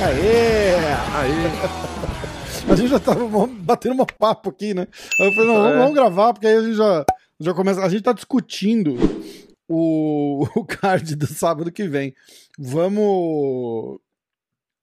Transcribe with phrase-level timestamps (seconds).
[0.00, 0.74] Aê!
[1.14, 4.86] Aí, A gente já tava batendo um papo aqui, né?
[5.20, 5.78] Eu falei, não, vamos, É.
[5.78, 7.04] vamos gravar, porque aí a gente já,
[7.40, 7.82] já começa.
[7.82, 8.96] A gente tá discutindo
[9.68, 12.14] o, o card do sábado que vem.
[12.58, 13.98] Vamos.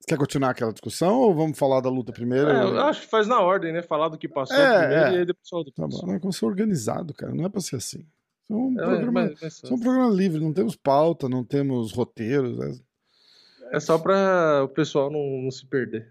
[0.08, 2.48] Quer continuar aquela discussão ou vamos falar da luta primeiro?
[2.50, 3.82] é, eu acho que faz na ordem, né?
[3.82, 5.14] Falar do que passou É, primeiro é.
[5.16, 6.08] e aí depois fala do que Tá bom, passou.
[6.08, 7.34] não é como ser organizado, cara.
[7.34, 8.06] Não é pra ser assim.
[8.50, 11.92] É um, É, programa, mas- mas é um programa livre, não temos pauta, não temos
[11.92, 12.60] roteiros.
[12.62, 16.08] é- é só pra o pessoal não, não se perder.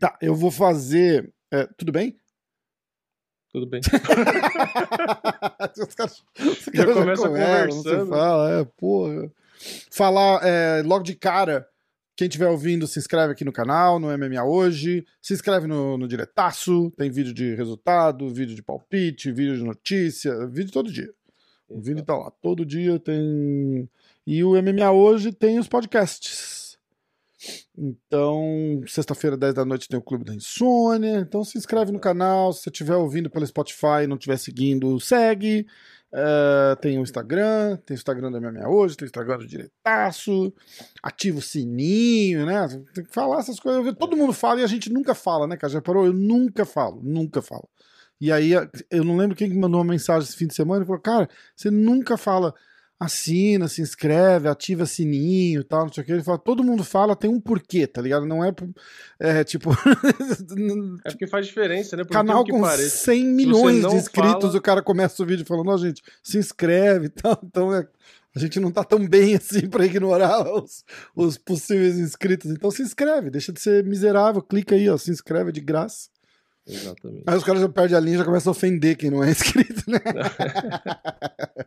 [0.00, 1.32] Tá, eu vou fazer.
[1.52, 2.18] é, tudo bem?
[3.52, 3.80] Tudo bem.
[5.78, 8.08] Os caras, os Já caras começa se conversando.
[8.10, 9.30] fala, é, porra.
[9.90, 11.66] Falar é, logo de cara.
[12.18, 15.06] Quem estiver ouvindo, se inscreve aqui no canal, no MMA Hoje.
[15.22, 16.90] Se inscreve no, no Diretaço.
[16.96, 21.14] Tem vídeo de resultado, vídeo de palpite, vídeo de notícia, vídeo todo dia.
[21.68, 22.32] O vídeo tá lá.
[22.42, 23.88] Todo dia tem.
[24.26, 26.76] E o MMA Hoje tem os podcasts.
[27.78, 31.20] Então, sexta-feira, 10 da noite, tem o Clube da Insônia.
[31.20, 32.52] Então, se inscreve no canal.
[32.52, 35.68] Se você estiver ouvindo pelo Spotify e não estiver seguindo, segue.
[36.12, 40.52] É, tem o Instagram, tem o Instagram da MMA Hoje, tem o Instagram do Diretaço.
[41.02, 42.66] Ativa o sininho, né?
[42.94, 43.94] Tem que falar essas coisas.
[43.94, 45.72] Todo mundo fala e a gente nunca fala, né, cara?
[45.72, 46.06] Já parou?
[46.06, 47.68] Eu nunca falo, nunca falo.
[48.20, 48.52] E aí,
[48.90, 51.28] eu não lembro quem que mandou uma mensagem esse fim de semana e falou: Cara,
[51.54, 52.54] você nunca fala
[53.00, 56.12] assina, se inscreve, ativa sininho e tal, não sei o que.
[56.12, 58.26] Ele fala, todo mundo fala, tem um porquê, tá ligado?
[58.26, 58.52] Não é,
[59.20, 59.70] é tipo,
[61.04, 62.04] É porque faz diferença, né?
[62.04, 63.04] Por canal com pareça.
[63.04, 67.06] 100 milhões de inscritos, fala- o cara começa o vídeo falando, ó, gente, se inscreve
[67.06, 67.38] e tal.
[67.44, 67.86] Então, é,
[68.34, 72.50] a gente não tá tão bem assim pra ignorar os, os possíveis inscritos.
[72.50, 76.08] Então se inscreve, deixa de ser miserável, clica aí, ó, se inscreve de graça.
[76.68, 77.22] Exatamente.
[77.26, 79.30] Aí os caras já perdem a linha e já começam a ofender quem não é
[79.30, 79.98] inscrito, né?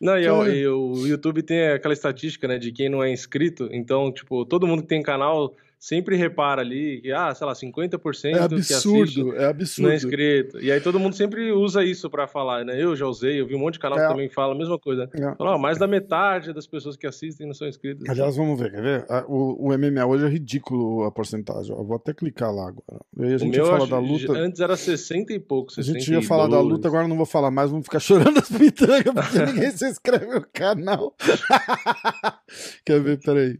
[0.00, 0.54] Não, e, o- Cara.
[0.54, 3.68] e o YouTube tem aquela estatística, né, de quem não é inscrito.
[3.70, 5.54] Então, tipo, todo mundo que tem canal
[5.86, 9.90] sempre repara ali que, ah, sei lá, 50% É que assiste absurdo, é não absurdo.
[9.90, 10.58] é inscrito.
[10.62, 12.82] E aí todo mundo sempre usa isso pra falar, né?
[12.82, 14.02] Eu já usei, eu vi um monte de canal É.
[14.02, 15.08] que também fala a mesma coisa.
[15.14, 15.34] É.
[15.36, 18.08] Fala, ó, mais da metade das pessoas que assistem não são inscritas.
[18.08, 19.06] Aliás, vamos ver, quer ver?
[19.10, 21.76] Ah, O, o MMA hoje é ridículo a porcentagem.
[21.76, 23.04] Eu vou até clicar lá agora.
[23.18, 24.32] E aí a gente meu ia falar da luta.
[24.32, 26.04] antes era 60 e pouco, A 62.
[26.04, 27.98] gente ia falar da luta, agora não vou falar mais, vamos ficar
[28.32, 31.14] chorando as pitangas, porque ninguém se inscreve no canal.
[32.84, 33.18] Quer ver?
[33.20, 33.58] Peraí.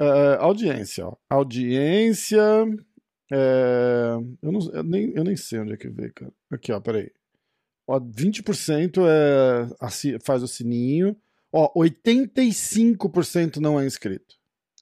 [0.00, 1.16] É, audiência, ó.
[1.28, 2.40] Audiência.
[3.30, 6.32] é, eu, não, eu, nem, eu nem sei onde é que vê, cara.
[6.50, 7.12] Aqui, ó, peraí.
[7.86, 11.16] Ó, 20% é, faz o sininho.
[11.52, 14.36] Ó, 85% não é inscrito.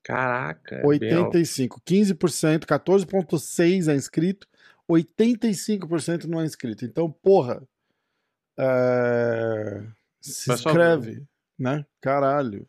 [0.05, 1.37] Caraca, é bem alto.
[1.37, 1.81] 85.
[1.81, 4.47] 15%, 14,6% é inscrito.
[4.89, 6.85] 85% não é inscrito.
[6.85, 7.63] Então, porra.
[8.59, 9.83] é,
[10.21, 11.25] Se inscreve,
[11.59, 11.85] né?
[12.01, 12.67] Caralho.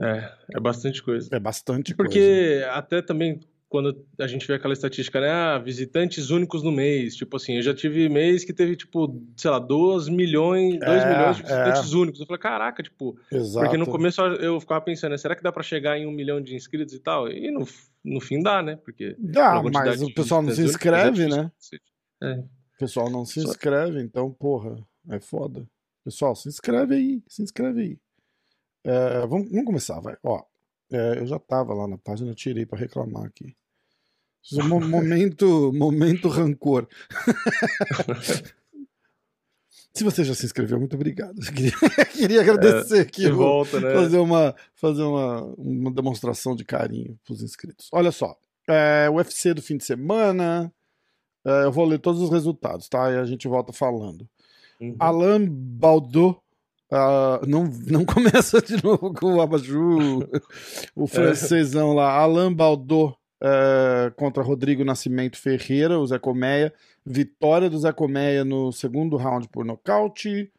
[0.00, 1.28] É, é bastante coisa.
[1.32, 2.10] É bastante coisa.
[2.10, 5.30] Porque até também quando a gente vê aquela estatística, né?
[5.30, 7.14] Ah, visitantes únicos no mês.
[7.14, 11.08] Tipo assim, eu já tive mês que teve, tipo, sei lá, 2 milhões, 2 É,
[11.16, 11.46] milhões de é.
[11.46, 12.20] visitantes únicos.
[12.20, 13.64] Eu falei, caraca, tipo, Exato.
[13.64, 16.40] porque no começo eu ficava pensando, né, será que dá pra chegar em um milhão
[16.40, 17.28] de inscritos e tal?
[17.30, 17.64] E no,
[18.04, 18.74] no fim dá, né?
[18.74, 21.52] Porque Dá, mas o pessoal não se únicos, inscreve, é né?
[22.24, 22.32] É.
[22.40, 24.76] O pessoal não se Só- inscreve, então, porra,
[25.08, 25.64] é foda.
[26.04, 27.98] Pessoal, se inscreve aí, se inscreve aí.
[28.84, 30.16] É, vamos, vamos começar, vai.
[30.22, 30.42] Ó,
[30.92, 33.54] é, eu já tava lá na página, eu tirei pra reclamar aqui.
[34.58, 36.88] É mo- momento, momento rancor.
[39.92, 41.34] Se você já se inscreveu, muito obrigado.
[41.52, 41.72] Queria,
[42.14, 43.22] queria agradecer aqui.
[43.22, 43.92] De o- volta, né?
[43.92, 47.88] fazer uma, fazer uma, uma demonstração de carinho pros inscritos.
[47.92, 48.36] Olha só,
[48.68, 50.72] é, UFC do fim de semana.
[51.44, 53.10] é, eu vou ler todos os resultados, tá?
[53.10, 54.28] E a gente volta falando.
[54.80, 54.96] Uhum.
[54.98, 56.38] Alain Baldot.
[56.90, 60.28] Ah, não, não começa de novo com o Abaju,
[60.94, 62.12] o francesão lá.
[62.12, 66.72] Alain Baldot é, contra Rodrigo Nascimento Ferreira, o Zé Colmeia.
[67.06, 70.52] Vitória do Zé Colmeia no segundo round por nocaute.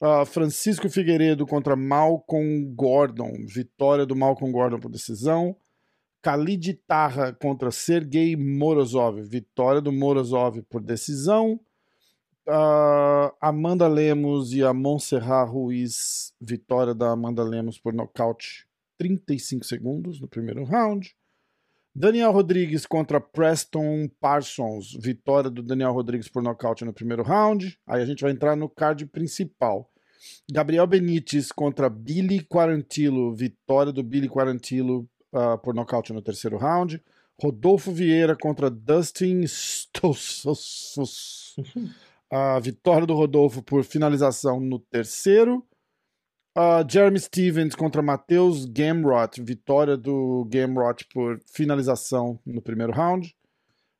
[0.00, 3.32] Ah, Francisco Figueiredo contra Malcolm Gordon.
[3.46, 5.54] Vitória do Malcolm Gordon por decisão.
[6.22, 9.20] Khalid Tarra contra Sergei Morozov.
[9.22, 11.60] Vitória do Morozov por decisão.
[12.52, 16.34] Ah, Amanda Lemos e a Montserrat Ruiz.
[16.40, 18.66] Vitória da Amanda Lemos por nocaute.
[18.98, 21.14] 35 segundos no primeiro round.
[21.94, 24.98] Daniel Rodrigues contra Preston Parsons.
[25.00, 27.78] Vitória do Daniel Rodrigues por nocaute no primeiro round.
[27.86, 29.88] Aí a gente vai entrar no card principal.
[30.50, 33.32] Gabriel Benítez contra Billy Quarantillo.
[33.32, 37.00] Vitória do Billy Quarantillo ah, por nocaute no terceiro round.
[37.40, 40.44] Rodolfo Vieira contra Dustin Stossos.
[42.30, 45.66] A vitória do Rodolfo por finalização no terceiro.
[46.56, 49.42] Uh, Jeremy Stevens contra Matheus Gamrot.
[49.42, 53.34] Vitória do Gamrot por finalização no primeiro round.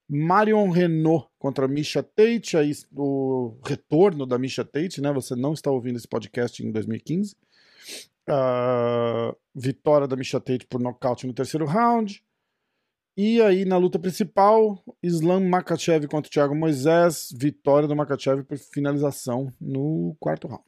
[0.09, 2.57] Marion Renault contra Misha Tate.
[2.57, 5.13] Aí, o retorno da Misha Tate, né?
[5.13, 7.37] Você não está ouvindo esse podcast em 2015.
[8.29, 12.23] Uh, vitória da Misha Tate por nocaute no terceiro round.
[13.23, 17.29] E aí, na luta principal, Islam Makachev contra Thiago Moisés.
[17.39, 20.65] Vitória do Makachev por finalização no quarto round.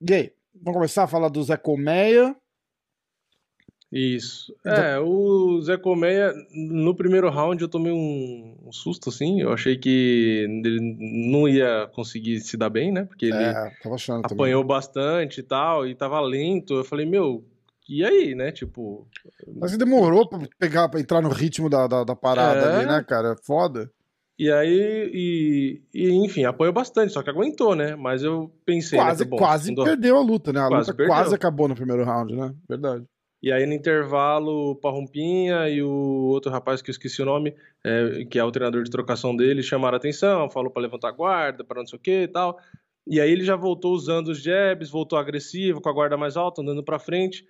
[0.00, 2.36] E aí, vamos começar a falar do Zé Colmeia.
[3.90, 4.54] Isso.
[4.64, 9.40] É, o Zé Colmeia, no primeiro round eu tomei um, um, susto, assim.
[9.40, 10.78] Eu achei que ele
[11.32, 13.04] não ia conseguir se dar bem, né?
[13.04, 13.72] Porque ele é,
[14.22, 14.66] apanhou também.
[14.66, 16.74] bastante e tal, e tava lento.
[16.74, 17.44] Eu falei, meu,
[17.88, 18.50] e aí, né?
[18.52, 19.06] Tipo.
[19.56, 22.76] Mas demorou pra pegar, pra entrar no ritmo da, da, da parada é...
[22.76, 23.36] ali, né, cara?
[23.44, 23.90] Foda.
[24.36, 27.94] E aí, e, e, enfim, apoiou bastante, só que aguentou, né?
[27.94, 28.98] Mas eu pensei.
[28.98, 30.60] Quase, né, bom, quase perdeu a luta, né?
[30.60, 31.14] A quase luta perdeu.
[31.14, 32.52] quase acabou no primeiro round, né?
[32.68, 33.04] Verdade.
[33.40, 37.54] E aí, no intervalo, o Parrumpinha e o outro rapaz que eu esqueci o nome,
[37.84, 41.12] é, que é o treinador de trocação dele, chamaram a atenção, falou para levantar a
[41.12, 42.58] guarda, para não sei o que e tal.
[43.06, 46.62] E aí ele já voltou usando os jabs, voltou agressivo, com a guarda mais alta,
[46.62, 47.44] andando para frente.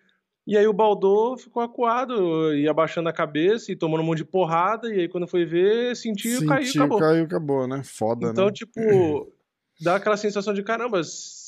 [0.46, 4.24] E aí o Baldô ficou acuado e abaixando a cabeça e tomando um monte de
[4.26, 4.94] porrada.
[4.94, 6.98] E aí quando foi ver, sentiu, sentiu caiu acabou.
[6.98, 7.82] caiu acabou, né?
[7.82, 8.52] Foda, então, né?
[8.52, 9.32] tipo,
[9.80, 11.02] dá aquela sensação de caramba,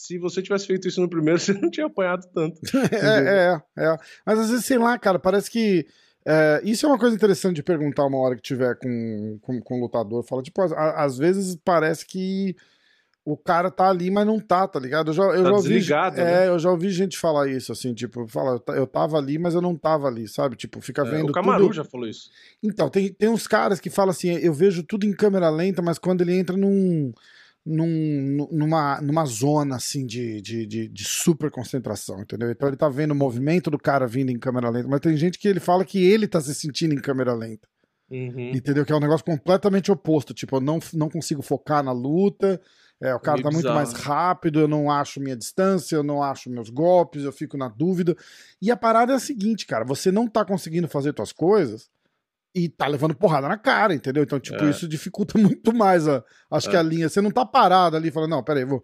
[0.06, 2.58] se você tivesse feito isso no primeiro, você não tinha apanhado tanto.
[2.92, 3.96] é, é, é.
[4.24, 5.86] Mas às vezes, sei lá, cara, parece que.
[6.28, 9.78] É, isso é uma coisa interessante de perguntar uma hora que tiver com, com, com
[9.78, 10.24] o lutador.
[10.24, 12.56] Fala, tipo, às vezes parece que
[13.26, 15.10] o cara tá ali, mas não tá, tá ligado?
[15.10, 16.48] Eu já, eu tá já ouvi, é, né?
[16.48, 19.74] eu já ouvi gente falar isso, assim, tipo, fala, eu tava ali, mas eu não
[19.74, 20.54] tava ali, sabe?
[20.54, 21.30] Tipo, fica é, vendo.
[21.30, 21.74] O Camaru tudo...
[21.74, 22.30] já falou isso.
[22.62, 25.98] Então, tem, tem uns caras que falam assim, eu vejo tudo em câmera lenta, mas
[25.98, 27.12] quando ele entra num.
[27.68, 32.48] Num, numa, numa zona assim de, de, de, de, super concentração, entendeu?
[32.48, 35.36] Então ele tá vendo o movimento do cara vindo em câmera lenta, mas tem gente
[35.36, 37.66] que ele fala que ele tá se sentindo em câmera lenta.
[38.08, 38.50] Uhum.
[38.50, 38.86] Entendeu?
[38.86, 40.32] Que é um negócio completamente oposto.
[40.32, 42.60] Tipo, eu não, não consigo focar na luta,
[43.00, 44.00] é, o cara tá muito mais né?
[44.00, 48.16] rápido, eu não acho minha distância, eu não acho meus golpes, eu fico na dúvida.
[48.60, 51.90] E a parada é a seguinte, cara, você não tá conseguindo fazer suas coisas
[52.54, 54.22] e tá levando porrada na cara, entendeu?
[54.22, 54.70] Então, tipo, é.
[54.70, 56.70] isso dificulta muito mais a, acho é.
[56.70, 57.08] que a linha.
[57.08, 58.82] Você não tá parado ali falando, não, peraí, vou.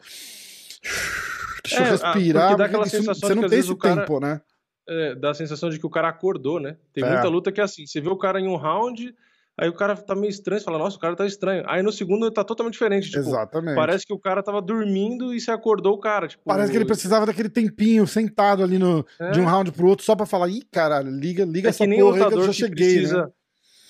[1.65, 2.57] Deixa eu é, respirar.
[2.57, 4.41] Dá aquela sensação você não tem esse tempo, cara, né?
[4.87, 6.77] É, dá a sensação de que o cara acordou, né?
[6.93, 9.15] Tem muita luta que é assim, você vê o cara em um round,
[9.59, 11.63] Aí o cara tá meio estranho, você fala, nossa, o cara tá estranho.
[11.67, 13.11] Aí no segundo tá totalmente diferente.
[13.11, 13.75] Tipo, Exatamente.
[13.75, 16.27] Parece que o cara tava dormindo e você acordou o cara.
[16.27, 19.31] Tipo, parece que ele precisava daquele tempinho sentado ali no, é.
[19.31, 21.97] de um round pro outro só pra falar, ih, caralho, liga, liga é essa que
[21.97, 23.33] porra aí que eu já cheguei, precisa, né?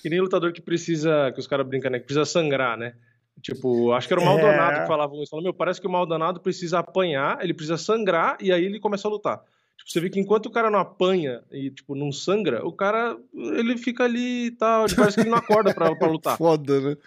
[0.01, 1.99] Que nem lutador que precisa, que os caras brincam, né?
[1.99, 2.93] Que precisa sangrar, né?
[3.41, 4.81] Tipo, acho que era o Maldonado é.
[4.81, 5.29] que falava isso.
[5.29, 9.07] Falou, meu, parece que o Maldonado precisa apanhar, ele precisa sangrar e aí ele começa
[9.07, 9.41] a lutar.
[9.83, 13.17] Tipo, você vê que enquanto o cara não apanha e, tipo, não sangra, o cara,
[13.33, 16.37] ele fica ali e tal, parece que ele não acorda pra, pra lutar.
[16.37, 16.97] Foda, né?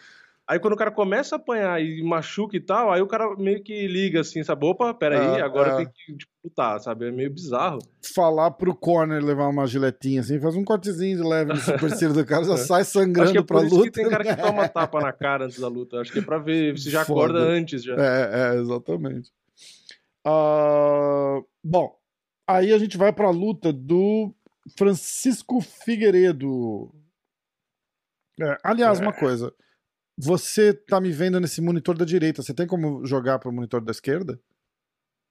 [0.49, 3.61] Aí quando o cara começa a apanhar e machuca e tal, aí o cara meio
[3.65, 4.65] que liga assim, sabe?
[4.65, 5.77] Opa, peraí, é, agora é.
[5.79, 7.09] tem que tipo, lutar, sabe?
[7.09, 7.81] É meio bizarro.
[8.15, 12.25] Falar pro corner levar uma giletinha assim, faz um cortezinho de leve no supercílio do
[12.25, 13.83] cara, já sai sangrando acho que é pra luta.
[13.83, 16.01] Que tem cara que toma tapa na cara antes da luta.
[16.01, 17.23] Acho que é pra ver se já Foda.
[17.23, 17.97] acorda antes já.
[17.97, 19.33] É, é exatamente.
[20.25, 21.96] Uh, bom,
[22.47, 24.33] Aí a gente vai para a luta do
[24.77, 26.95] Francisco Figueiredo.
[28.41, 29.19] É, aliás, uma é.
[29.19, 29.53] coisa.
[30.19, 32.43] Você tá me vendo nesse monitor da direita.
[32.43, 34.41] Você tem como jogar para o monitor da esquerda?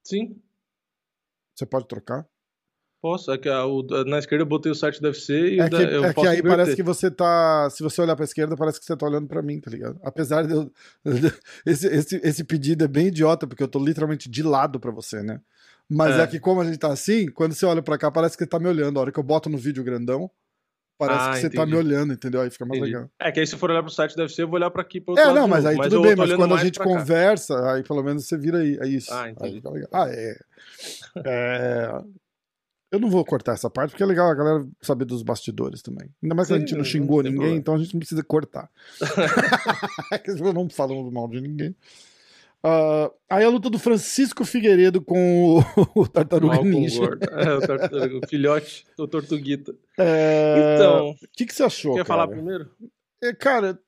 [0.04, 0.40] Sim.
[1.56, 2.28] Você pode trocar?
[3.02, 3.32] Posso.
[3.32, 5.76] É que a, o, na esquerda eu botei o site do UFC e é que,
[5.76, 6.44] eu é que aí inverter.
[6.44, 7.70] parece que você tá.
[7.70, 10.00] Se você olhar pra esquerda, parece que você tá olhando pra mim, tá ligado?
[10.04, 10.72] Apesar de eu.
[11.66, 15.22] esse, esse, esse pedido é bem idiota, porque eu tô literalmente de lado pra você,
[15.22, 15.40] né?
[15.90, 16.24] Mas é.
[16.24, 16.28] é.
[16.28, 18.60] que como a gente tá assim, quando você olha pra cá, parece que você tá
[18.60, 18.98] me olhando.
[18.98, 20.30] A hora que eu boto no vídeo grandão,
[20.98, 21.58] parece ah, que você tá entendi.
[21.58, 22.42] tá me olhando, entendeu?
[22.42, 22.96] Aí fica mais entendi.
[22.96, 23.10] legal.
[23.20, 25.00] É que aí se for olhar pro site deve ser, eu vou olhar pra aqui
[25.00, 27.74] pro É, não, mas aí mas tudo bem, mas quando a gente conversa, cá.
[27.74, 28.78] aí pelo menos você vira aí.
[28.82, 29.14] É isso.
[29.14, 29.62] Ah, entendi.
[29.92, 30.36] Ah, é.
[31.26, 32.02] é.
[32.92, 36.10] Eu não vou cortar essa parte, porque é legal a galera saber dos bastidores também.
[36.24, 37.60] Ainda mais que Sim, a gente não xingou não ninguém, problema.
[37.60, 38.70] então a gente não precisa cortar.
[40.54, 41.76] não falamos mal de ninguém.
[42.64, 45.62] Uh, aí a luta do Francisco Figueiredo com o,
[46.02, 47.04] o Tartaruga Mal Ninja.
[47.32, 49.76] É, o, tartaruga, o filhote do Tortuguita.
[49.98, 50.76] É...
[50.76, 51.10] Então.
[51.12, 51.94] O que, que você achou?
[51.94, 52.26] Quer cara?
[52.26, 52.72] falar primeiro?
[53.22, 53.80] É, cara,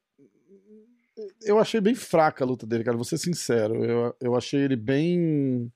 [1.43, 2.97] eu achei bem fraca a luta dele, cara.
[2.97, 3.83] Vou ser sincero.
[3.83, 5.71] Eu, eu achei ele bem.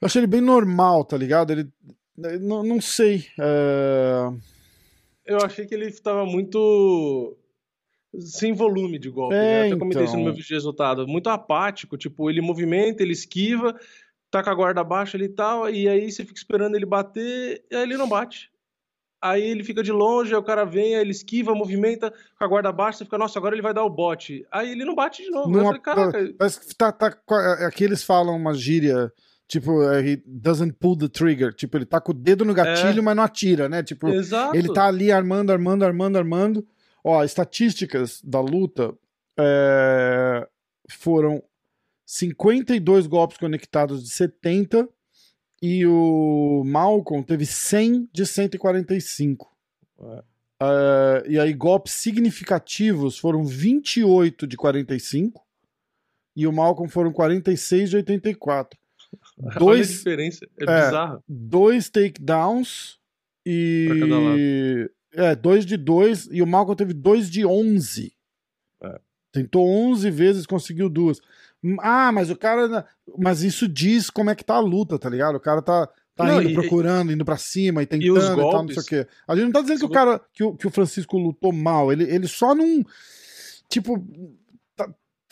[0.00, 1.52] Eu achei ele bem normal, tá ligado?
[1.52, 1.68] Ele.
[2.40, 3.26] Não, não sei.
[3.38, 4.32] É...
[5.24, 7.36] Eu achei que ele tava muito
[8.20, 9.34] sem volume de golpe.
[9.34, 9.62] É, né?
[9.62, 10.04] Eu até comentei então...
[10.04, 10.36] isso no meu então.
[10.36, 11.06] vídeo de resultado.
[11.06, 13.78] Muito apático, tipo, ele movimenta, ele esquiva,
[14.30, 17.64] tá com a guarda baixa ali e tal, e aí você fica esperando ele bater,
[17.70, 18.50] e aí ele não bate.
[19.20, 22.48] Aí ele fica de longe, aí o cara vem, aí ele esquiva, movimenta com a
[22.48, 24.46] guarda baixa, você fica, nossa, agora ele vai dar o bote.
[24.52, 25.56] Aí ele não bate de novo.
[25.56, 26.34] Eu falei, caraca.
[26.38, 27.16] Mas tá, tá,
[27.66, 29.12] aqui eles falam uma gíria
[29.48, 31.54] Tipo, he doesn't pull the trigger.
[31.54, 33.02] Tipo, ele tá com o dedo no gatilho, é.
[33.02, 33.82] mas não atira, né?
[33.82, 34.56] Tipo, Exato.
[34.56, 36.66] ele tá ali armando, armando, armando, armando.
[37.08, 38.92] Ó, estatísticas da luta
[39.38, 40.44] é...
[40.90, 41.40] foram
[42.04, 44.88] 52 golpes conectados de 70
[45.62, 49.56] e o Malcolm teve 100 de 145.
[50.00, 50.24] É.
[50.58, 55.46] Uh, e aí, golpes significativos foram 28 de 45
[56.34, 58.76] e o Malcolm foram 46 de 84.
[59.58, 61.24] Dois, diferença, é, é bizarro.
[61.28, 62.98] Dois takedowns
[63.44, 64.90] e.
[65.16, 68.12] É, dois de dois, e o Malcolm teve dois de onze.
[68.82, 69.00] É.
[69.32, 71.20] Tentou onze vezes, conseguiu duas.
[71.80, 72.86] Ah, mas o cara.
[73.18, 75.36] Mas isso diz como é que tá a luta, tá ligado?
[75.36, 78.30] O cara tá, tá não, indo, e, procurando, indo pra cima e tentando e, golpes,
[78.30, 79.10] e tal, não sei o quê.
[79.26, 80.20] A gente não tá dizendo que o cara.
[80.32, 81.90] Que o, que o Francisco lutou mal.
[81.90, 82.84] Ele, ele só não.
[83.68, 84.06] Tipo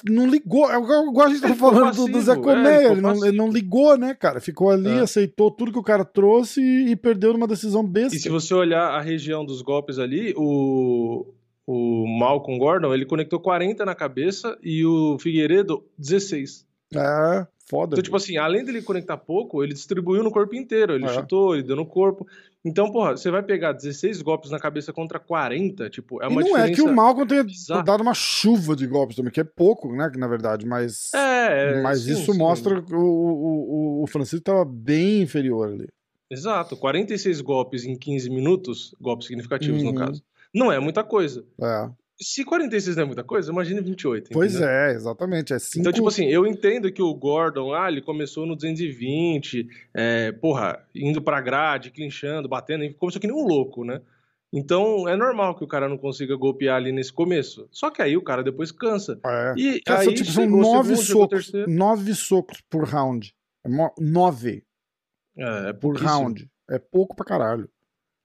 [0.04, 0.70] não ligou.
[0.70, 3.36] É igual a gente tava falando passivo, do, do Zé Colmeia, é, ele, não, ele,
[3.36, 4.40] não, ligou, né, cara?
[4.40, 5.00] Ficou ali, é.
[5.00, 8.16] aceitou tudo que o cara trouxe e, e, perdeu numa decisão besta.
[8.16, 11.26] E se você olhar a região dos golpes ali, o,
[11.66, 16.66] o Malcolm Gordon, ele conectou 40 na cabeça e o Figueiredo 16.
[16.94, 17.94] É, foda.
[17.94, 20.94] Então, tipo assim, além dele conectar pouco, ele distribuiu no corpo inteiro.
[20.94, 21.08] Ele é.
[21.08, 22.26] chutou, ele deu no corpo.
[22.64, 26.44] Então, porra, você vai pegar 16 golpes na cabeça contra 40, tipo, é uma e
[26.44, 27.82] não é que o Malcolm tenha bizarra.
[27.82, 31.12] dado uma chuva de golpes também, que é pouco, né, na verdade, mas...
[31.12, 32.38] É, Mas sim, isso sim.
[32.38, 35.88] mostra que o, o, o Francisco estava bem inferior ali.
[36.30, 39.92] Exato, 46 golpes em 15 minutos, golpes significativos uhum.
[39.92, 40.22] no caso.
[40.54, 41.44] Não é muita coisa.
[41.60, 41.90] É.
[42.20, 44.30] Se 46 não é muita coisa, imagine 28.
[44.32, 44.70] Pois entendeu?
[44.70, 45.52] é, exatamente.
[45.52, 45.80] É cinco...
[45.80, 50.86] Então, tipo assim, eu entendo que o Gordon, ah, ele começou no 220, é, porra,
[50.94, 54.00] indo pra grade, clinchando, batendo, começou que nem um louco, né?
[54.56, 57.68] Então é normal que o cara não consiga golpear ali nesse começo.
[57.72, 59.18] Só que aí o cara depois cansa.
[59.26, 59.54] É.
[59.56, 63.34] E Essa, aí tipo, são nove socos, nove socos por round.
[63.64, 63.68] É
[63.98, 64.62] nove.
[65.36, 66.48] É, é por round.
[66.70, 67.68] É pouco pra caralho.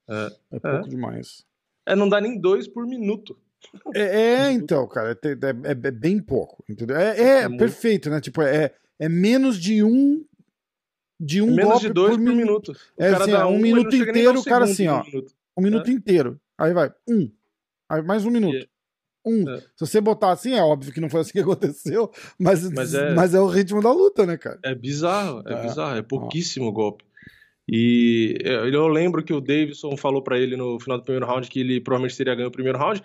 [0.08, 0.88] É, é pouco é.
[0.88, 1.44] demais.
[1.84, 3.36] É, não dá nem dois por minuto.
[3.94, 6.96] É, é então, cara, é, é, é, bem pouco, entendeu?
[6.96, 8.20] É, é, é perfeito, né?
[8.20, 10.24] Tipo, é, é menos de um
[11.18, 12.72] de um menos de dois por, minuto.
[12.72, 15.02] O é assim, um, um minuto inteiro, o cara assim, ó,
[15.56, 16.40] um minuto inteiro.
[16.56, 17.30] Aí vai, um,
[17.88, 18.66] aí mais um minuto.
[19.24, 19.48] Um.
[19.50, 19.58] É.
[19.76, 23.14] Se você botar assim, é óbvio que não foi assim que aconteceu, mas, mas, é,
[23.14, 24.58] mas é o ritmo da luta, né, cara?
[24.62, 25.62] É bizarro, é, é.
[25.62, 27.04] bizarro, é pouquíssimo golpe.
[27.72, 31.60] E eu lembro que o Davidson falou para ele no final do primeiro round que
[31.60, 33.00] ele provavelmente teria ganho o primeiro round.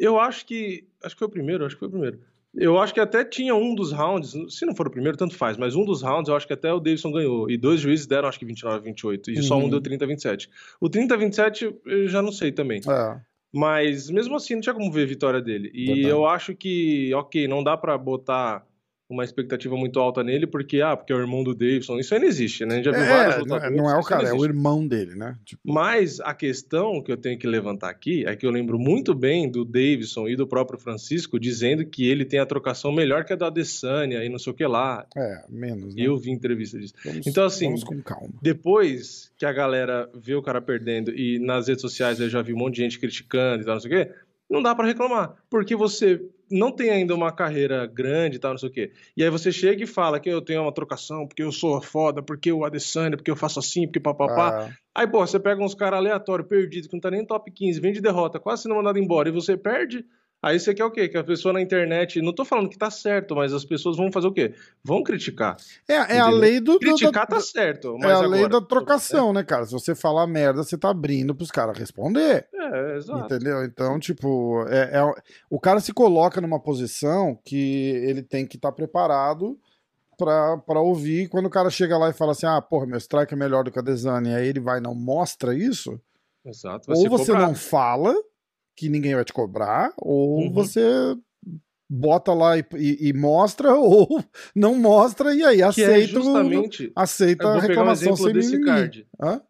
[0.00, 0.88] Eu acho que.
[1.04, 2.18] Acho que foi o primeiro, acho que foi o primeiro.
[2.54, 5.56] Eu acho que até tinha um dos rounds, se não for o primeiro, tanto faz,
[5.56, 7.48] mas um dos rounds eu acho que até o Davidson ganhou.
[7.48, 9.30] E dois juízes deram, acho que 29 a 28.
[9.30, 9.42] E uhum.
[9.42, 9.70] só um uhum.
[9.70, 10.50] deu 30 a 27.
[10.80, 12.80] O 30 a 27 eu já não sei também.
[12.88, 13.20] É.
[13.52, 15.70] Mas mesmo assim não tinha como ver a vitória dele.
[15.72, 16.08] E Verdade.
[16.08, 18.66] eu acho que, ok, não dá para botar
[19.10, 21.98] uma expectativa muito alta nele, porque, ah, porque é o irmão do Davidson.
[21.98, 22.74] Isso aí não existe, né?
[22.74, 23.76] A gente já viu é, vários lutadores.
[23.76, 25.36] Não é o cara, é o irmão dele, né?
[25.44, 25.60] Tipo...
[25.64, 29.50] Mas a questão que eu tenho que levantar aqui é que eu lembro muito bem
[29.50, 33.36] do Davidson e do próprio Francisco dizendo que ele tem a trocação melhor que a
[33.36, 35.06] da Adesanya e não sei o que lá.
[35.16, 35.94] É, menos.
[35.94, 36.02] Né?
[36.02, 36.94] Eu vi entrevista disso.
[37.04, 38.28] Vamos, então, assim, vamos com calma.
[38.40, 42.52] depois que a galera vê o cara perdendo e nas redes sociais eu já vi
[42.52, 44.12] um monte de gente criticando e tal, não sei o quê,
[44.50, 45.36] não dá para reclamar.
[45.48, 48.92] Porque você não tem ainda uma carreira grande e tal, não sei o quê.
[49.16, 52.20] E aí você chega e fala que eu tenho uma trocação, porque eu sou foda,
[52.20, 54.66] porque eu Adesanya, porque eu faço assim, porque papapá.
[54.66, 54.74] Ah.
[54.92, 57.92] Aí, pô, você pega uns caras aleatórios, perdidos, que não tá nem top 15, vem
[57.92, 60.04] de derrota, quase sendo mandado embora, e você perde,
[60.42, 61.06] Aí você quer o quê?
[61.06, 62.22] Que a pessoa na internet.
[62.22, 64.54] Não tô falando que tá certo, mas as pessoas vão fazer o quê?
[64.82, 65.56] Vão criticar.
[65.86, 66.78] É, é a lei do.
[66.78, 67.98] Criticar do, tá certo.
[68.02, 69.66] é a lei da trocação, né, cara?
[69.66, 72.48] Se você falar merda, você tá abrindo pros caras responder.
[72.54, 73.26] É, exato.
[73.26, 73.62] Entendeu?
[73.64, 75.14] Então, tipo, é, é,
[75.50, 79.58] o cara se coloca numa posição que ele tem que estar tá preparado
[80.16, 81.28] para ouvir.
[81.28, 83.70] Quando o cara chega lá e fala assim: ah, porra, meu strike é melhor do
[83.70, 86.00] que a Desane, aí ele vai e não mostra isso.
[86.44, 86.90] Exato.
[86.92, 88.14] Ou você não fala
[88.76, 90.52] que ninguém vai te cobrar, ou uhum.
[90.52, 90.80] você
[91.88, 94.22] bota lá e, e, e, mostra, ou
[94.54, 98.52] não mostra, e aí que é aceita, é justamente, aceita a reclamação um sem desse
[98.52, 98.66] mimimi.
[98.66, 99.06] card.
[99.20, 99.42] Hã?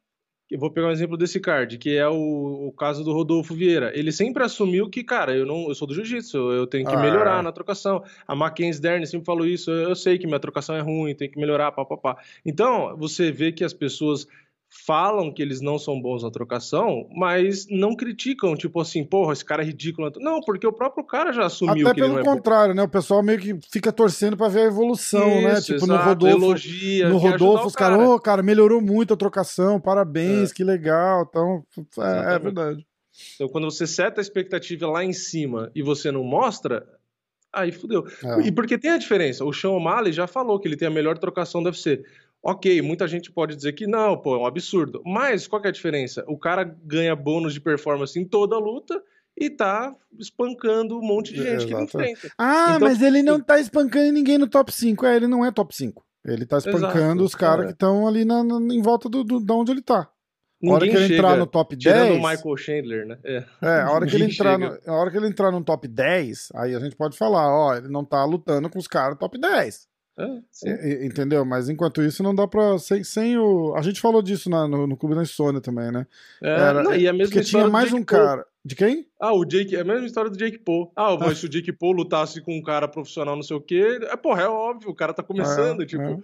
[0.50, 3.97] Eu vou pegar um exemplo desse card, que é o, o, caso do Rodolfo Vieira.
[3.97, 7.00] Ele sempre assumiu que, cara, eu não eu sou do jiu-jitsu, eu tenho que ah.
[7.00, 8.03] melhorar na trocação.
[8.27, 11.31] A Mackenzie Dern sempre falou isso, eu, eu sei que minha trocação é ruim, tem
[11.31, 12.17] que melhorar, papapá.
[12.45, 14.27] Então, você vê que as pessoas
[14.71, 19.45] falam que eles não são bons na trocação, mas não criticam, tipo assim, porra, esse
[19.45, 20.12] cara é ridículo.
[20.19, 22.83] Não, porque o próprio cara já assumiu Até que pelo ele não é contrário, né?
[22.85, 25.55] O pessoal meio que fica torcendo pra ver a evolução, né?
[25.55, 28.11] Isso, Tipo, no exato, Rodolfo, elogia, no Rodolfo os caras, cara.
[28.11, 31.27] ô, cara, melhorou muito a trocação, parabéns, que legal.
[31.29, 31.65] Então,
[31.99, 32.87] é, é verdade.
[33.35, 36.87] Então, quando você seta a expectativa lá em cima e você não mostra,
[37.53, 38.05] aí fudeu.
[38.25, 38.47] É.
[38.47, 39.45] E porque tem a diferença.
[39.45, 42.03] O Sean O'Malley já falou que ele tem a melhor trocação do UFC.
[42.43, 45.03] Ok, muita gente pode dizer que não, pô, é um absurdo.
[45.05, 46.25] Mas qual que é a diferença?
[46.27, 49.03] O cara ganha bônus de performance em toda a luta
[49.37, 52.31] e tá espancando um monte de gente que ele enfrenta.
[52.39, 55.05] Ah, Então, mas ele não tá espancando ninguém no top 5.
[55.07, 56.03] É, ele não é top 5.
[56.25, 57.67] Ele tá espancando Exato, os caras é.
[57.69, 60.11] que estão ali na, na- em volta do, do, da onde ele tá.
[60.63, 61.83] A hora que ele chega, entrar no top 10.
[61.83, 63.19] tirando o Michael Chandler, né?
[63.25, 63.45] É.
[63.63, 66.49] É, a hora que ele entrar no, a hora que ele entrar no top 10,
[66.55, 69.89] aí a gente pode falar, ó, ele não tá lutando com os caras top 10.
[70.19, 71.45] É, entendeu?
[71.45, 74.87] Mas enquanto isso não dá pra sem, sem o, a gente falou disso na- no,
[74.87, 76.07] no Clube da Insônia também, né?
[76.43, 78.05] É, Era- não, e a mesma Porque tinha mais um Paul.
[78.05, 78.47] cara.
[78.62, 79.07] De quem?
[79.19, 80.93] Ah, o Jake, é a mesma história do Jake Paul.
[80.95, 83.99] Ah, mas se o Jake Paul lutasse com um cara profissional, não sei o quê,
[84.02, 86.19] é, porra, é óbvio, o cara tá começando, É, tipo, é.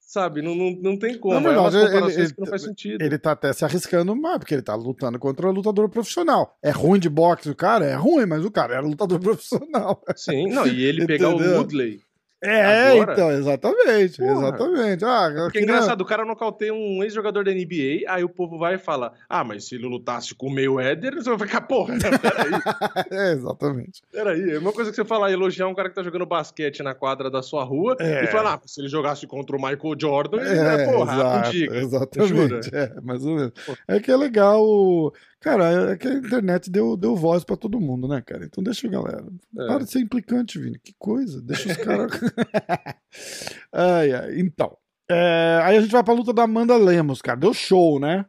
[0.00, 1.34] sabe, não, não, não tem como.
[1.38, 3.02] Na é ele- ele- não faz sentido.
[3.02, 6.56] Ele tá até se arriscando mais, porque ele tá lutando contra um lutador profissional.
[6.62, 7.84] É ruim de boxe o cara?
[7.84, 10.02] É ruim, mas o cara era lutador profissional.
[10.16, 11.36] Sim, não, e ele pegar o?
[11.38, 12.00] Woodley.
[12.42, 13.12] É, Agora?
[13.12, 14.32] então, exatamente, Porra.
[14.32, 15.04] exatamente.
[15.04, 18.58] Ah, Porque é queria- engraçado, o cara nocauteia um ex-jogador da NBA, aí o povo
[18.58, 21.94] vai e fala: Ah, mas se ele lutasse com o Mayweather, você vai ficar, porra,
[21.98, 22.52] peraí,
[23.12, 24.02] É, exatamente.
[24.10, 24.50] peraí.
[24.54, 27.30] É uma coisa que você falar, elogiar um cara que tá jogando basquete na quadra
[27.30, 28.24] da sua rua É.
[28.24, 31.22] e falar, ah, se ele jogasse contra o Michael Jordan, ele, É, é, porra, não
[31.22, 31.76] exato, diga.
[31.76, 32.74] exatamente.
[32.74, 33.52] É, mais ou menos.
[33.86, 35.12] É que é legal.
[35.42, 38.44] Cara, é que a internet deu, deu voz pra todo mundo, né, cara?
[38.44, 39.26] Então deixa a galera.
[39.58, 39.66] É.
[39.66, 40.78] Para de ser implicante, Vini.
[40.78, 41.42] Que coisa.
[41.42, 42.12] Deixa os caras.
[43.72, 44.40] ai, ai.
[44.40, 44.76] Então.
[45.10, 47.40] é, aí a gente vai pra luta da Amanda Lemos, cara.
[47.40, 48.24] Deu show, né?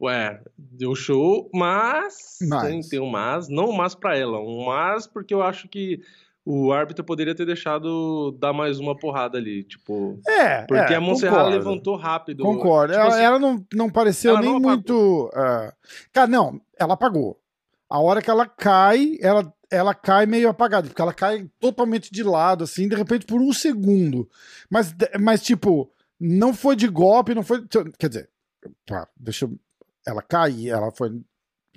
[0.00, 2.38] Ué, deu show, mas.
[2.48, 2.62] Mas.
[2.62, 6.00] Tem, tem um mas, não um mas pra ela, um mas porque eu acho que
[6.44, 10.18] o árbitro poderia ter deixado dar mais uma porrada ali, tipo.
[10.26, 10.62] É.
[10.62, 11.56] Porque é, a Montserrat concordo.
[11.56, 12.42] levantou rápido.
[12.42, 12.92] Concordo.
[12.92, 15.30] Tipo ela, assim, ela não, não pareceu nem não muito.
[15.34, 15.72] ah,
[16.12, 17.38] Cara, não, ela apagou.
[17.88, 22.22] A hora que ela cai, ela, ela cai meio apagada, porque ela cai totalmente de
[22.22, 24.28] lado, assim, de repente por um segundo.
[24.68, 27.64] Mas, mas tipo, não foi de golpe, não foi.
[27.98, 28.30] Quer dizer,
[28.84, 29.56] tá, deixa eu.
[30.04, 31.10] Ela cai, ela foi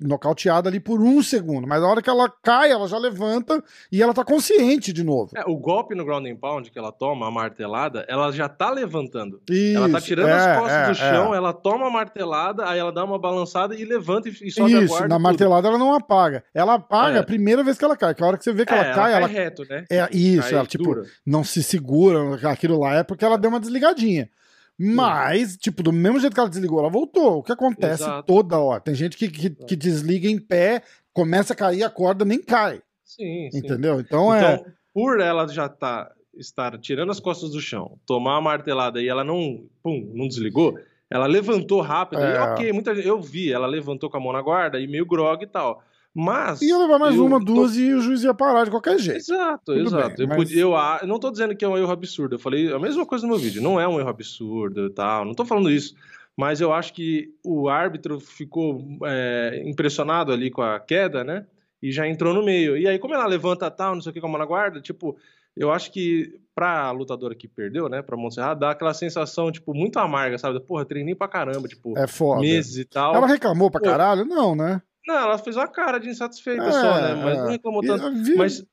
[0.01, 4.01] nocauteada ali por um segundo, mas a hora que ela cai, ela já levanta e
[4.01, 5.31] ela tá consciente de novo.
[5.35, 8.69] é, o golpe no ground and pound que ela toma, a martelada, ela já tá
[8.71, 9.41] levantando.
[9.49, 10.93] Isso, ela tá tirando é, as costas é, do é.
[10.95, 14.79] chão, ela toma a martelada, aí ela dá uma balançada e levanta e, sobe a
[14.81, 15.07] Isso, guarda.
[15.07, 16.43] na martelada ela não apaga.
[16.53, 17.19] Ela apaga É.
[17.19, 18.93] a primeira vez que ela cai, que a hora que você vê que É, ela
[18.95, 19.85] cai, ela, reto, né?
[19.89, 21.03] é isso, Cai ela tipo dura.
[21.25, 24.29] não se segura, aquilo lá é porque ela deu uma desligadinha.
[24.77, 27.37] Mas, tipo, do mesmo jeito que ela desligou, ela voltou.
[27.37, 28.27] O que acontece Exato.
[28.27, 28.81] toda hora.
[28.81, 30.83] Tem gente que, que, que desliga em pé,
[31.13, 32.81] começa a cair, a corda nem cai.
[33.03, 33.59] Sim, sim.
[33.59, 33.99] Entendeu?
[33.99, 34.55] Então, é.
[34.55, 39.07] Então, por ela já tá, estar tirando as costas do chão, tomar a martelada e
[39.07, 40.77] ela não, pum, não desligou,
[41.09, 42.21] ela levantou rápido.
[42.21, 42.35] É.
[42.35, 45.05] E, ok, muita gente, eu vi, ela levantou com a mão na guarda e meio
[45.05, 45.81] grog e tal.
[46.15, 46.61] Mas.
[46.61, 49.17] Ia levar mais uma, tô- duas e o juiz ia parar de qualquer jeito.
[49.17, 50.15] Exato, Tudo exato.
[50.15, 52.35] bem, eu, mas- podia, eu, a- eu não tô dizendo que é um erro absurdo.
[52.35, 53.61] Eu falei a mesma coisa no meu vídeo.
[53.61, 55.25] Não é um erro absurdo e tal.
[55.25, 55.93] Não tô falando isso.
[56.37, 61.45] Mas eu acho que o árbitro ficou é, impressionado ali com a queda, né?
[61.81, 62.77] E já entrou no meio.
[62.77, 64.79] E aí, como ela levanta tal, não sei o que, com a mão na guarda,
[64.81, 65.15] tipo,
[65.55, 68.01] eu acho que pra lutadora que perdeu, né?
[68.01, 70.59] Pra Montserrat, dá aquela sensação, tipo, muito amarga, sabe?
[70.61, 72.39] Porra, treinei pra caramba, tipo, É foda.
[72.41, 73.13] meses e tal.
[73.15, 73.85] Ela reclamou pra Pô.
[73.85, 74.25] caralho?
[74.25, 74.81] Não, né?
[75.07, 77.15] Não, ela fez uma cara de insatisfeita É, só, né?
[77.15, 77.41] Mas é.
[77.43, 78.11] não reclamou tanto.
[78.23, 78.65] vi- Mas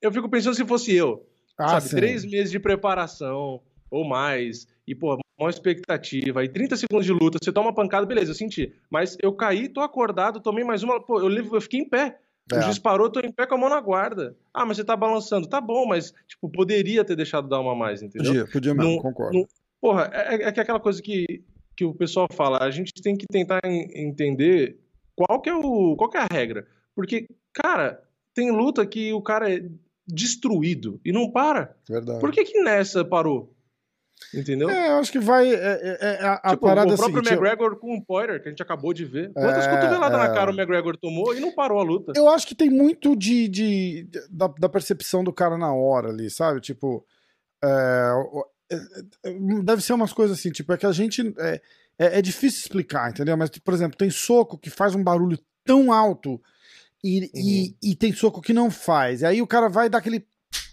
[0.00, 1.26] eu fico pensando se fosse eu
[1.58, 1.96] Ah, sabe, sim.
[1.96, 7.38] três meses de preparação ou mais, e, pô, maior expectativa, e 30 segundos de luta,
[7.42, 8.72] você toma uma pancada, beleza, eu senti.
[8.90, 12.18] Mas eu caí, tô acordado, tomei mais uma, pô, eu, levo- eu fiquei em pé.
[12.52, 12.58] É.
[12.58, 14.36] O juiz parou, tô em pé com a mão na guarda.
[14.52, 15.48] Ah, mas você tá balançando.
[15.48, 18.32] Tá bom, mas, tipo, poderia ter deixado dar uma mais, entendeu?
[18.32, 19.38] Podia, podia mesmo, Não- concordo.
[19.38, 19.46] não-
[19.80, 21.24] Porra, é, é que aquela coisa que,
[21.76, 24.78] que o pessoal fala, a gente tem que tentar en- entender
[25.26, 26.66] qual que é o qual que é a regra.
[26.94, 28.02] Porque, cara,
[28.34, 29.62] tem luta que o cara é
[30.06, 31.76] destruído e não para.
[31.88, 32.20] Verdade.
[32.20, 33.54] Por que que nessa parou?
[34.32, 34.70] Entendeu?
[34.70, 35.52] É, eu acho que vai.
[35.52, 38.04] É, é- é a, tipo, parada é o a próprio seguinte, eu- McGregor com o
[38.04, 39.32] Poirier, que a gente acabou de ver.
[39.32, 40.22] Quantas É, cotoveladas é.
[40.28, 42.12] na cara o McGregor tomou e não parou a luta?
[42.14, 46.30] Eu acho que tem muito de, de- da, da percepção do cara na hora ali,
[46.30, 46.60] sabe?
[46.60, 47.04] Tipo,
[47.64, 48.12] é,
[48.70, 48.76] é,
[49.30, 51.34] é, deve ser umas coisas assim, tipo, é que a gente
[51.98, 53.36] é, é, é difícil explicar, entendeu?
[53.36, 56.40] Mas, por exemplo, tem soco que faz um barulho tão alto
[57.02, 57.30] e,
[57.82, 59.22] e, e tem soco que não faz.
[59.22, 60.24] E aí o cara vai dar aquele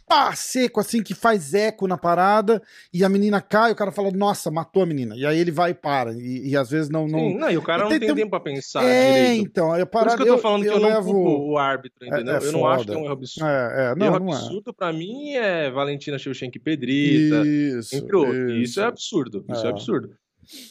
[0.07, 2.59] pá, seco, assim, que faz eco na parada,
[2.91, 5.15] e a menina cai, o cara fala, nossa, matou a menina.
[5.15, 6.13] E aí ele vai e para.
[6.13, 7.07] E, e às vezes não.
[7.07, 7.19] não...
[7.19, 9.45] Sim, não, e o cara E não tem- tem, tem- tempo pra pensar é, direito.
[9.47, 9.77] então.
[9.77, 11.11] Eu, Por isso que eu tô falando que eu, não levo...
[11.13, 12.33] culpo o árbitro, entendeu?
[12.33, 13.47] É- é eu não acho que é um erro absurdo.
[13.47, 14.35] É, é, erro não, não é.
[14.35, 17.95] absurdo pra mim é Valentina Shevchenko Pedrita, Isso.
[17.95, 18.51] entre outros.
[18.67, 19.45] Isso é absurdo.
[19.47, 19.69] Isso é, É.
[19.69, 20.09] absurdo.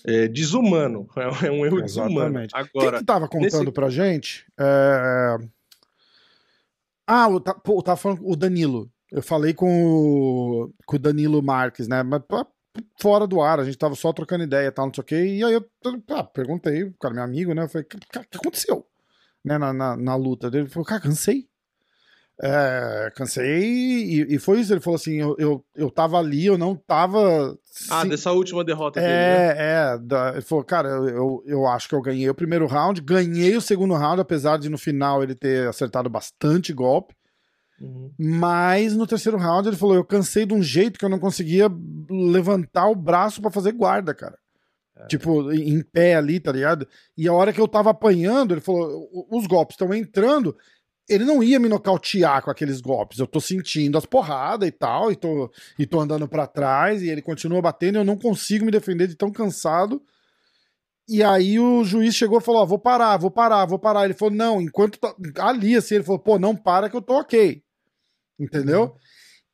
[0.04, 1.06] É desumano.
[1.42, 2.14] É um erro desumano.
[2.14, 2.52] Exatamente.
[2.52, 4.46] Quem Agora, que tava contando nesse- pra gente?
[4.58, 5.36] É...
[7.06, 8.90] Ah, o, tá, pô, tava falando com o Danilo.
[9.10, 12.02] Eu falei com o, com o Danilo Marques, né?
[12.02, 12.22] Mas
[13.00, 15.24] fora do ar, a gente tava só trocando ideia e tal, não sei o quê.
[15.24, 15.64] E aí eu
[16.10, 17.62] ah, perguntei, o cara, meu amigo, né?
[17.64, 18.86] Eu falei, o que aconteceu?
[19.44, 20.64] Né, na, na, na luta dele.
[20.64, 21.47] Ele falou, cara, cansei.
[22.40, 24.72] É, cansei e, e foi isso.
[24.72, 27.59] Ele falou assim: eu, eu, eu tava ali, eu não tava.
[27.90, 29.48] ah, se- dessa última derrota dele, né?
[29.48, 29.57] é,
[29.94, 29.98] é.
[29.98, 33.61] da- ele falou, cara, eu, eu, acho que eu ganhei o primeiro round, ganhei o
[33.61, 37.12] segundo round, apesar de no final ele ter acertado bastante golpe.
[37.81, 38.11] Uhum.
[38.18, 41.68] Mas no terceiro round ele falou: eu cansei de um jeito que eu não conseguia
[42.09, 44.38] levantar o braço pra fazer guarda, cara.
[45.07, 46.87] Tipo, em pé ali, tá ligado?
[47.16, 50.57] E a hora que eu tava apanhando, ele falou: "O- os golpes estão entrando.
[51.09, 53.18] Ele não ia me nocautear com aqueles golpes.
[53.18, 57.09] Eu tô sentindo as porradas e tal, e tô, e tô andando pra trás, e
[57.09, 60.03] ele continua batendo, e eu não consigo me defender de tão cansado.
[61.09, 64.05] E aí o juiz chegou e falou: ó, vou parar, vou parar, vou parar.
[64.05, 67.18] Ele falou: não, enquanto tá ali, assim, ele falou: pô, não para que eu tô
[67.18, 67.62] ok.
[68.38, 68.94] Entendeu?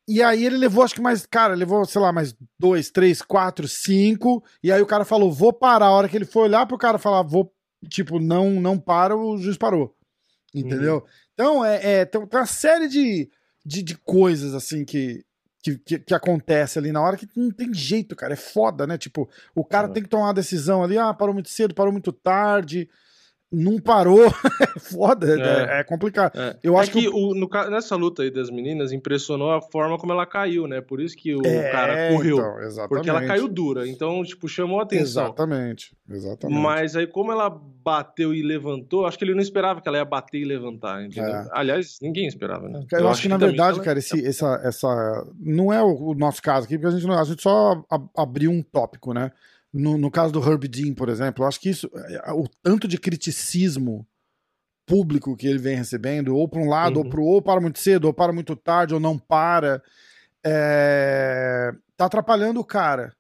[0.07, 3.67] E aí ele levou, acho que mais, cara, levou, sei lá, mais dois, três, quatro,
[3.67, 4.45] cinco.
[4.62, 5.87] E aí o cara falou, vou parar.
[5.87, 7.51] A hora que ele foi olhar pro cara falar, vou,
[7.88, 9.97] tipo, não, não para, o juiz parou.
[10.55, 11.05] Entendeu?
[11.35, 13.29] Então, é, é, tem, uma série de,
[13.64, 15.25] de, de coisas, assim, que,
[15.62, 18.33] que, que, que acontece ali na hora que não tem jeito, cara.
[18.33, 18.97] É foda, né?
[18.97, 19.90] Tipo, o cara É.
[19.90, 22.88] tem que tomar uma decisão ali, ah, parou muito cedo, parou muito tarde.
[23.55, 24.25] Não parou.
[24.77, 25.81] é foda, é, É.
[25.81, 26.38] é complicado.
[26.38, 26.57] É.
[26.62, 29.61] Eu É acho que que, o- no ca- nessa luta aí das meninas impressionou a
[29.62, 30.81] forma como ela caiu, né?
[30.81, 32.37] Por isso que o É, cara correu.
[32.38, 33.87] então, porque ela caiu dura.
[33.88, 35.25] Então, tipo, chamou a atenção.
[35.25, 36.61] Exatamente, exatamente.
[36.61, 40.05] Mas aí, como ela bateu e levantou, acho que ele não esperava que ela ia
[40.05, 41.31] bater e levantar, entendeu?
[41.35, 41.49] É.
[41.53, 42.85] Aliás, ninguém esperava, né?
[42.93, 45.27] Eu, acho que, na também verdade, ela- cara, esse, essa, essa.
[45.38, 47.83] Não é o, o nosso caso aqui, porque a gente, não- a gente só
[48.17, 49.31] abriu um tópico, né?
[49.76, 51.90] No, no caso do Herb Dean, por exemplo, eu acho que isso.
[51.94, 54.06] é, O tanto de criticismo
[54.87, 57.10] público que ele vem recebendo, ou para um lado, ou Uhum.
[57.10, 59.82] para ou para muito cedo, ou para muito tarde, ou não para,
[60.44, 63.12] é, tá atrapalhando o cara.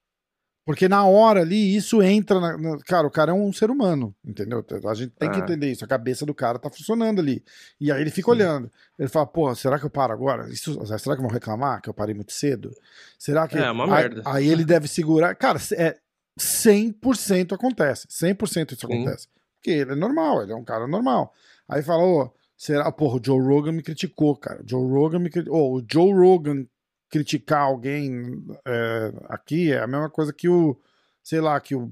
[0.66, 2.40] Porque na hora ali, isso entra.
[2.40, 4.64] Na, na- cara, o cara é um ser humano, entendeu?
[4.88, 5.42] A gente tem que É.
[5.42, 5.84] entender isso.
[5.84, 7.44] A cabeça do cara tá funcionando ali.
[7.78, 8.36] E aí ele fica Sim.
[8.38, 8.70] olhando.
[8.98, 10.48] Ele fala, pô, será que eu paro agora?
[10.48, 12.70] Isso, será que vão reclamar que eu parei muito cedo?
[13.18, 13.58] Será que.
[13.58, 14.22] É, uma aí, merda.
[14.24, 15.34] Aí ele deve segurar.
[15.34, 15.96] Cara, é
[16.38, 18.06] 100% acontece.
[18.08, 18.92] 100% isso Sim.
[18.92, 19.28] acontece.
[19.56, 21.32] Porque ele é normal, ele é um cara normal.
[21.68, 22.90] Aí fala, ô, será.
[22.92, 24.62] Porra, o Joe Rogan me criticou, cara.
[24.62, 25.58] O Joe Rogan me criticou.
[25.58, 26.66] Ô, o Joe Rogan
[27.10, 30.78] criticar alguém é, aqui é a mesma coisa que o.
[31.22, 31.90] Sei lá, que o.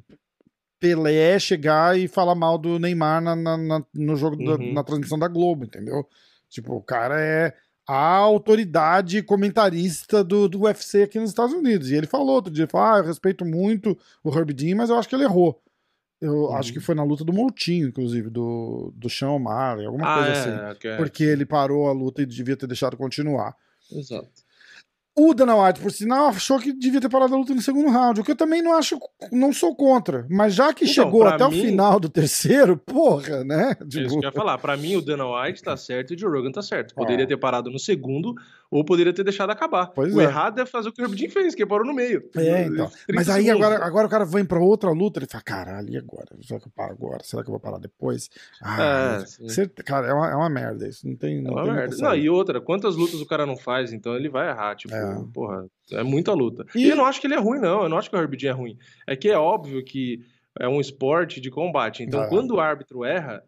[0.78, 4.72] Pelé chegar e falar mal do Neymar na, na- na- no jogo da- Uhum.
[4.72, 6.04] na transmissão da Globo, entendeu?
[6.48, 7.54] Tipo, o cara é
[7.86, 11.90] a autoridade comentarista do, do UFC aqui nos Estados Unidos.
[11.90, 14.96] E ele falou outro dia, falou, ah, eu respeito muito o Herb Dean, mas eu
[14.98, 15.60] acho que ele errou.
[16.20, 16.54] Eu Uhum.
[16.56, 20.28] acho que foi na luta do Moutinho, inclusive, do, do Sean O'Malley, alguma Ah, coisa
[20.28, 20.72] é, assim.
[20.76, 23.56] ok, Porque ele parou a luta e devia ter deixado continuar.
[23.90, 24.30] Exato.
[25.14, 28.20] O Dana White, por sinal, achou que devia ter parado a luta no segundo round,
[28.20, 28.98] o que eu também não acho,
[29.30, 30.26] não sou contra.
[30.30, 33.76] Mas já que Então, chegou até o mim- final do terceiro, porra, né?
[33.78, 34.56] É isso que eu ia falar.
[34.56, 36.94] Pra mim, o Dana White tá certo e o Joe Rogan tá certo.
[36.94, 37.28] Poderia Ah.
[37.28, 38.34] ter parado no segundo
[38.72, 39.88] ou poderia ter deixado acabar.
[39.88, 40.24] Pois o é.
[40.24, 42.28] errado é fazer o que o Herb Dean fez, que parou no meio.
[42.36, 42.86] É, então.
[42.88, 43.66] 30 Mas aí segundos.
[43.66, 46.28] agora, agora o cara vem pra outra luta, ele fala, caralho, e agora?
[46.40, 47.22] Será que eu paro agora?
[47.22, 48.30] Será que eu vou parar depois?
[48.62, 51.06] Ah, É, cara, é uma, é uma merda isso.
[51.06, 51.38] Não tem.
[51.38, 51.96] É Não uma tem merda.
[51.98, 54.74] Não, e outra, quantas lutas o cara não faz, então ele vai errar.
[54.74, 55.24] Tipo, É.
[55.34, 56.64] porra, é muita luta.
[56.74, 56.88] E- E...
[56.88, 57.82] eu não acho que ele é ruim, não.
[57.82, 58.78] Eu não acho que o Herb Dean é ruim.
[59.06, 60.20] É que é óbvio que
[60.58, 62.02] é um esporte de combate.
[62.02, 62.28] Então, É.
[62.28, 63.42] quando o árbitro erra,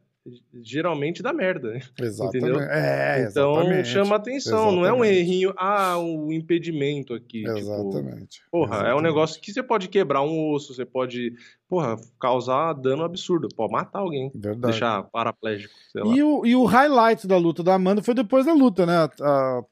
[0.63, 1.73] geralmente dá merda.
[1.73, 1.81] né?
[2.01, 2.37] Exatamente.
[2.39, 2.61] entendeu?
[2.61, 3.89] É, Então exatamente.
[3.89, 4.73] chama atenção.
[4.73, 5.19] Não é um Exatamente.
[5.19, 7.43] errinho, ah, um impedimento aqui.
[7.45, 8.43] Tipo, Exatamente.
[8.51, 9.03] Porra, é um Exatamente.
[9.05, 11.35] negócio que você pode quebrar um osso, você pode,
[11.69, 14.73] porra, causar dano absurdo, pode matar alguém, Verdade.
[14.73, 16.15] deixar paraplégico, sei lá.
[16.17, 18.97] E o, e o highlight da luta da Amanda foi depois da luta, né?
[18.97, 19.63] A- a-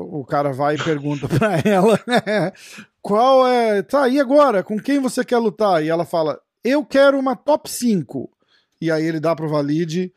[0.00, 2.52] o cara vai e pergunta pra ela né?
[3.02, 3.82] qual é.
[3.82, 4.62] Tá, e agora?
[4.62, 5.82] Com quem você quer lutar?
[5.84, 8.30] E ela fala: Eu quero uma top 5.
[8.80, 10.12] E aí ele dá pro Valide.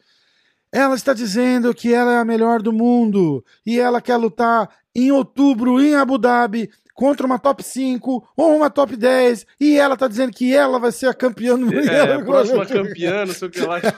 [0.71, 5.11] Ela está dizendo que ela é a melhor do mundo e ela quer lutar em
[5.11, 10.07] outubro em Abu Dhabi contra uma top 5 ou uma top 10 e ela tá
[10.07, 11.79] dizendo que ela vai ser a campeã do mundo.
[11.79, 13.81] É, a próxima campeã, não sei o que lá.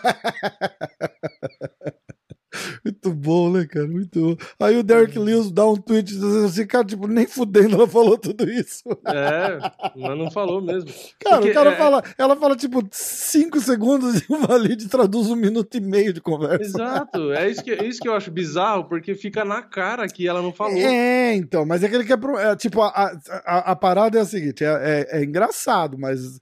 [2.84, 3.88] Muito bom, né, cara?
[3.88, 4.36] Muito bom.
[4.60, 8.18] Aí o Derek Lewis dá um tweet dizendo assim, cara, tipo, nem fudendo ela falou
[8.18, 8.84] tudo isso.
[9.06, 9.58] É,
[9.96, 10.90] mas não falou mesmo.
[11.20, 15.30] Cara, Porque, o cara é, fala, ela fala, tipo, cinco segundos e o Valide traduz
[15.30, 16.64] um minuto e meio de conversa.
[16.64, 20.28] Exato, é isso, que, é isso que eu acho bizarro, porque fica na cara que
[20.28, 20.78] ela não falou.
[20.78, 22.20] É, então, mas é que ele quer.
[22.40, 23.12] é, tipo, a,
[23.46, 24.68] a, a parada é a seguinte: é,
[25.12, 26.40] é, é engraçado, mas.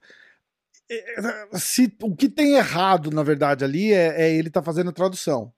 [0.90, 4.94] é, Se, o que tem errado, na verdade, ali é, é ele tá fazendo a
[4.94, 5.52] tradução.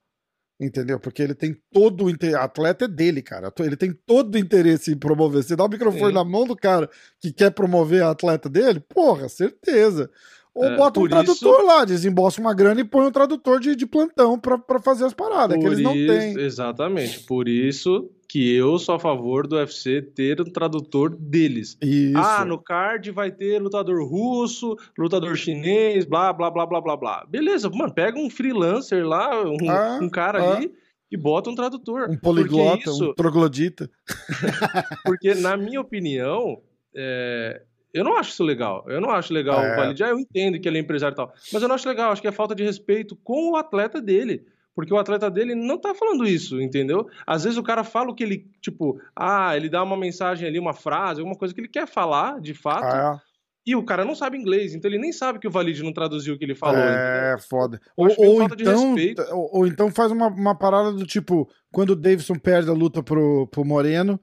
[0.61, 1.01] Entendeu?
[1.01, 2.37] Porque ele tem todo o interesse.
[2.37, 3.53] Atleta é dele, cara.
[3.59, 5.43] Ele tem todo o interesse em promover.
[5.43, 6.15] Você dá o microfone Sim.
[6.15, 6.89] na mão do cara
[7.21, 10.11] que quer promover a atleta dele, porra, certeza.
[10.55, 13.87] Ou É, bota um tradutor lá, desembolsa uma grana e põe um tradutor de, de
[13.87, 16.39] plantão pra, pra fazer as paradas, que Por eles não isso- têm.
[16.39, 21.77] Exatamente, por isso que eu sou a favor do UFC ter um tradutor deles.
[21.83, 22.17] Isso.
[22.19, 27.27] Ah, no card vai ter lutador russo, lutador chinês, blá, blá, blá, blá, blá, blá.
[27.29, 30.57] Beleza, mano, pega um freelancer lá, um, Ah, um cara ah.
[30.57, 30.73] ali
[31.11, 32.09] e bota um tradutor.
[32.11, 33.89] Um poliglota, isso, um troglodita.
[35.05, 36.61] porque na minha opinião,
[36.97, 37.63] é,
[37.95, 38.85] eu não acho isso legal.
[38.89, 39.73] Eu não acho legal É.
[39.73, 40.03] o Valide.
[40.05, 41.33] Ah, eu entendo que ele é empresário e tal.
[41.53, 42.13] Mas eu não acho legal.
[42.13, 44.45] Acho que é falta de respeito com o atleta dele.
[44.75, 47.07] Porque o atleta dele não tá falando isso, entendeu?
[47.25, 50.59] Às vezes o cara fala o que ele, tipo, ah, ele dá uma mensagem ali,
[50.59, 53.21] uma frase, alguma coisa que ele quer falar, de fato, Ah,
[53.65, 56.35] e o cara não sabe inglês, então ele nem sabe que o Valide não traduziu
[56.35, 56.99] o que ele falou, entendeu?
[56.99, 57.81] é, foda.
[57.97, 59.23] Eu Ou, ou falta de então, respeito.
[59.33, 63.01] ou, ou então faz uma, uma parada do tipo, quando o Davidson perde a luta
[63.01, 64.19] pro, pro Moreno,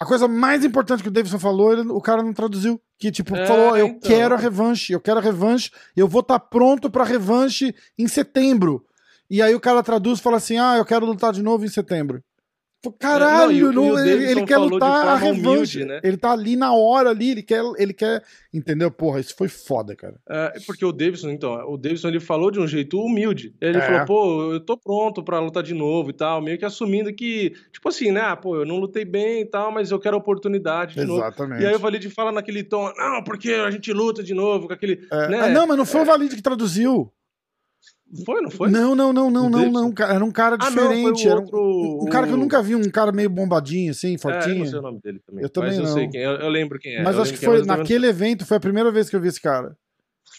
[0.00, 2.80] a coisa mais importante que o Davidson falou, ele- o cara não traduziu.
[2.98, 4.00] Que, tipo, É, falou: eu então.
[4.10, 8.84] quero a revanche, eu quero a revanche, eu vou estar pronto pra revanche em setembro.
[9.30, 11.68] E aí o cara traduz e fala assim: ah, eu quero lutar de novo em
[11.68, 12.22] setembro.
[12.80, 15.48] Pô, Caralho, É, não, o- ele, ele quer lutar a revanche.
[15.48, 16.00] humilde, né?
[16.04, 18.22] Ele tá ali na hora ali, ele quer, ele quer.
[18.54, 18.88] Entendeu?
[18.88, 20.14] Porra, isso foi foda, cara.
[20.30, 23.52] É, porque o Davidson, então, o Davidson ele falou de um jeito humilde.
[23.60, 23.80] Ele É.
[23.80, 27.52] falou, pô, eu tô pronto pra lutar de novo e tal, meio que assumindo que,
[27.72, 30.94] tipo assim, né, ah, pô, eu não lutei bem e tal, mas eu quero oportunidade
[30.94, 31.20] de novo.
[31.20, 31.62] Exatamente.
[31.62, 34.72] E aí o Valide fala naquele tom, não, porque a gente luta de novo, com
[34.72, 35.00] aquele.
[35.10, 35.40] É, né?
[35.40, 37.12] ah, não, mas não foi o Valide que traduziu.
[38.24, 38.70] Foi, não foi?
[38.70, 39.80] Não, não, não, não, O não, Davidson?
[39.82, 39.92] não.
[39.92, 41.26] cara, Era um cara Ah, não, foi diferente.
[41.26, 44.12] o era um, outro, um cara que eu nunca vi, um cara meio bombadinho, assim,
[44.12, 44.58] É, eu fortinho.
[44.60, 45.42] não sei o nome dele também.
[45.44, 45.92] Eu também mas eu não.
[45.92, 47.02] sei quem é, eu, eu lembro quem é.
[47.02, 49.16] mas eu acho que é, foi eu também naquele evento, foi a primeira vez que
[49.16, 49.76] eu vi esse cara.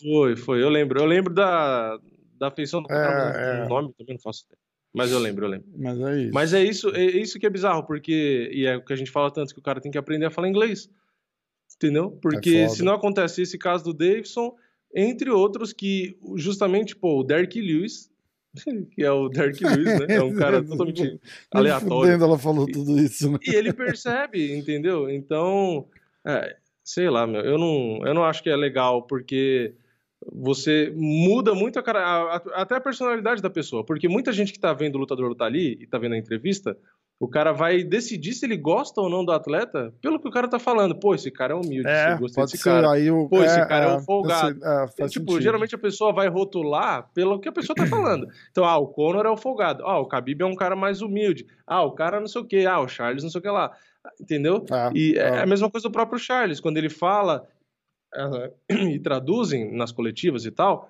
[0.02, 1.00] Foi, foi, eu lembro.
[1.00, 1.98] Eu lembro da,
[2.40, 3.66] da feição do cara, mas é.
[3.66, 4.60] o nome também não faço ideia.
[4.92, 5.68] Mas eu lembro, eu lembro.
[5.78, 6.32] Mas é isso.
[6.34, 8.50] Mas é isso, é isso que é bizarro, porque.
[8.52, 10.32] E é o que a gente fala tanto, que o cara tem que aprender a
[10.32, 10.90] falar inglês.
[11.76, 12.18] Entendeu?
[12.22, 14.56] Porque É se não acontece esse caso do Davidson,
[14.96, 18.10] entre outros, que justamente, pô, o Derek Lewis,
[18.96, 20.16] que é o Derek Lewis, né?
[20.16, 21.20] É um cara totalmente
[21.52, 21.98] aleatório.
[22.06, 23.38] fudendo ela falou tudo isso, né?
[23.46, 25.10] E ele percebe, entendeu?
[25.10, 25.88] Então,
[26.26, 29.74] é, sei lá, meu, eu não, eu não acho que é legal, porque
[30.34, 34.52] você muda muito a cara, a- a- até a personalidade da pessoa, porque muita gente
[34.52, 36.78] que tá vendo o lutador lutar ali e tá vendo a entrevista,
[37.20, 40.48] o cara vai decidir se ele gosta ou não do atleta pelo que o cara
[40.48, 40.96] tá falando.
[40.98, 42.70] Pô, esse cara é humilde, É, gostei pode desse ser.
[42.70, 42.92] cara.
[42.94, 44.52] Aí o, Pô, esse cara é um folgado.
[44.52, 45.42] esse- é, tipo, sentido.
[45.42, 48.26] geralmente a pessoa vai rotular pelo que a pessoa tá falando.
[48.52, 49.84] Então, ah, o Conor é o folgado.
[49.86, 51.46] Ah, o Khabib é um cara mais humilde.
[51.68, 52.66] Ah, o cara não sei o quê.
[52.70, 53.72] Ah, o Charles não sei o que lá.
[54.20, 54.66] Entendeu?
[54.72, 55.40] É, E é é.
[55.42, 57.46] a mesma coisa do próprio Charles, quando ele fala
[58.16, 60.90] ah, e traduzem nas coletivas e tal,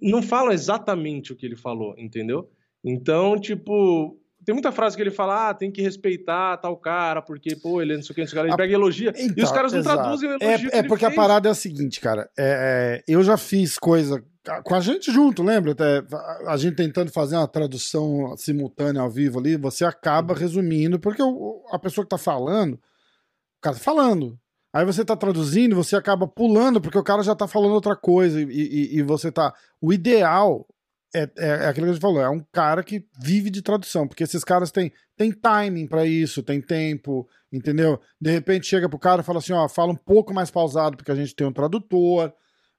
[0.00, 2.50] não falam exatamente o que ele falou, entendeu?
[2.84, 7.54] Então, tipo, tem muita frase que ele fala, ah, tem que respeitar tal cara, porque,
[7.56, 9.12] pô, ele é não sei o que, não sei o que, ele A- pega elogia,
[9.16, 9.98] e os Então, caras não exato.
[10.02, 11.16] traduzem o elogio É, é porque a fez.
[11.20, 12.28] parada é a seguinte, cara.
[12.38, 14.22] É, é, eu já fiz coisa
[14.64, 15.72] com a gente junto, lembra?
[15.72, 20.40] Até, a- a gente tentando fazer uma tradução simultânea ao vivo ali, você acaba Uhum.
[20.40, 24.38] resumindo, porque o- a pessoa que tá falando, o cara tá falando.
[24.72, 28.40] Aí você tá traduzindo, você acaba pulando, porque o cara já tá falando outra coisa,
[28.40, 29.52] e, e- e você tá.
[29.80, 30.64] O ideal
[31.14, 34.06] é, é, é aquilo que a gente falou, é um cara que vive de tradução,
[34.06, 38.00] porque esses caras têm, têm timing pra isso, tem tempo, entendeu?
[38.20, 41.10] De repente chega pro cara e fala assim, ó, fala um pouco mais pausado, porque
[41.10, 42.32] a gente tem um tradutor,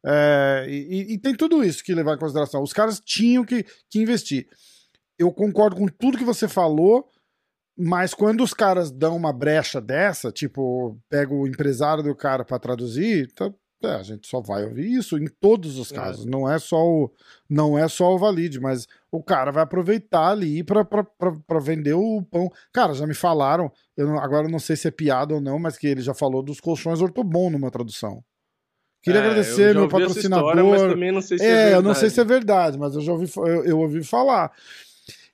[0.06, 2.64] é, e, e- tem tudo isso que levar em consideração.
[2.64, 4.48] Os caras tinham que, que investir.
[5.20, 7.08] Eu concordo com tudo que você falou,
[7.78, 12.58] mas quando os caras dão uma brecha dessa, tipo, pega o empresário do cara pra
[12.60, 13.54] traduzir, tá-
[13.88, 15.96] é, a gente só vai ouvir isso em todos os É.
[15.96, 16.26] casos.
[16.26, 17.12] Não é só o
[17.50, 22.50] não é só o valide, mas o cara vai aproveitar ali pra vender o pão.
[22.72, 25.60] Cara, já me falaram, eu não- agora eu não sei se é piada ou não,
[25.60, 28.24] mas que ele já falou dos colchões ortobon numa tradução.
[29.04, 30.50] Queria É, agradecer meu patrocinador.
[30.56, 33.12] história, não sei se é, É, eu não sei se é verdade, mas eu já
[33.12, 34.52] ouvi, eu, eu ouvi falar.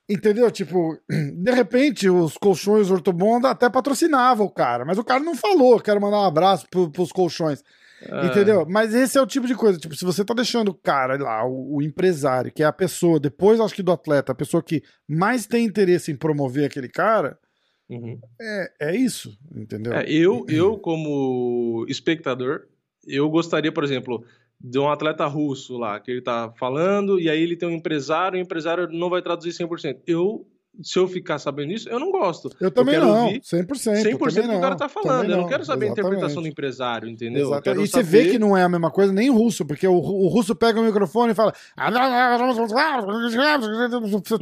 [0.10, 0.50] Entendeu?
[0.50, 5.80] Tipo, de repente os colchões Ortobonda até patrocinavam o cara, mas o cara não falou,
[5.82, 7.62] quero mandar um abraço pro, pros colchões.
[8.02, 8.28] É.
[8.28, 8.66] Entendeu?
[8.70, 9.80] Mas esse é o tipo de coisa.
[9.80, 13.20] Tipo, se você tá deixando o cara lá, o, o empresário, que é a pessoa,
[13.20, 17.40] depois acho que do atleta, a pessoa que mais tem interesse em promover aquele cara,
[17.90, 18.20] Uhum.
[18.40, 19.94] é, é isso, entendeu?
[19.94, 22.68] É, eu, eu, como espectador,
[23.08, 24.26] eu gostaria, por exemplo,
[24.60, 28.38] de um atleta russo lá, que ele tá falando, e aí ele tem um empresário,
[28.38, 30.02] e o empresário não vai traduzir 100%.
[30.06, 30.46] Eu,
[30.82, 32.50] se eu ficar sabendo isso, eu não gosto.
[32.60, 33.66] eu também quero não, ouvir 100%.
[33.68, 35.22] 100% eu do que o cara tá falando.
[35.22, 36.52] também Eu não quero saber a interpretação do exatamente.
[36.52, 37.52] empresário, entendeu?
[37.66, 39.94] Eu E você vê saber- que não é a mesma coisa nem russo, porque o,
[39.96, 41.54] o russo pega o microfone e fala.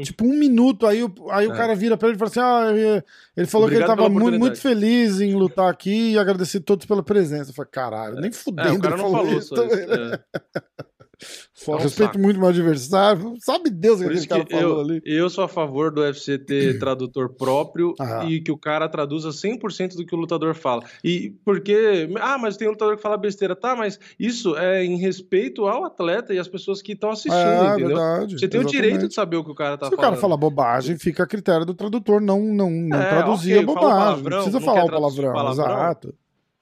[0.04, 1.58] Tipo, um minuto, aí, o, aí o É.
[1.58, 3.02] cara vira pra ele e fala assim: ah,
[3.38, 6.62] ele- falou que ele Obrigado tava muito, muito feliz em lutar aqui e agradecer a
[6.62, 7.52] todos pela presença.
[7.52, 9.56] Eu falei, caralho, nem É, fudendo o cara não falou isso.
[9.56, 9.76] só isso.
[9.76, 10.20] é.
[11.68, 12.20] É um respeito saco.
[12.20, 13.34] muito meu adversário.
[13.40, 15.02] Sabe Deus o que aquele que cara falou eu, ali.
[15.06, 18.26] eu sou a favor do UFC ter tradutor próprio Ah.
[18.26, 20.84] e que o cara traduza 100% do que o lutador fala.
[21.04, 24.98] E porque, ah, mas tem um lutador que fala besteira, tá, mas isso é em
[24.98, 27.88] respeito ao atleta e às pessoas que estão assistindo, É, entendeu?
[27.88, 28.40] verdade.
[28.40, 29.10] Você tem o direito exatamente.
[29.10, 30.12] de saber o que o cara tá Se o falando.
[30.12, 33.66] cara falar bobagem, fica a critério do tradutor não, não, não É, traduzir ok, a
[33.66, 33.98] fala bobagem.
[34.00, 35.34] palavrão, não precisa não falar o palavrão.
[35.34, 36.14] palavrão, Exato.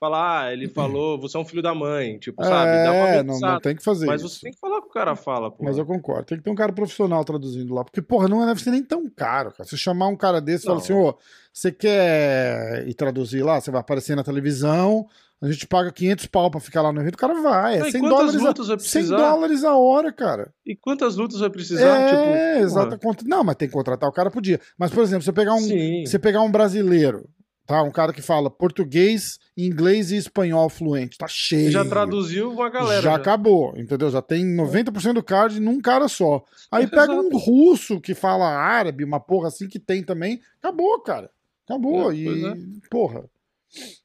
[0.04, 2.84] Falar, ah, ele falou, você é um filho da mãe, tipo, sabe?
[2.84, 4.36] Dá uma É, não, não tem que fazer Mas isso.
[4.36, 5.64] você tem que falar o que o cara fala, pô.
[5.64, 6.26] Mas eu concordo.
[6.26, 7.86] Tem que ter um cara profissional traduzindo lá.
[7.86, 9.64] Porque, porra, não deve ser nem tão caro, cara.
[9.64, 11.16] Se chamar um cara desse e falar assim, ô,
[11.54, 13.62] você quer ir traduzir lá?
[13.62, 15.08] Você vai aparecer na televisão,
[15.42, 17.78] a gente paga 500 pau pra ficar lá no evento, o cara vai.
[17.78, 19.16] É Não, e 100 quantas dólares, lutas a, 100 precisar?
[19.16, 20.54] dólares a hora, cara.
[20.66, 21.98] E quantas lutas vai precisar?
[21.98, 23.00] é, tipo, exato.
[23.26, 24.60] Não, mas tem que contratar o cara por dia.
[24.78, 26.06] Mas, por exemplo, você pegar um, Sim.
[26.06, 27.26] você pegar um brasileiro,
[27.66, 27.82] tá?
[27.84, 31.18] Um cara que fala português, inglês e espanhol fluente.
[31.18, 31.72] Tá cheio.
[31.72, 33.02] Já traduziu uma galera.
[33.02, 33.16] já já.
[33.16, 34.10] acabou, entendeu?
[34.10, 36.44] Já tem 90% do card num cara só.
[36.72, 40.42] Aí pega um russo que fala árabe, uma porra assim que tem também.
[40.60, 41.30] Acabou, cara.
[41.66, 42.12] Acabou.
[42.12, 42.54] É, e, é.
[42.90, 43.26] porra.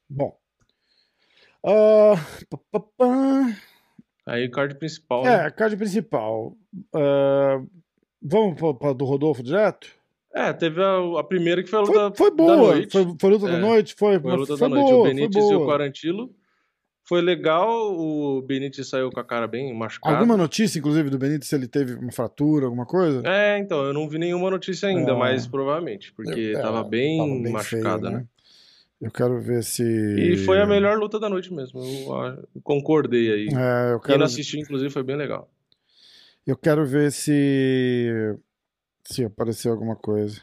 [0.09, 0.37] Bom.
[2.97, 3.55] Pá.
[4.25, 5.25] Aí o card principal.
[5.25, 5.51] É, né?
[5.51, 6.55] card principal.
[6.93, 7.61] Ah,
[8.21, 9.98] vamos pra do Rodolfo direto?
[10.33, 12.55] É, teve a, a primeira que foi a Foi, luta foi da boa.
[12.57, 12.91] noite.
[12.91, 13.95] Foi, foi luta da É, noite?
[13.97, 14.89] Foi, Foi a luta foi da noite.
[14.91, 15.65] boa, o Benítez foi e o.
[15.65, 16.35] Quarantilo.
[17.03, 20.15] Foi legal, o Benítez saiu com a cara bem machucada.
[20.15, 23.23] Alguma notícia, inclusive, do Benítez, se ele teve uma fratura, alguma coisa?
[23.25, 25.17] É, então, eu não vi nenhuma notícia ainda, Ah.
[25.17, 28.25] mas provavelmente, porque É, tava bem tava bem machucada, feio, né?
[29.01, 29.81] Eu quero ver se.
[29.83, 31.79] E foi a melhor luta da noite mesmo.
[31.81, 33.47] Eu, concordei aí.
[33.47, 35.49] É, eu Quem quero, não assistiu, inclusive, foi bem legal.
[36.45, 38.35] eu quero ver se.
[39.11, 40.39] Se apareceu alguma coisa.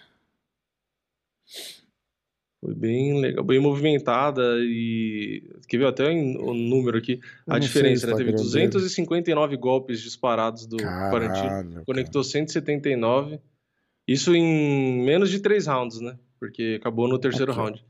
[2.61, 5.48] Foi bem legal, bem movimentada e.
[5.68, 7.20] Quer ver até o número aqui?
[7.46, 8.16] A diferença, né?
[8.16, 8.68] Teve Instagram dele.
[8.68, 11.48] 259 golpes disparados do Quarantino.
[11.48, 11.85] Caralho.
[11.85, 13.38] Conectou 179.
[14.09, 16.18] Isso em menos de 3 rounds, né?
[16.40, 17.62] Porque acabou no terceiro Ok.
[17.62, 17.85] round.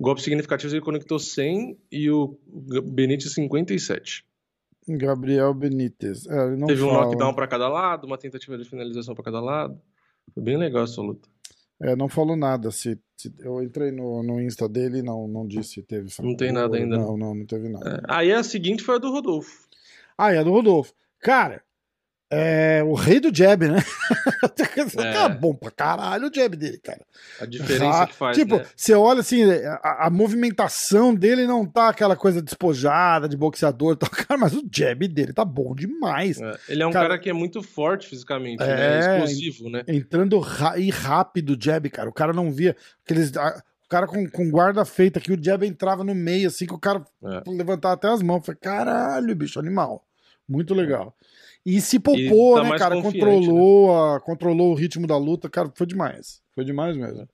[0.00, 2.38] Golpes significativos ele conectou 100 e o
[2.90, 4.24] Benítez 57.
[4.98, 6.26] Gabriel Benítez.
[6.26, 7.04] É, Teve um fala.
[7.06, 9.80] knockdown pra cada lado, uma tentativa de finalização pra cada lado.
[10.34, 11.28] Foi bem legal essa luta.
[11.82, 12.70] É, não falou nada.
[12.70, 16.36] Se, se- eu entrei no, no Insta dele e não, não disse se teve Não
[16.36, 18.02] tem nada ainda, Não, não, não teve nada.
[18.08, 19.66] É, Aí a seguinte foi a do Rodolfo.
[20.18, 20.92] Ah, e a do Rodolfo.
[21.20, 21.62] Cara,
[22.30, 23.78] é o rei do jab, né?
[24.96, 25.12] É.
[25.12, 27.00] Cara, bom pra caralho o jab dele, cara.
[27.40, 28.66] A diferença Ah, que faz, Tipo, né?
[28.74, 29.42] você olha assim,
[29.82, 34.10] a, a movimentação dele não tá aquela coisa despojada, de boxeador e tal.
[34.26, 36.40] Cara, mas o jab dele tá bom demais.
[36.40, 39.00] É, Ele é um Cara- cara, que é muito forte fisicamente, É, né?
[39.14, 39.82] Explosivo, né?
[39.88, 42.08] Entrando ra e rápido o jab, cara.
[42.08, 42.76] O cara não via.
[43.04, 46.66] Aqueles, a- o cara com, com guarda feita aqui, o jab entrava no meio, assim,
[46.66, 47.42] que o cara É.
[47.50, 48.44] levantava até as mãos.
[48.44, 50.04] Falei, caralho, bicho, animal.
[50.48, 51.14] Muito legal.
[51.70, 53.00] E se poupou, tá né, cara?
[53.00, 55.48] Controlou, a, controlou o ritmo da luta.
[55.48, 56.42] Cara, foi demais.
[56.52, 57.28] Foi demais mesmo.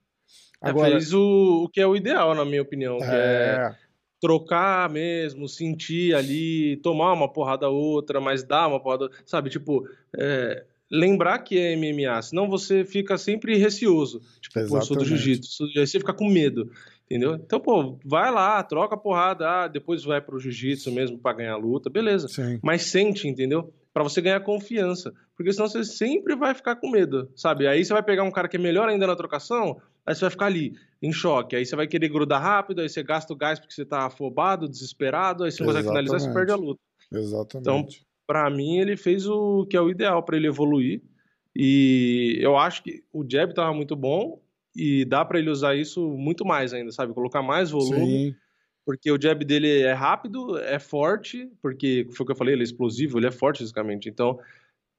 [0.62, 3.74] É, Agora, fez o, o que é o ideal, na minha opinião, é é,
[4.20, 9.48] trocar mesmo, sentir ali, tomar uma porrada outra, mas dar uma porrada, sabe?
[9.48, 14.20] Tipo, é, lembrar que é MMA, senão você fica sempre receoso.
[14.40, 15.08] Tipo, pô, eu sou do Exatamente.
[15.08, 16.70] jiu-jitsu, aí você fica com medo,
[17.04, 17.34] entendeu?
[17.36, 21.52] Então, pô, vai lá, troca a porrada, ah, depois vai pro jiu-jitsu mesmo pra ganhar
[21.52, 22.28] a luta, beleza.
[22.28, 22.58] sim.
[22.62, 23.72] Mas sente, entendeu?
[23.96, 25.10] Pra você ganhar confiança.
[25.34, 27.66] Porque senão você sempre vai ficar com medo, sabe?
[27.66, 30.30] Aí você vai pegar um cara que é melhor ainda na trocação, aí você vai
[30.30, 31.56] ficar ali, em choque.
[31.56, 34.68] Aí você vai querer grudar rápido, aí você gasta o gás porque você tá afobado,
[34.68, 36.46] desesperado, aí você não consegue finalizar, você Exatamente.
[36.46, 36.80] perde a luta.
[37.10, 38.06] Exatamente.
[38.26, 41.00] Pra mim, ele fez o que é o ideal pra ele evoluir.
[41.56, 44.42] E eu acho que o jab tava muito bom
[44.76, 47.14] e dá pra ele usar isso muito mais ainda, sabe?
[47.14, 48.36] Colocar mais volume Sim.
[48.86, 52.62] Porque o jab dele é rápido, é forte, porque foi o que eu falei, ele
[52.62, 54.08] é explosivo, ele é forte fisicamente.
[54.08, 54.38] Então,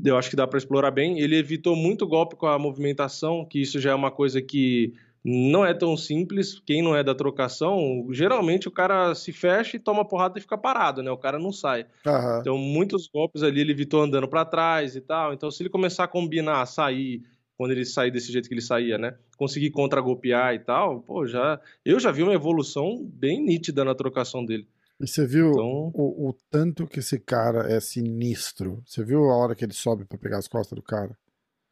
[0.03, 1.21] eu acho que dá para explorar bem.
[1.21, 5.65] Ele evitou muito golpe com a movimentação, que isso já é uma coisa que não
[5.65, 6.59] é tão simples.
[6.59, 10.57] Quem não é da trocação, geralmente o cara se fecha e toma porrada e fica
[10.57, 11.09] parado, né?
[11.09, 11.85] O cara não sai.
[12.05, 12.39] Aham.
[12.41, 15.33] Então, muitos golpes ali ele evitou andando para trás e tal.
[15.33, 17.23] Então, se ele começar a combinar, sair,
[17.57, 19.17] quando ele sair desse jeito que ele saía, né?
[19.35, 21.59] Conseguir contra-golpear e tal, pô, já.
[21.83, 24.67] Eu já vi uma evolução bem nítida na trocação dele.
[24.99, 28.81] E você viu Então, o, o tanto que esse cara é sinistro?
[28.85, 31.17] Você viu a hora que ele sobe pra pegar as costas do cara?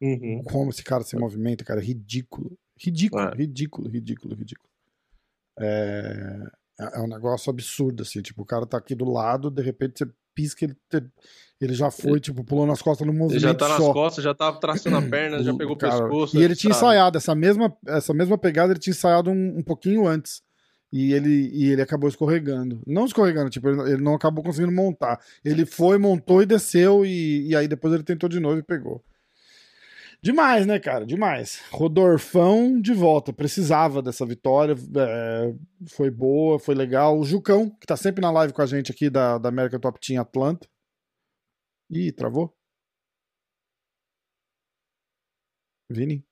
[0.00, 0.42] uhum.
[0.44, 1.80] Como esse cara se movimenta, cara?
[1.80, 2.58] Ridículo.
[2.78, 3.34] Ridículo, É.
[3.34, 4.68] ridículo, ridículo, ridículo.
[5.58, 6.44] É...
[6.78, 8.20] é um negócio absurdo, assim.
[8.22, 10.76] Tipo, o cara tá aqui do lado, de repente você pisca, ele,
[11.58, 13.92] ele já foi, tipo, pulando nas costas no ele movimento já tá nas só.
[13.92, 16.36] costas, já tá traçando a perna, já pegou o Cara, pescoço.
[16.38, 16.86] E ele tinha sabe?
[16.86, 20.42] ensaiado essa mesma, essa mesma pegada, ele tinha ensaiado um, um pouquinho antes.
[20.92, 22.80] E ele, e ele acabou escorregando.
[22.86, 25.18] Não escorregando, tipo, ele, ele não acabou conseguindo montar.
[25.44, 29.02] Ele foi, montou e desceu, e, e aí depois ele tentou de novo e pegou.
[30.22, 31.06] Demais, né, cara?
[31.06, 31.62] Demais.
[31.70, 33.32] Rodorfão de volta.
[33.32, 34.74] Precisava dessa vitória.
[34.74, 35.54] é,
[35.88, 37.18] foi boa, foi legal.
[37.18, 39.98] O Jucão, que tá sempre na live com a gente aqui da, da American Top
[40.00, 40.68] Team Atlanta.
[41.90, 42.52] Ih, travou?
[45.88, 46.24] Vini?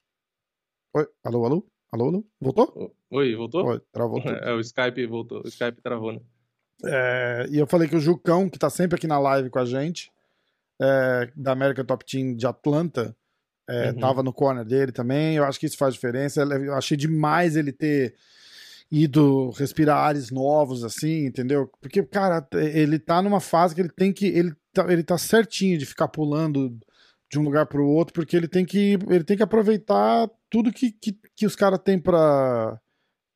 [0.96, 1.66] Oi, alô, alô?
[1.92, 2.26] Alô, alô?
[2.40, 2.96] Voltou?
[3.10, 3.64] Oi, voltou?
[3.66, 4.34] Oi, travou tudo.
[4.42, 5.42] É, o Skype voltou.
[5.44, 6.20] O Skype travou, né?
[6.84, 9.64] É, e eu falei que o Jucão, que tá sempre aqui na live com a
[9.64, 10.10] gente,
[10.82, 13.16] é, da American Top Team de Atlanta,
[13.68, 13.98] é, Uhum.
[13.98, 15.36] tava no corner dele também.
[15.36, 16.42] Eu acho que isso faz diferença.
[16.42, 18.14] Eu achei demais ele ter
[18.90, 21.70] ido respirar ares novos, assim, entendeu?
[21.80, 24.26] Porque, cara, ele tá numa fase que ele tem que.
[24.26, 26.76] Ele tá, ele tá certinho de ficar pulando
[27.30, 30.92] de um lugar pro outro, porque ele tem que, ele tem que aproveitar tudo que,
[30.92, 32.78] que, que os caras têm pra,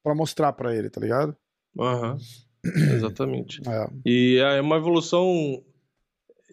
[0.05, 1.35] pra mostrar pra ele, tá ligado?
[1.79, 2.17] Aham.
[2.95, 3.61] Exatamente.
[3.67, 3.89] É.
[4.05, 5.63] E é uma evolução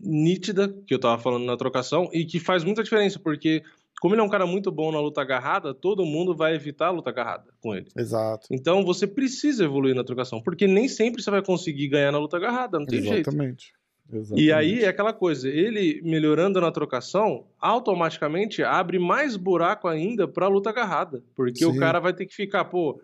[0.01, 3.63] nítida, que eu tava falando na trocação, e que faz muita diferença, porque
[4.01, 6.91] como ele é um cara muito bom na luta agarrada, todo mundo vai evitar a
[6.91, 7.87] luta agarrada com ele.
[7.97, 8.47] Exato.
[8.51, 12.37] Então você precisa evoluir na trocação, porque nem sempre você vai conseguir ganhar na luta
[12.37, 13.29] agarrada, não tem jeito.
[13.29, 13.73] Exatamente.
[14.11, 14.45] Exatamente.
[14.45, 20.47] E aí é aquela coisa, ele melhorando na trocação, automaticamente abre mais buraco ainda pra
[20.47, 21.23] luta agarrada.
[21.35, 21.65] Porque Sim.
[21.65, 23.01] o cara vai ter que ficar, pô.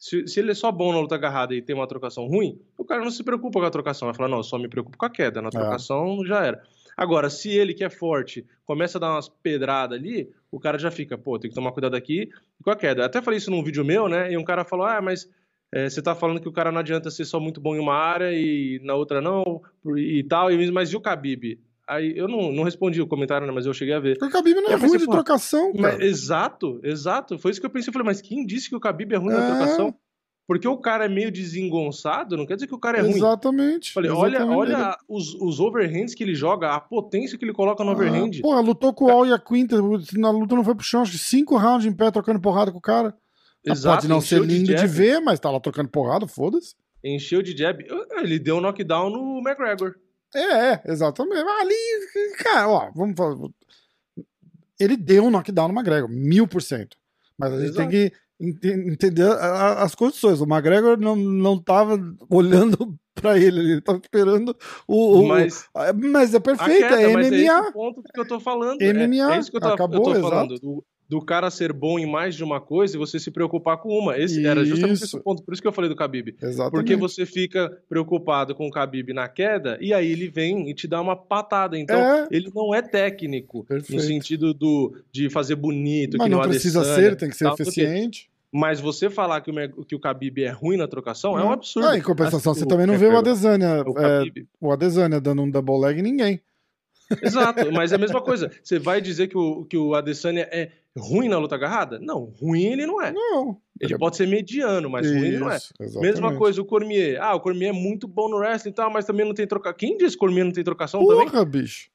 [0.00, 2.84] Se, se ele é só bom na luta agarrada e tem uma trocação ruim, o
[2.86, 4.08] cara não se preocupa com a trocação.
[4.08, 5.42] Vai falar, não, eu só me preocupo com a queda.
[5.42, 6.62] Na trocação já era.
[6.96, 10.90] Agora, se ele que é forte começa a dar umas pedradas ali, o cara já
[10.90, 12.30] fica, pô, tem que tomar cuidado aqui
[12.64, 13.02] com a queda.
[13.02, 14.32] Eu até falei isso num vídeo meu, né?
[14.32, 15.28] E um cara falou, ah, mas
[15.70, 17.94] é, você tá falando que o cara não adianta ser só muito bom em uma
[17.94, 19.60] área e na outra não,
[19.96, 21.60] e tal, e, mas e o Khabib?
[21.90, 24.16] Aí eu não, não respondi o comentário, né, mas eu cheguei a ver.
[24.18, 26.04] Porque o Khabib não é ruim de trocação, cara.
[26.04, 27.38] exato, exato.
[27.38, 27.88] Foi isso que eu pensei.
[27.90, 29.50] Eu falei, mas quem disse que o Khabib é ruim na É.
[29.50, 29.94] trocação?
[30.46, 33.10] Porque o cara é meio desengonçado, não quer dizer que o cara é ruim.
[33.16, 33.92] Exatamente.
[33.92, 34.58] Falei, olha, exatamente.
[34.58, 38.30] olha os, os overhands que ele joga, a potência que ele coloca no overhand.
[38.38, 39.76] Ah, porra, lutou com o Al e a Quinta,
[40.16, 42.78] na luta não foi pro chão, acho que cinco rounds em pé trocando porrada com
[42.78, 43.14] o cara.
[43.66, 44.86] Ah, Exato, Pode não ser de lindo de, jab.
[44.88, 46.74] ver, mas tá lá trocando porrada, foda-se.
[47.04, 47.84] Encheu de jab.
[48.20, 49.94] Ele deu um knockdown no McGregor.
[50.34, 51.36] É, é, exatamente.
[51.38, 53.36] Ali, cara, ó, vamos falar.
[54.78, 56.96] Ele deu um knockdown no McGregor, mil por cento.
[57.36, 57.88] Mas a gente Exato.
[57.88, 60.40] tem que ente- entender as condições.
[60.40, 61.98] O McGregor não, não tava
[62.30, 64.56] olhando pra ele, ele tava esperando
[64.86, 65.20] o.
[65.20, 67.72] o- Mas Mas é perfeito, queda, é mas é esse MMA.
[67.72, 68.78] ponto que eu tô falando.
[68.80, 70.28] MMA, é, é isso que eu acabou, eu tô exato.
[70.30, 70.58] falando.
[70.60, 73.88] Do, do cara ser bom em mais de uma coisa e você se preocupar com
[73.88, 74.16] uma.
[74.16, 75.16] Esse era justamente Isso.
[75.16, 75.42] esse ponto.
[75.42, 76.36] Por isso que eu falei do Khabib.
[76.40, 76.70] Exatamente.
[76.70, 80.86] Porque você fica preocupado com o Khabib na queda e aí ele vem e te
[80.86, 81.76] dá uma patada.
[81.76, 82.28] Então, É.
[82.30, 83.92] ele não é técnico Perfeito.
[83.92, 87.44] no sentido do, de fazer bonito, Mas que não precisa Adesanya, ser, tem que ser
[87.46, 88.30] tal, eficiente.
[88.52, 91.52] Mas você falar que o, que o Khabib é ruim na trocação é um Não.
[91.52, 91.88] absurdo.
[91.88, 94.22] Ah, em compensação, Assim, você também não vê o Adesanya, o é,
[94.60, 96.40] o Adesanya dando um double leg em ninguém.
[97.22, 98.50] Exato, mas é a mesma coisa.
[98.62, 101.98] Você vai dizer que o, que o Adesanya é ruim na luta agarrada?
[101.98, 103.12] Não, ruim ele não é.
[103.12, 103.60] Não.
[103.80, 105.56] Ele pode ser mediano, mas ruim ele não é.
[105.56, 106.12] Isso, exatamente.
[106.12, 107.18] Mesma coisa o Cormier.
[107.20, 109.76] Ah, o Cormier é muito bom no wrestling e tal, mas também não tem trocação.
[109.78, 111.26] Quem disse que o Cormier não tem trocação também?
[111.28, 111.90] Porra, bicho.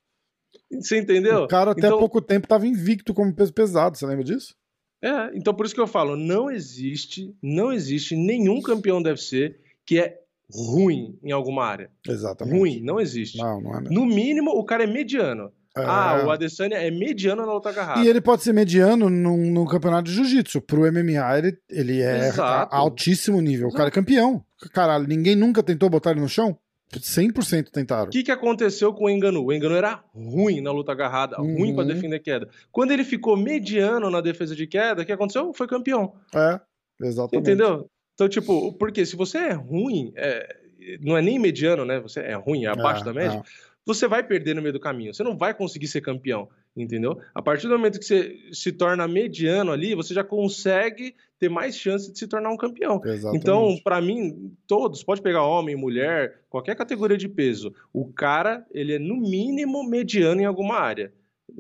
[0.72, 1.44] Você entendeu?
[1.44, 4.56] O cara até Então- pouco tempo tava invicto como peso pesado, você lembra disso?
[5.02, 9.56] É, então por isso que eu falo, não existe, não existe nenhum campeão do UFC
[9.86, 10.20] que é
[10.52, 11.90] ruim em alguma área.
[12.08, 12.58] Exatamente.
[12.58, 13.38] Ruim, não existe.
[13.38, 13.94] Não, não é mesmo.
[13.96, 15.52] No mínimo, o cara é mediano.
[15.78, 15.82] É.
[15.84, 18.00] Ah, o Adesanya é mediano na luta agarrada.
[18.02, 20.62] E ele pode ser mediano num, num campeonato de jiu-jitsu.
[20.62, 22.74] Pro MMA, ele, ele é Exato.
[22.74, 23.68] altíssimo nível.
[23.68, 24.42] O cara é campeão.
[24.72, 26.58] Caralho, ninguém nunca tentou botar ele no chão?
[26.94, 28.06] 100% tentaram.
[28.06, 29.44] O que, que aconteceu com o Enganu?
[29.44, 31.76] O Enganu era ruim na luta agarrada, ruim Uhum.
[31.76, 32.48] pra defender queda.
[32.72, 35.52] Quando ele ficou mediano na defesa de queda, o que aconteceu?
[35.54, 36.14] Foi campeão.
[36.34, 36.60] É,
[37.02, 37.50] exatamente.
[37.50, 37.90] Entendeu?
[38.16, 40.56] Então, tipo, porque se você é ruim, é,
[41.02, 42.00] não é nem mediano, né?
[42.00, 43.38] Você é ruim, é abaixo É, da média.
[43.38, 43.76] é.
[43.86, 45.14] você vai perder no meio do caminho.
[45.14, 47.20] Você não vai conseguir ser campeão, entendeu?
[47.36, 51.78] A partir do momento que você se torna mediano ali, você já consegue ter mais
[51.78, 53.02] chance de se tornar um campeão.
[53.04, 53.38] Exatamente.
[53.42, 58.94] Então, para mim, todos, pode pegar homem, mulher, qualquer categoria de peso, o cara, ele
[58.96, 61.14] é no mínimo mediano em alguma área.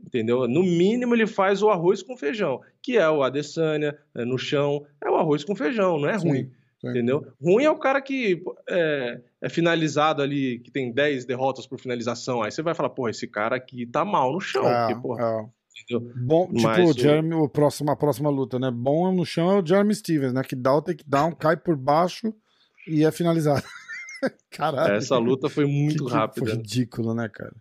[0.03, 0.47] Entendeu?
[0.47, 4.85] No mínimo ele faz o arroz com feijão, que é o Adesanya, é no chão,
[5.03, 6.51] é o arroz com feijão, não é Sim, ruim.
[6.79, 6.89] sim.
[6.89, 7.25] Entendeu?
[7.41, 12.41] Ruim é o cara que é, é finalizado ali, que tem 10 derrotas por finalização.
[12.41, 14.67] Aí você vai falar, pô, esse cara aqui tá mal no chão.
[14.67, 15.49] É, porque, porra,
[15.83, 16.13] entendeu?
[16.15, 18.71] Bom, tipo, Mas o Jeremy, o próximo, a próxima luta, né?
[18.71, 20.41] Bom no chão é o Jeremy Stevens, né?
[20.43, 22.33] Que dá o takedown, cai por baixo
[22.87, 23.63] e é finalizado.
[24.51, 24.93] Caralho.
[24.93, 26.45] Essa luta foi muito que, rápida.
[26.45, 27.53] Foi ridículo, né, cara?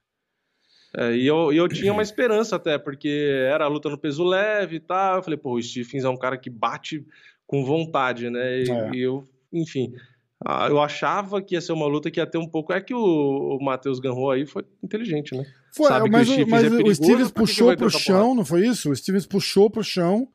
[0.96, 4.22] É, e eu, e eu tinha uma esperança até, porque era a luta no peso
[4.22, 5.16] leve e tal.
[5.16, 7.04] Eu falei, pô, o Stephens é um cara que bate
[7.46, 8.62] com vontade, né?
[8.62, 8.90] E, É.
[8.94, 9.92] e eu, enfim,
[10.68, 12.72] eu achava que ia ser uma luta que ia ter um pouco.
[12.72, 15.44] É que o, o Matheus Ganrou aí foi inteligente, né?
[15.74, 18.34] Foi, Sabe que mas o o, mas é o perigoso, Stevens que puxou pro chão,
[18.34, 18.90] não foi isso?
[18.90, 20.28] O Stevens puxou pro chão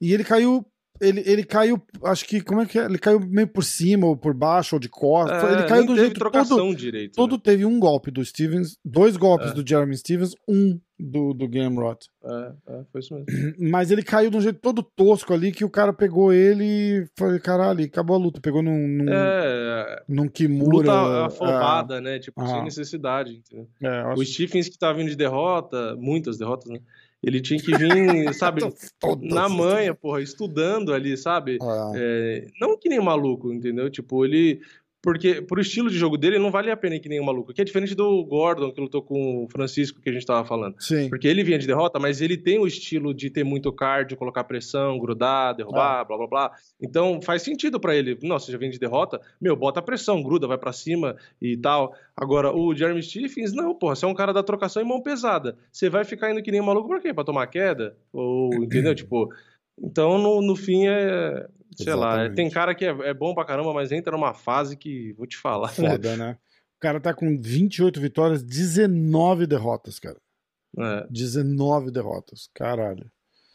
[0.00, 0.64] e ele caiu.
[1.02, 2.84] Ele, ele caiu, acho que, como é que é?
[2.84, 5.42] Ele caiu meio por cima, ou por baixo, ou de costas.
[5.42, 6.76] É, ele caiu do teve jeito trocação todo.
[6.76, 7.14] direito.
[7.16, 7.40] Todo né?
[7.42, 9.54] teve um golpe do Stevens, dois golpes É.
[9.54, 12.08] do Jeremy Stevens, um do, do Gamrot.
[12.24, 13.26] É, é, foi isso mesmo.
[13.58, 17.06] Mas ele caiu de um jeito todo tosco ali que o cara pegou ele e
[17.18, 18.40] falei, caralho, acabou a luta.
[18.40, 20.76] Pegou num, num, É, num Kimura.
[20.92, 22.20] luta afobada, né?
[22.20, 22.46] Tipo, Ah.
[22.46, 23.42] sem necessidade.
[23.44, 23.66] Entendeu?
[23.82, 26.78] É, é, acho O Stephens que tá vindo de derrota, muitas derrotas, né?
[27.22, 28.62] Ele tinha que vir, sabe,
[29.20, 31.58] na manha, porra, estudando ali, sabe?
[31.62, 31.92] É.
[31.94, 33.88] É, não que nem maluco, entendeu?
[33.90, 34.60] Tipo, ele.
[35.02, 37.52] Porque pro estilo de jogo dele, não vale a pena ir que nem um maluco.
[37.52, 40.76] Que é diferente do Gordon, que lutou com o Francisco, que a gente tava falando.
[40.78, 41.08] Sim.
[41.08, 44.44] Porque ele vinha de derrota, mas ele tem o estilo de ter muito cardio, colocar
[44.44, 45.52] pressão, grudar, Ah.
[45.54, 46.52] derrubar, blá blá blá.
[46.80, 48.16] Então faz sentido pra ele.
[48.22, 51.94] Nossa, já vem de derrota, meu, bota pressão, gruda, vai pra cima e tal.
[52.16, 55.56] Agora, o Jeremy Stephens, não, porra, você é um cara da trocação em mão pesada.
[55.72, 57.12] Você vai ficar indo que nem um maluco pra quê?
[57.12, 57.96] Pra tomar queda?
[58.12, 58.94] Ou, entendeu?
[58.94, 59.28] tipo,
[59.78, 61.48] então no, no fim é.
[61.74, 62.36] Sei lá, Exatamente.
[62.36, 65.38] tem cara que é, é bom pra caramba, mas entra numa fase que, vou te
[65.38, 65.68] falar.
[65.68, 66.36] Foda, né?
[66.76, 70.18] O cara tá com 28 vitórias, 19 derrotas, cara.
[70.78, 71.06] É.
[71.10, 72.50] 19 derrotas.
[72.52, 73.10] Caralho.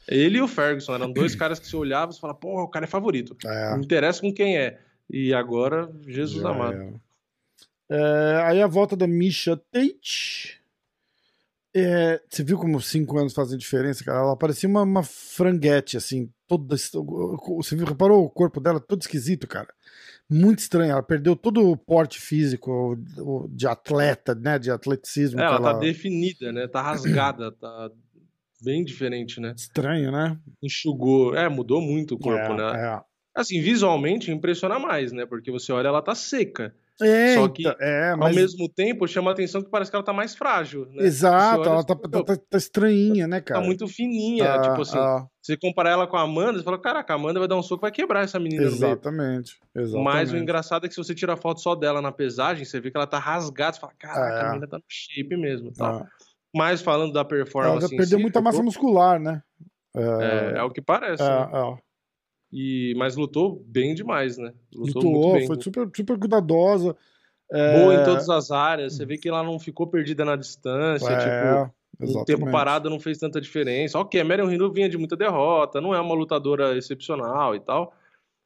[0.07, 2.85] Ele e o Ferguson eram dois caras que se olhavam e falavam, porra, o cara
[2.85, 3.35] é favorito.
[3.45, 3.71] É.
[3.71, 4.79] Não interessa com quem é.
[5.09, 6.73] E agora, Jesus Já amado.
[6.73, 7.01] era.
[7.89, 10.56] É, aí a volta da Misha Tate.
[11.79, 14.19] É, você viu como cinco anos fazem diferença, cara?
[14.19, 16.75] Ela parecia uma, uma franguete, assim, toda.
[16.75, 19.67] Você viu, reparou o corpo dela todo esquisito, cara?
[20.29, 20.91] Muito estranho.
[20.91, 22.97] Ela perdeu todo o porte físico
[23.49, 24.57] de atleta, né?
[24.57, 25.39] De atleticismo.
[25.39, 26.67] É, que ela tá definida, né?
[26.67, 27.91] Tá rasgada, tá
[28.61, 29.53] bem diferente, né?
[29.55, 30.37] Estranho, né?
[30.61, 31.35] Enxugou.
[31.35, 33.01] É, mudou muito o corpo, é, né?
[33.35, 35.25] Assim, visualmente impressiona mais, né?
[35.25, 36.75] Porque você olha, ela tá seca.
[36.99, 39.95] É, Só então, que, é, Ao mas mesmo tempo, chama a atenção que parece que
[39.95, 41.03] ela tá mais frágil, né?
[41.05, 43.59] exato, olha ela tá, tá, "Meu, tá- tá estranhinha, né, cara?
[43.61, 44.97] Tá muito fininha, Tá, tipo assim.
[44.97, 47.61] ah, Você comparar ela com a Amanda, você fala, caraca, a Amanda vai dar um
[47.61, 48.75] soco, vai quebrar essa menina no meio.
[48.77, 50.03] exatamente, exatamente.
[50.03, 52.79] Mas o engraçado é que se você tira a foto só dela na pesagem, você
[52.81, 54.41] vê que ela tá rasgada, você fala, caraca, É.
[54.41, 55.71] a menina tá no shape mesmo.
[55.71, 55.97] Tal.
[55.97, 56.07] Ah,
[56.55, 57.87] Mas falando da ela performance.
[57.87, 59.41] já em perdeu si, muita massa corpo- muscular, né?
[59.95, 61.21] É, é o que parece.
[61.23, 61.77] É, né?
[62.53, 62.55] É.
[62.55, 64.53] E, mas lutou bem demais, né?
[64.73, 65.47] Lutou, Lutou, bem.
[65.47, 66.95] foi super, super cuidadosa.
[67.51, 68.95] É, Boa em todas as áreas.
[68.95, 71.09] Você vê que ela não ficou perdida na distância.
[71.09, 71.73] é, tipo,
[72.03, 72.25] exatamente.
[72.25, 73.97] tempo parado não fez tanta diferença.
[73.99, 77.93] Ok, a Marion Hinu vinha de muita derrota, não é uma lutadora excepcional e tal.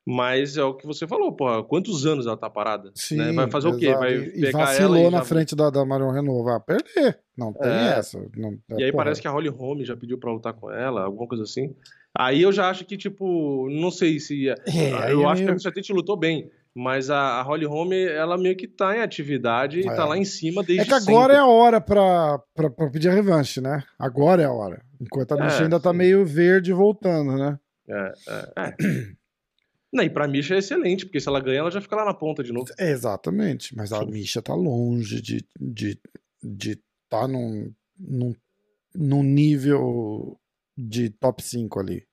[0.06, 1.64] Mas é o que você falou, porra.
[1.64, 2.92] Quantos anos ela tá parada?
[2.96, 3.32] Sim, né?
[3.34, 3.86] Vai fazer o quê?
[3.86, 4.00] exato.
[4.00, 7.20] Vai E- pegar vacilou ela e na já- frente da, da Marion Renault, vai perder.
[7.38, 8.00] Não tem É.
[8.00, 8.20] essa.
[8.36, 11.28] Não, E aí parece que a Holly Holm já pediu pra lutar com ela, alguma
[11.28, 11.76] coisa assim.
[12.18, 14.50] Aí eu já acho que, tipo, não sei se.
[14.50, 16.50] É, eu acho que meio- a Misha Tate lutou bem.
[16.74, 19.94] Mas a, a Holly Holm, ela meio que tá em atividade e É.
[19.94, 21.36] tá lá em cima desde É que agora sempre.
[21.36, 23.84] é a hora pra, pra, pra pedir a revanche, né?
[24.00, 24.82] Agora é a hora.
[25.00, 25.98] Enquanto a É, bicha ainda tá sim.
[25.98, 27.60] meio verde voltando, né?
[27.90, 28.76] É, é, é.
[29.94, 32.14] Não, e pra Misha é excelente, porque se ela ganha, ela já fica lá na
[32.14, 32.68] ponta de novo.
[32.80, 33.76] É, exatamente.
[33.76, 34.06] Mas a.
[34.06, 36.00] Misha tá longe de de
[36.42, 38.34] de tá num, num,
[38.96, 40.40] num nível
[40.78, 42.04] de top 5 ali.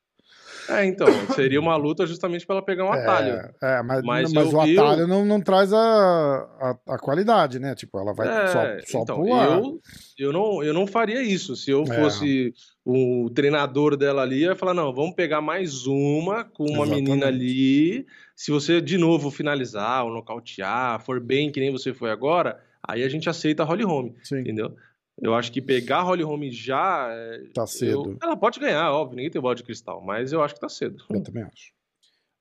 [0.69, 3.35] É, então, seria uma luta justamente pra ela pegar um atalho.
[3.63, 6.99] É, é, mas, Mas mas, eu- o eu- atalho não, não traz a, a, a
[6.99, 7.75] qualidade, né?
[7.75, 9.47] Tipo, ela vai É, só, só então, pular.
[9.59, 9.81] eu,
[10.19, 11.57] eu, não, eu não faria isso.
[11.57, 11.95] Se eu É.
[11.95, 12.53] fosse
[12.85, 17.03] o treinador dela ali, eu ia falar: não, vamos pegar mais uma com uma Exatamente.
[17.03, 18.07] menina ali.
[18.37, 23.03] Se você de novo finalizar ou nocautear, for bem que nem você foi agora, aí
[23.03, 24.75] a gente aceita a Holly Holm, Sim, entendeu?
[25.21, 27.09] Eu acho que pegar a Holly Holm já.
[27.11, 28.13] é, tá cedo.
[28.13, 30.69] eu- ela pode ganhar, óbvio, ninguém tem bola de cristal, mas eu acho que tá
[30.69, 31.05] cedo.
[31.11, 31.73] Eu também acho.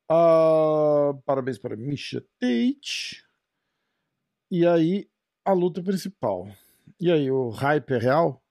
[0.09, 3.23] Ah, parabéns para Misha Tate.
[4.49, 5.07] E aí,
[5.43, 6.47] a luta principal.
[6.99, 8.41] E aí, o hype é real?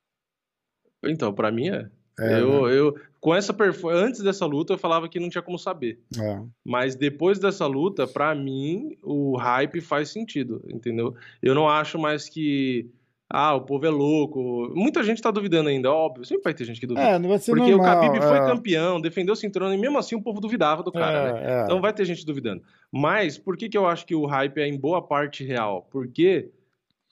[1.05, 1.89] Então, para mim é.
[2.19, 2.79] é eu, né?
[2.79, 3.57] eu, com essa
[3.91, 6.01] antes dessa luta eu falava que não tinha como saber.
[6.21, 6.43] É.
[6.65, 11.17] Mas depois dessa luta, para mim, o hype faz sentido, entendeu?
[11.41, 12.91] Eu não acho mais que
[13.29, 14.73] ah, o povo é louco.
[14.75, 16.25] Muita gente tá duvidando ainda, óbvio.
[16.25, 17.09] Sempre vai ter gente que duvida.
[17.09, 18.29] É, não vai ser Porque normal, o Khabib é.
[18.29, 21.61] foi campeão, defendeu o cinturão e mesmo assim o povo duvidava do cara, é, né?
[21.61, 21.65] É.
[21.65, 22.63] Então vai ter gente duvidando.
[22.93, 25.89] Mas por que, que eu acho que o hype é em boa parte real?
[25.91, 26.51] Porque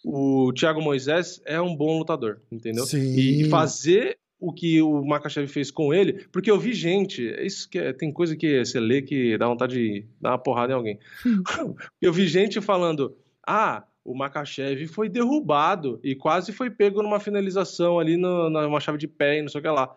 [0.04, 2.86] o Thiago Moisés é um bom lutador, entendeu?
[2.86, 3.16] Sim.
[3.16, 7.78] E fazer o que o Makachev fez com ele, porque eu vi gente, isso que
[7.78, 10.98] é, tem coisa que você lê que dá vontade de dar uma porrada em alguém.
[12.00, 17.98] eu vi gente falando: "Ah, o Makachev foi derrubado e quase foi pego numa finalização
[17.98, 19.94] ali no, numa chave de pé e não sei o que lá.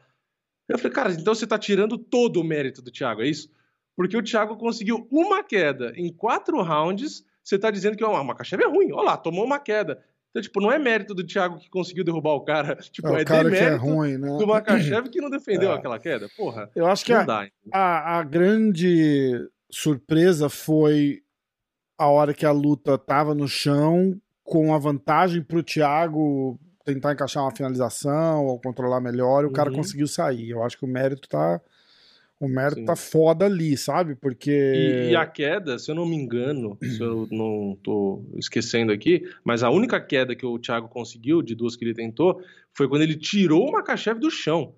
[0.70, 3.52] Eu falei, cara, então você tá tirando todo o mérito do Thiago, é isso?
[3.96, 8.64] Porque o Thiago conseguiu uma queda em quatro rounds, você tá dizendo que o Makachev
[8.64, 8.92] é ruim.
[8.92, 10.04] Olha lá, tomou uma queda.
[10.30, 12.76] Então, tipo, não é mérito do Thiago que conseguiu derrubar o cara.
[12.92, 14.38] Tipo, é, o é cara demérito é ruim, né?
[14.38, 15.76] do Makachev que não defendeu é.
[15.76, 16.30] aquela queda.
[16.38, 16.70] Porra.
[16.76, 21.24] Eu acho que a, dá, a, a, grande surpresa foi
[21.98, 27.44] a hora que a luta tava no chão, com a vantagem pro Thiago tentar encaixar
[27.44, 29.54] uma finalização ou controlar melhor, o uhum.
[29.54, 30.50] cara conseguiu sair.
[30.50, 31.60] Eu acho que o mérito tá.
[32.40, 32.86] O mérito Sim.
[32.86, 34.16] tá foda ali, sabe?
[34.16, 34.52] Porque.
[34.52, 39.24] E, e, a queda, se eu não me engano, se eu não tô esquecendo aqui,
[39.44, 42.42] mas a única queda que o Thiago conseguiu, de duas que ele tentou,
[42.72, 44.74] foi quando ele tirou o Makachev do chão.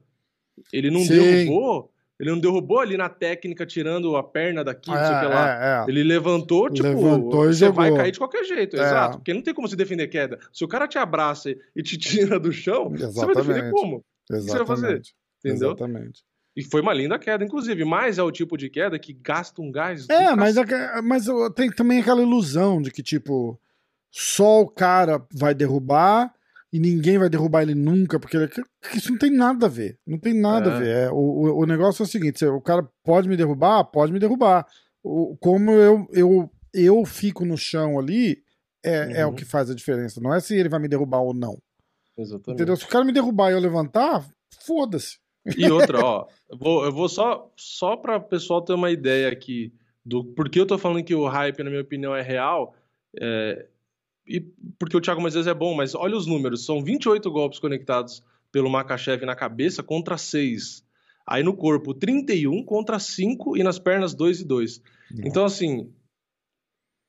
[0.74, 1.10] Ele não Sim.
[1.10, 5.50] derrubou ele não derrubou ali na técnica, tirando a perna daqui, não sei lá.
[5.50, 5.90] É, é.
[5.90, 7.76] Ele levantou, tipo, levantou você jogou.
[7.76, 8.82] vai cair de qualquer jeito, é.
[8.82, 9.18] exato.
[9.20, 10.38] Porque não tem como se defender queda.
[10.52, 13.14] Se o cara te abraça e te tira do chão, Exatamente.
[13.14, 14.04] você vai defender como?
[14.30, 14.32] Exatamente.
[14.32, 15.02] O que você vai fazer?
[15.44, 15.70] Entendeu?
[15.70, 16.24] Exatamente.
[16.58, 17.86] E foi uma linda queda, inclusive.
[17.86, 20.10] Mas é o tipo de queda que gasta um gás.
[20.10, 20.56] É, mas,
[21.02, 23.58] mas tem também aquela ilusão de que, tipo,
[24.12, 26.34] só o cara vai derrubar
[26.72, 28.38] e ninguém vai derrubar ele nunca, porque
[28.96, 29.98] isso não tem nada a ver.
[30.06, 30.74] Não tem nada é.
[30.74, 30.96] a ver.
[30.96, 34.66] É, o, o negócio é o seguinte: o cara pode me derrubar, pode me derrubar.
[35.04, 38.44] O, como eu, eu, eu fico no chão ali,
[38.84, 39.12] é, uhum.
[39.12, 39.36] é o uhum.
[39.36, 40.22] que faz a diferença.
[40.22, 41.58] Não é se ele vai me derrubar ou não.
[42.18, 42.62] Exatamente.
[42.62, 42.76] Entendeu?
[42.76, 44.28] Se o cara me derrubar e eu levantar,
[44.66, 45.18] foda-se.
[45.58, 49.30] E outra, ó, eu vou, eu vou só, só para o pessoal ter uma ideia
[49.30, 49.74] aqui
[50.06, 52.76] do porque eu tô falando que o hype, na minha opinião, é real.
[53.20, 53.68] É,
[54.30, 54.42] e
[54.78, 58.70] porque o Thiago Moisés é bom, mas olha os números, são 28 golpes conectados pelo
[58.70, 60.84] Makachev na cabeça contra 6.
[61.28, 64.82] Aí no corpo, 31 contra 5 e nas pernas 2 e 2.
[65.24, 65.92] Então, assim,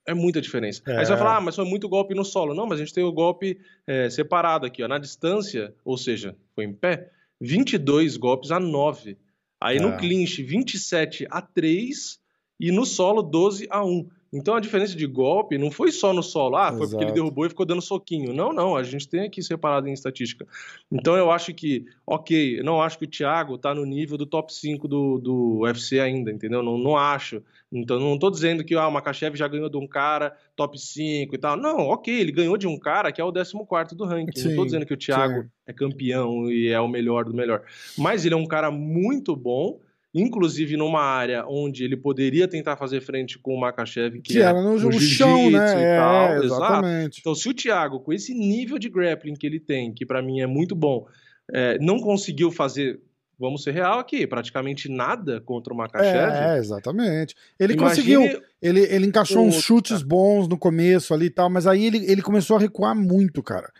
[0.06, 0.82] é muita diferença.
[0.86, 0.98] É.
[0.98, 2.54] Aí você vai falar, ah, mas foi muito golpe no solo.
[2.54, 4.88] Não, mas a gente tem o golpe é, separado aqui, ó.
[4.88, 7.10] Na distância, ou seja, foi em pé,
[7.40, 9.16] 22 golpes a 9.
[9.62, 9.80] Aí é.
[9.80, 12.18] no clinch, 27 a 3
[12.58, 14.08] e no solo, 12 a 1.
[14.32, 16.90] Então a diferença de golpe não foi só no solo, ah, foi Exato.
[16.90, 18.32] porque ele derrubou e ficou dando soquinho.
[18.32, 20.46] Não, não, a gente tem aqui separado em estatística.
[20.90, 24.54] Então eu acho que, ok, não acho que o Thiago tá no nível do top
[24.54, 26.62] 5 do, do UFC ainda, entendeu?
[26.62, 27.42] Não, não acho.
[27.72, 31.34] Então não tô dizendo que ah, o Makachev já ganhou de um cara top 5
[31.34, 31.56] e tal.
[31.56, 34.38] Não, ok, ele ganhou de um cara que é o 14 do ranking.
[34.38, 35.48] Sim, não tô dizendo que o Thiago sim.
[35.66, 37.62] é campeão e é o melhor do melhor.
[37.98, 39.80] Mas ele é um cara muito bom
[40.12, 44.60] inclusive numa área onde ele poderia tentar fazer frente com o Makachev, que, que era
[44.60, 45.94] no, no chão, né?
[45.94, 47.20] É, tal, exatamente.
[47.20, 50.40] Então, se o Thiago, com esse nível de grappling que ele tem, que para mim
[50.40, 51.06] é muito bom,
[51.52, 53.00] é, não conseguiu fazer
[53.38, 56.30] vamos ser real aqui, praticamente nada contra o Makachev.
[56.30, 57.34] É, exatamente.
[57.58, 61.66] Ele Imagine conseguiu, ele, ele encaixou uns chutes bons no começo ali e tal, mas
[61.66, 63.72] aí ele, ele começou a recuar muito, cara.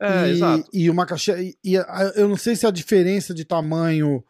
[0.00, 0.70] É, e, exato.
[0.72, 1.74] E o Makachev, e,
[2.16, 4.24] eu não sei se a diferença de tamanho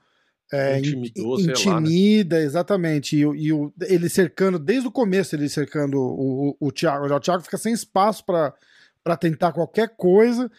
[0.52, 2.46] é, Intimidou, intimida, lá, né?
[2.46, 3.16] exatamente.
[3.16, 7.06] E, e o, ele cercando, desde o começo, ele cercando o, o, o Thiago.
[7.06, 10.50] O Thiago fica sem espaço para tentar qualquer coisa.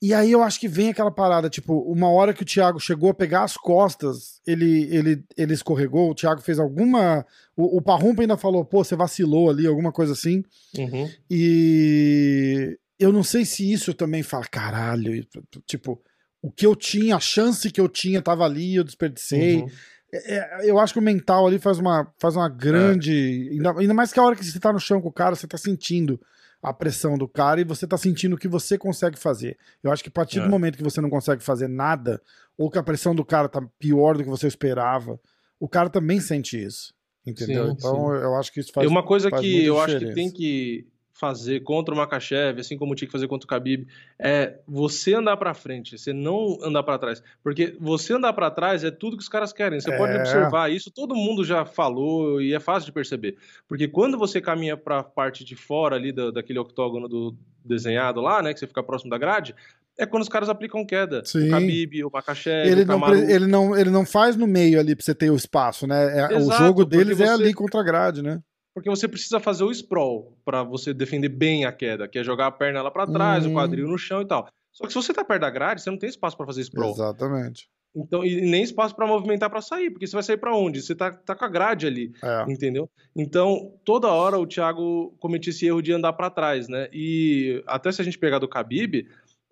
[0.00, 3.10] E aí eu acho que vem aquela parada, tipo, uma hora que o Thiago chegou
[3.10, 7.24] a pegar as costas, ele, ele, ele escorregou, o Thiago fez alguma.
[7.54, 10.42] O, o Parrumpa ainda falou, pô, você vacilou ali, alguma coisa assim.
[10.78, 11.10] Uhum.
[11.30, 15.26] E eu não sei se isso também fala, caralho,
[15.66, 16.00] tipo,
[16.42, 19.62] o que eu tinha, a chance que eu tinha tava ali, eu desperdicei.
[19.62, 19.68] Uhum.
[20.12, 23.48] É, é, eu acho que o mental ali faz uma, faz uma grande.
[23.48, 23.52] É.
[23.52, 25.46] Ainda, ainda, mais que a hora que você tá no chão com o cara, você
[25.46, 26.20] tá sentindo
[26.62, 29.58] a pressão do cara e você tá sentindo o que você consegue fazer.
[29.82, 30.42] Eu acho que a partir é.
[30.42, 32.20] do momento que você não consegue fazer nada,
[32.56, 35.20] ou que a pressão do cara tá pior do que você esperava,
[35.60, 36.94] o cara também sente isso.
[37.26, 37.66] Entendeu?
[37.66, 38.22] Sim, então sim.
[38.22, 38.84] eu acho que isso faz.
[38.84, 39.96] E uma coisa que eu diferença.
[39.96, 40.86] acho que tem que
[41.18, 43.86] fazer contra o Makachev, assim como tinha que fazer contra o Khabib,
[44.18, 48.84] é você andar para frente, você não andar para trás, porque você andar para trás
[48.84, 49.80] é tudo que os caras querem.
[49.80, 49.96] Você é...
[49.96, 53.36] pode observar isso, todo mundo já falou e é fácil de perceber,
[53.68, 57.36] porque quando você caminha para a parte de fora ali do, daquele octógono do,
[57.66, 58.54] desenhado lá, né?
[58.54, 59.54] Que você fica próximo da grade.
[59.98, 61.24] É quando os caras aplicam queda.
[61.24, 61.48] Sim.
[61.48, 63.18] O Khabib, o Makachev, Ele o não, Kamaru.
[63.30, 66.18] ele, não, ele não faz no meio ali pra você ter o espaço, né?
[66.20, 68.40] É- o Exato, jogo porque deles é você- ali contra a grade, né?
[68.76, 72.46] Porque você precisa fazer o sprawl pra você defender bem a queda, que é jogar
[72.48, 73.52] a perna lá pra trás, Hum.
[73.52, 74.46] o quadril no chão e tal.
[74.70, 76.90] Só que se você tá perto da grade, você não tem espaço pra fazer sprawl.
[76.92, 77.70] Exatamente.
[77.96, 80.82] Então, e nem espaço pra movimentar pra sair, porque você vai sair pra onde?
[80.82, 82.12] Você tá, tá com a grade ali.
[82.22, 82.44] É.
[82.52, 82.86] Entendeu?
[83.16, 86.90] Então, toda hora o Thiago cometia esse erro de andar pra trás, né?
[86.92, 89.08] E até se a gente pegar do Khabib,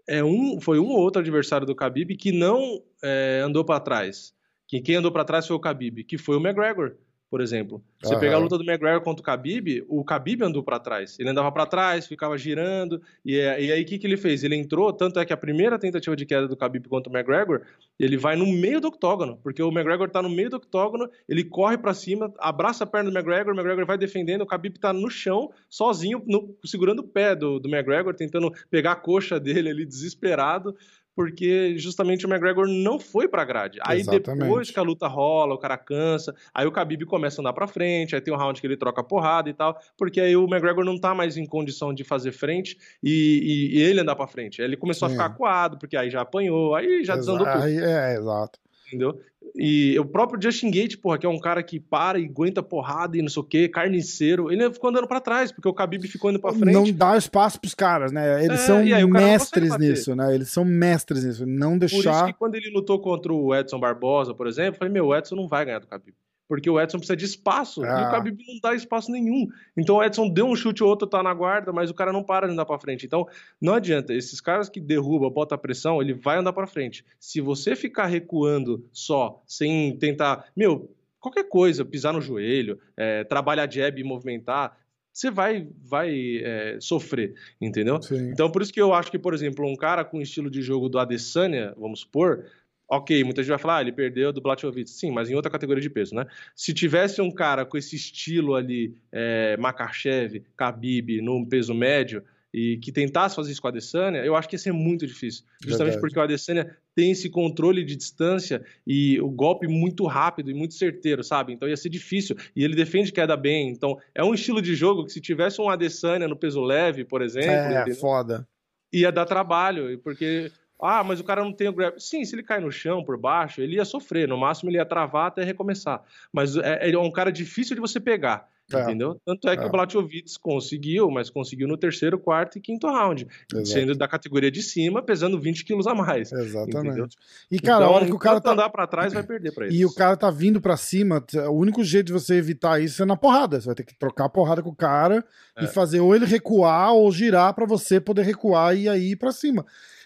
[0.07, 4.35] é um, foi um ou outro adversário do Khabib que não é, andou pra trás.
[4.69, 6.97] Que quem andou pra trás foi o Khabib, que foi o McGregor,
[7.35, 7.83] por exemplo.
[8.01, 8.21] Você Aham.
[8.21, 11.19] pegar a luta do McGregor contra o Khabib, o Khabib andou pra trás.
[11.19, 14.45] Ele andava pra trás, ficava girando, e, e aí o que, que ele fez?
[14.45, 17.63] Ele entrou, tanto é que a primeira tentativa de queda do Khabib contra o McGregor,
[17.99, 21.43] ele vai no meio do octógono, porque o McGregor tá no meio do octógono, ele
[21.43, 24.93] corre pra cima, abraça a perna do McGregor, o McGregor vai defendendo, o Khabib tá
[24.93, 29.71] no chão, sozinho, no- segurando o pé do, do McGregor, tentando pegar a coxa dele
[29.71, 30.77] ali, desesperado,
[31.15, 33.79] porque justamente o McGregor não foi pra grade.
[33.83, 34.41] Aí Exatamente.
[34.43, 37.67] depois que a luta rola, o cara cansa, aí o Khabib começa a andar pra
[37.67, 40.85] frente, aí tem um round que ele troca porrada e tal, porque aí o McGregor
[40.85, 44.61] não tá mais em condição de fazer frente e, e- e ele andar pra frente.
[44.61, 45.15] Aí ele começou Sim.
[45.15, 48.59] a ficar acuado, porque aí já apanhou, aí já desandou Exa- tudo aí- É, exato.
[48.95, 49.19] Entendeu?
[49.57, 53.17] E o próprio Justin Gate, porra, que é um cara que para e aguenta porrada
[53.17, 56.31] e não sei o quê, carniceiro, ele ficou andando pra trás, porque o Khabib ficou
[56.31, 56.73] indo pra frente.
[56.73, 58.45] Não dá espaço pros caras, né?
[58.45, 60.35] Eles É, são aí mestres nisso, né?
[60.35, 61.47] Eles são mestres nisso.
[61.47, 62.27] Não Por isso deixar.
[62.27, 65.37] que quando ele lutou contra o Edson Barbosa, por exemplo, eu falei, meu, o Edson
[65.37, 66.17] não vai ganhar do Khabib.
[66.49, 68.09] Porque o Edson precisa de espaço, e Ah.
[68.09, 69.49] o Khabib não dá espaço nenhum.
[69.77, 72.23] Então o Edson deu um chute ou outro, tá na guarda, mas o cara não
[72.23, 73.07] para de andar pra frente.
[73.07, 73.27] Então
[73.61, 77.05] não adianta, esses caras que derruba, bota pressão, ele vai andar pra frente.
[77.19, 83.71] Se você ficar recuando só, sem tentar, meu, qualquer coisa, pisar no joelho, é, trabalhar
[83.71, 84.77] jab e movimentar,
[85.11, 88.03] você vai, vai é, sofrer, entendeu?
[88.03, 88.31] Sim.
[88.31, 90.61] Então, por isso que eu acho que, por exemplo, um cara com o estilo de
[90.61, 92.45] jogo do Adesanya, vamos supor,
[92.89, 94.91] ok, muita gente vai falar, ah, ele perdeu do Blachowicz.
[94.93, 96.27] Sim, mas em outra categoria de peso, né?
[96.55, 102.23] Se tivesse um cara com esse estilo ali, é, Makachev, Khabib, num peso médio,
[102.57, 105.45] e que tentasse fazer isso com a Adesanya, eu acho que ia ser muito difícil.
[105.61, 106.01] Justamente Verdade.
[106.01, 110.75] porque o Adesanya tem esse controle de distância e o golpe muito rápido e muito
[110.75, 111.53] certeiro, sabe?
[111.53, 112.37] Então ia ser difícil.
[112.55, 113.71] E ele defende queda bem.
[113.71, 117.23] Então é um estilo de jogo que se tivesse um Adesanya no peso leve, por
[117.23, 117.97] exemplo, É, entendeu?
[117.97, 118.47] foda.
[118.93, 120.53] ia dar trabalho, porque.
[120.81, 121.95] Ah, mas o cara não tem o grab.
[121.99, 124.29] Sim, se ele cai no chão por baixo, ele ia sofrer.
[124.29, 126.03] No máximo, ele ia travar até recomeçar.
[126.33, 128.49] Mas é, ele é um cara difícil de você pegar.
[128.73, 128.81] É.
[128.83, 129.21] Entendeu?
[129.27, 129.67] Tanto é que É.
[129.67, 133.27] o Blachowicz conseguiu, mas conseguiu no terceiro, quarto e quinto round.
[133.53, 133.69] Exato.
[133.69, 136.33] Sendo da categoria de cima, pesando 20 quilos a mais.
[136.33, 136.87] Exatamente.
[136.89, 137.07] Entendeu?
[137.51, 138.53] E, cara, a hora que o cara tá.
[138.53, 139.79] andar pra trás, vai perder pra eles.
[139.79, 143.07] E o cara tá vindo pra cima, o único jeito de você evitar isso é
[143.07, 143.61] na porrada.
[143.61, 145.23] Você vai ter que trocar a porrada com o cara
[145.59, 145.65] É.
[145.65, 149.31] e fazer ou ele recuar ou girar pra você poder recuar e aí ir pra
[149.31, 149.65] cima.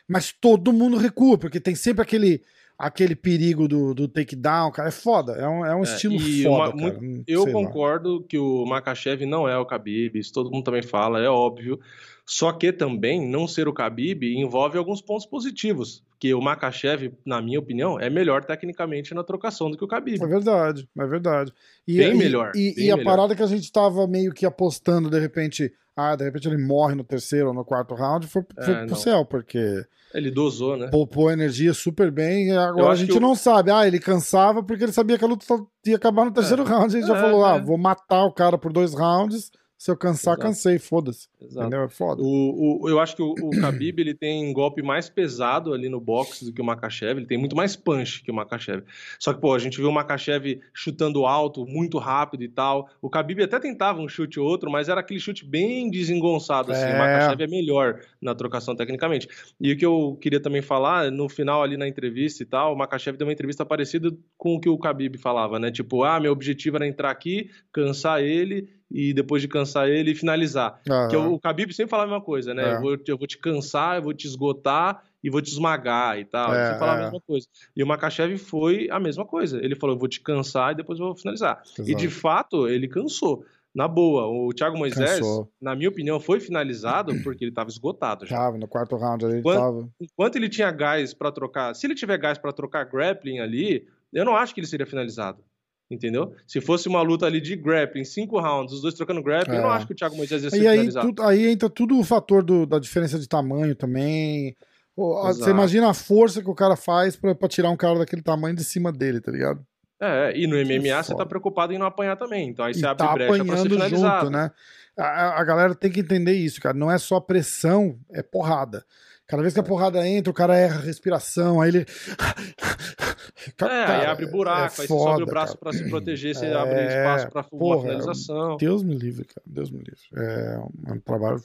[0.08, 2.42] Mas todo mundo recua, porque tem sempre aquele
[2.78, 4.88] aquele perigo do, do takedown, cara.
[4.88, 5.32] É foda.
[5.32, 6.98] É um, é um É, estilo foda, uma- cara.
[7.04, 7.60] Hum, Eu sei lá.
[7.60, 11.80] concordo que o Makachev não é o Khabib, isso todo mundo também fala, é óbvio.
[12.24, 17.42] Só que também não ser o Khabib envolve alguns pontos positivos, que o Makachev, na
[17.42, 20.22] minha opinião, é melhor tecnicamente na trocação do que o Khabib.
[20.22, 21.52] É verdade, é verdade.
[21.86, 23.10] E, Bem e- melhor, E, bem e a melhor.
[23.10, 26.94] parada que a gente tava meio que apostando, de repente, ah, de repente ele morre
[26.94, 28.94] no terceiro ou no quarto round, foi, foi É, pro não.
[28.96, 29.84] céu, porque
[30.14, 30.88] Ele dosou, né?
[30.88, 32.56] poupou energia super bem.
[32.56, 33.70] Agora Eu a gente o- não sabe.
[33.70, 35.44] Ah, ele cansava porque ele sabia que a luta
[35.86, 36.96] ia acabar no terceiro round.
[36.96, 37.60] A gente já É, falou, ah, é.
[37.60, 39.50] vou matar o cara por dois rounds.
[39.78, 40.42] Se eu cansar, Exato.
[40.48, 41.28] cansei, foda-se.
[41.40, 41.60] Exato.
[41.68, 41.84] Entendeu?
[41.84, 42.20] É foda.
[42.20, 45.88] O, o- eu acho que o, o Khabib ele tem um golpe mais pesado ali
[45.88, 47.16] no boxe do que o Makachev.
[47.20, 48.82] Ele tem muito mais punch que o Makachev.
[49.20, 52.88] Só que, pô, a gente viu o Makachev chutando alto, muito rápido e tal.
[53.00, 56.72] O Khabib até tentava um chute ou outro, mas era aquele chute bem desengonçado.
[56.72, 56.82] Assim.
[56.84, 56.94] É.
[56.96, 59.28] O Makachev é melhor na trocação tecnicamente.
[59.60, 62.76] E o que eu queria também falar, no final ali na entrevista e tal, o
[62.76, 65.70] Makachev deu uma entrevista parecida com o que o Khabib falava, né?
[65.70, 70.80] Tipo, ah, meu objetivo era entrar aqui, cansar ele e depois de cansar ele, finalizar.
[70.88, 71.08] Aham.
[71.08, 72.70] Que o, o Khabib sempre falava a mesma coisa, né?
[72.70, 72.74] É.
[72.76, 76.24] Eu, vou, eu vou te cansar, eu vou te esgotar e vou te esmagar e
[76.24, 76.50] tal.
[76.52, 77.00] Ele É, sempre falava é.
[77.02, 77.46] a mesma coisa.
[77.76, 79.58] E o Makachev foi a mesma coisa.
[79.62, 81.60] Ele falou, eu vou te cansar e depois eu vou finalizar.
[81.78, 81.96] E Exato.
[81.98, 83.44] de fato, ele cansou.
[83.74, 85.52] Na boa, o Thiago Moisés, Cansou.
[85.60, 88.36] na minha opinião, foi finalizado porque ele estava esgotado já.
[88.36, 89.88] Tava, no quarto round ali ele Quando- tava.
[90.00, 94.24] Enquanto ele tinha gás para trocar, se ele tiver gás para trocar grappling ali, eu
[94.24, 95.44] não acho que ele seria finalizado.
[95.90, 96.34] Entendeu?
[96.46, 99.70] Se fosse uma luta ali de grappling, cinco rounds, os dois trocando grappling, eu não
[99.72, 99.76] É.
[99.76, 102.42] acho que o Thiago Moisés ia ser E aí, tu- aí entra tudo o fator
[102.42, 104.54] do- da diferença de tamanho também.
[104.94, 108.54] Você imagina a força que o cara faz pra, pra tirar um cara daquele tamanho
[108.54, 109.64] de cima dele, tá ligado?
[110.00, 112.48] É, e no MMA você tá preocupado em não apanhar também.
[112.48, 114.26] Então aí você e abre tá brecha pra ser finalizado.
[114.26, 114.50] Junto, né?
[114.96, 116.76] A, a, galera tem que entender isso, cara.
[116.76, 118.84] Não é só pressão, é porrada.
[119.28, 121.86] Cada vez que a porrada entra, o cara erra a respiração, aí ele.
[123.60, 126.46] é, aí abre buraco, é aí foda, você sobe o braço para se proteger, você
[126.46, 126.54] é...
[126.54, 128.56] abre espaço para uma finalização.
[128.56, 129.42] Deus me livre, cara.
[129.44, 130.00] Deus me livre.
[130.16, 130.58] É
[130.94, 131.42] um trabalho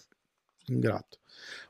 [0.70, 1.20] ingrato.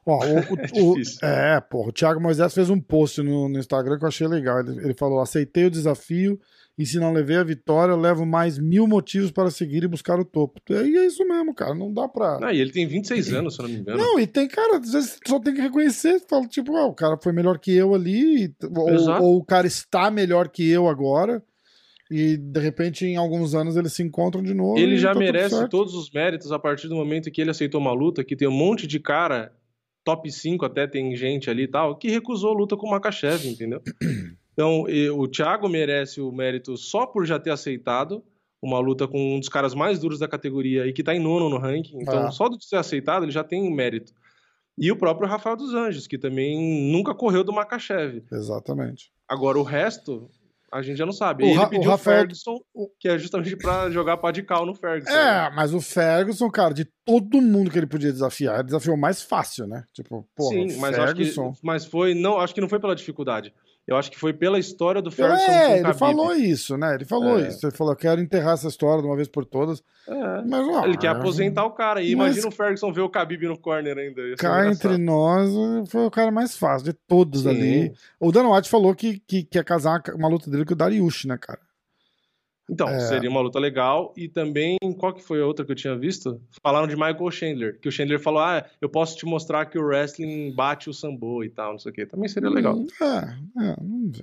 [0.06, 3.98] Ó, o, o, é, é, porra, o Thiago Moisés fez um post no, no Instagram
[3.98, 4.60] que eu achei legal.
[4.60, 6.40] Ele, ele falou: aceitei o desafio
[6.76, 10.26] e se não levei a vitória, levo mais mil motivos para seguir e buscar o
[10.26, 10.60] topo.
[10.70, 11.76] E é isso mesmo, cara.
[11.76, 12.40] Não dá pra.
[12.42, 13.98] Ah, e ele tem 26 anos, se eu não me engano.
[14.00, 16.20] Não, e tem, cara, às vezes só tem que reconhecer.
[16.28, 20.10] Fala, tipo, ah, o cara foi melhor que eu ali, ou, ou, o cara está
[20.10, 21.44] melhor que eu agora.
[22.10, 24.78] E de repente, em alguns anos, eles se encontram de novo.
[24.80, 27.94] Ele já tá merece todos os méritos a partir do momento que ele aceitou uma
[27.94, 29.54] luta, que tem um monte de cara,
[30.04, 33.48] top 5 até tem gente ali e tal, que recusou a luta com o Makachev,
[33.48, 33.82] entendeu?
[34.54, 34.86] Então,
[35.18, 38.24] o Thiago merece o mérito só por já ter aceitado
[38.62, 41.50] uma luta com um dos caras mais duros da categoria e que está em nono
[41.50, 41.98] no ranking.
[42.02, 42.32] Então, ah.
[42.32, 44.14] só de ser aceitado, ele já tem mérito.
[44.78, 48.24] E o próprio Rafael dos Anjos, que também nunca correu do Makachev.
[48.32, 49.12] Exatamente.
[49.28, 50.30] Agora, o resto,
[50.72, 51.44] a gente já não sabe.
[51.44, 52.20] O ele pediu o Rafael...
[52.22, 52.58] Ferguson,
[53.00, 55.12] que é justamente para jogar pá de cal no Ferguson.
[55.12, 59.68] É, mas o Ferguson, cara, de todo mundo que ele podia desafiar, desafiou mais fácil,
[59.68, 59.84] né?
[59.94, 61.50] Tipo, porra, Sim, mas Ferguson...
[61.50, 63.54] acho que mas foi, não, acho que não foi pela dificuldade.
[63.86, 66.96] Eu acho que foi pela história do Ferguson é, ele falou isso, né?
[66.96, 67.50] Ele falou é.
[67.50, 67.66] isso.
[67.66, 69.84] Ele falou, quero enterrar essa história de uma vez por todas.
[70.08, 70.42] É.
[70.48, 72.02] Mas, ó, ele quer aposentar o cara.
[72.02, 72.28] E mas...
[72.28, 74.22] imagina o Ferguson ver o Khabib no corner ainda.
[74.38, 75.52] Cá entre nós,
[75.90, 77.50] foi o cara mais fácil de todos Sim.
[77.50, 77.94] ali.
[78.20, 81.38] O Dan White falou que, que quer casar uma luta dele com o Dariush, né,
[81.38, 81.60] cara?
[82.70, 83.00] Então, é...
[83.00, 84.14] seria uma luta legal.
[84.16, 86.42] E também, qual que foi a outra que eu tinha visto?
[86.62, 87.80] Falaram de Michael Chandler.
[87.80, 91.44] Que o Chandler falou: ah, eu posso te mostrar que o wrestling bate o sambo
[91.44, 92.06] e tal, não sei o quê.
[92.06, 92.76] Também seria legal.
[92.76, 93.76] Hum, é, é,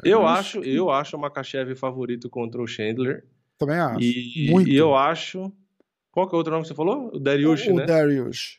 [0.05, 0.75] eu, acho, que...
[0.75, 3.25] eu acho o Makachev favorito contra o Chandler.
[3.59, 4.01] Também acho.
[4.01, 4.71] E, Muito.
[4.71, 5.53] e eu acho.
[6.11, 7.11] Qual que é o outro nome que você falou?
[7.15, 7.85] O Dariush, o, né?
[7.85, 8.59] O Dariush.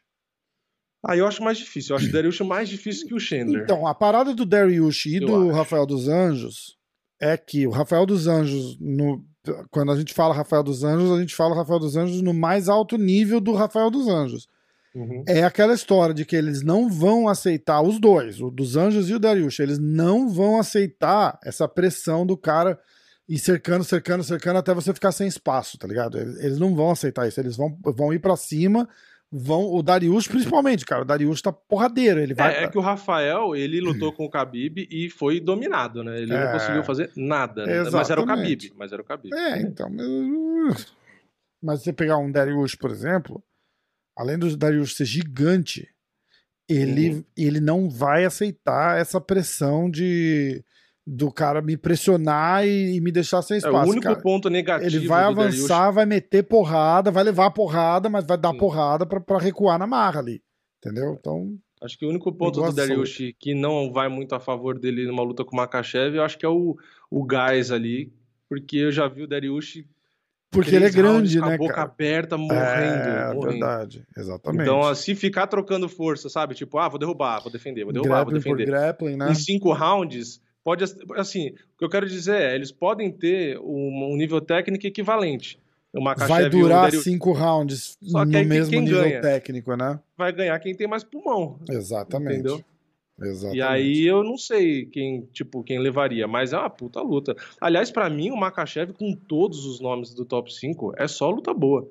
[1.04, 1.94] Ah, eu acho mais difícil.
[1.94, 3.64] Eu acho o Dariush mais difícil que o Chandler.
[3.64, 5.58] Então, a parada do Dariush e eu do acho.
[5.58, 6.78] Rafael dos Anjos
[7.20, 9.26] é que o Rafael dos Anjos, no,
[9.70, 12.70] quando a gente fala Rafael dos Anjos, a gente fala Rafael dos Anjos no mais
[12.70, 14.48] alto nível do Rafael dos Anjos.
[14.94, 15.24] Uhum.
[15.28, 19.14] É aquela história de que eles não vão aceitar, os dois, o dos Anjos e
[19.14, 22.78] o Darius, eles não vão aceitar essa pressão do cara
[23.28, 26.18] ir cercando, cercando, cercando até você ficar sem espaço, tá ligado?
[26.18, 28.88] Eles não vão aceitar isso, eles vão, vão ir para cima
[29.32, 29.74] vão.
[29.74, 31.04] O Darius, principalmente, cara.
[31.04, 32.20] O Darius tá porradeiro.
[32.20, 32.56] Ele vai.
[32.56, 36.22] É, é que o Rafael, ele lutou com o Khabib e foi dominado, né?
[36.22, 37.66] Ele é, não conseguiu fazer nada.
[37.66, 37.90] Né?
[37.92, 38.74] Mas era o Khabib.
[38.76, 39.34] Mas era o Khabib.
[39.34, 39.90] É, então.
[39.90, 40.94] Mas,
[41.62, 43.42] mas você pegar um Darius, por exemplo,
[44.18, 45.88] além do Darius ser gigante,
[46.68, 47.24] ele, uhum.
[47.38, 50.64] ele não vai aceitar essa pressão de
[51.06, 53.76] do cara me pressionar e, e me deixar sem espaço.
[53.76, 54.22] É o único cara.
[54.22, 54.96] ponto negativo.
[54.96, 55.96] Ele vai avançar, Dariush...
[55.96, 58.58] vai meter porrada, vai levar porrada, mas vai dar Sim.
[58.58, 60.42] porrada para recuar na marra ali.
[60.78, 61.18] Entendeu?
[61.20, 61.58] Então.
[61.82, 65.24] Acho que o único ponto do Dariush que não vai muito a favor dele numa
[65.24, 66.78] luta com o Makachev, eu acho que é o,
[67.10, 68.14] o gás ali,
[68.48, 69.84] porque eu já vi o Dariush
[70.52, 71.88] porque ele é grande, né, a boca cara?
[71.88, 72.60] aberta, morrendo.
[72.60, 73.52] É, morrendo.
[73.52, 74.64] verdade, exatamente.
[74.64, 76.54] Então, se ficar trocando força, sabe?
[76.54, 78.66] Tipo, ah, vou derrubar, vou defender, vou derrubar, grappling vou defender.
[78.66, 79.32] Por grappling, né?
[79.32, 80.84] Em cinco rounds, pode
[81.16, 85.60] assim, o que eu quero dizer é, eles podem ter um, um nível técnico equivalente.
[86.28, 87.02] Vai durar Dario...
[87.02, 90.00] cinco rounds Só no mesmo nível ganha, técnico, né?
[90.18, 91.60] Vai ganhar quem tem mais pulmão.
[91.70, 92.36] Exatamente.
[92.36, 92.64] Entendeu?
[93.22, 93.58] Exatamente.
[93.58, 97.36] E aí eu não sei quem, tipo, quem levaria, mas é uma puta luta.
[97.60, 101.54] Aliás, para mim, o Makachev com todos os nomes do top 5 é só luta
[101.54, 101.88] boa.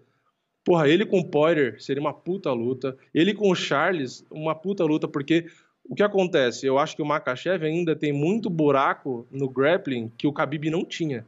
[0.65, 2.97] Porra, ele com o Poirier seria uma puta luta.
[3.15, 5.47] Ele com o Charles, uma puta luta, porque
[5.91, 6.65] o que acontece?
[6.65, 10.85] Eu acho que o Makachev ainda tem muito buraco no grappling que o Khabib não
[10.85, 11.27] tinha,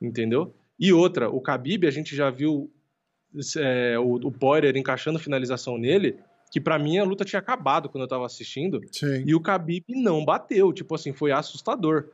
[0.00, 0.54] entendeu?
[0.78, 2.70] E outra, o Khabib, a gente já viu
[3.58, 6.16] é, o, o Poirier encaixando finalização nele,
[6.52, 9.24] que para mim a luta tinha acabado quando eu tava assistindo, Sim.
[9.26, 12.04] e o Khabib não bateu, tipo assim, foi assustador.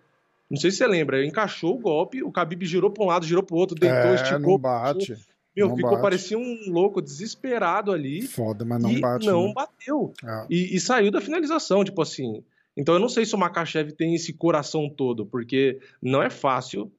[0.49, 3.43] Não sei se você lembra, encaixou o golpe, o Khabib girou para um lado, girou
[3.43, 4.53] para o outro, deitou, é, esticou.
[4.53, 5.13] Não bate.
[5.13, 6.03] Puxou, meu, não ficou, bate.
[6.03, 8.23] parecia um louco, desesperado ali.
[8.23, 9.27] Foda, mas não bate.
[9.27, 9.53] Não né?
[9.55, 10.13] bateu.
[10.25, 10.47] É.
[10.49, 12.43] E, e, saiu da finalização, tipo assim.
[12.77, 16.91] Então eu não sei se o Makachev tem esse coração todo, porque não é fácil.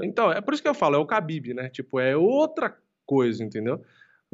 [0.00, 1.68] Então, é por isso que eu falo, é o Khabib, né?
[1.68, 3.82] Tipo, é outra coisa, entendeu?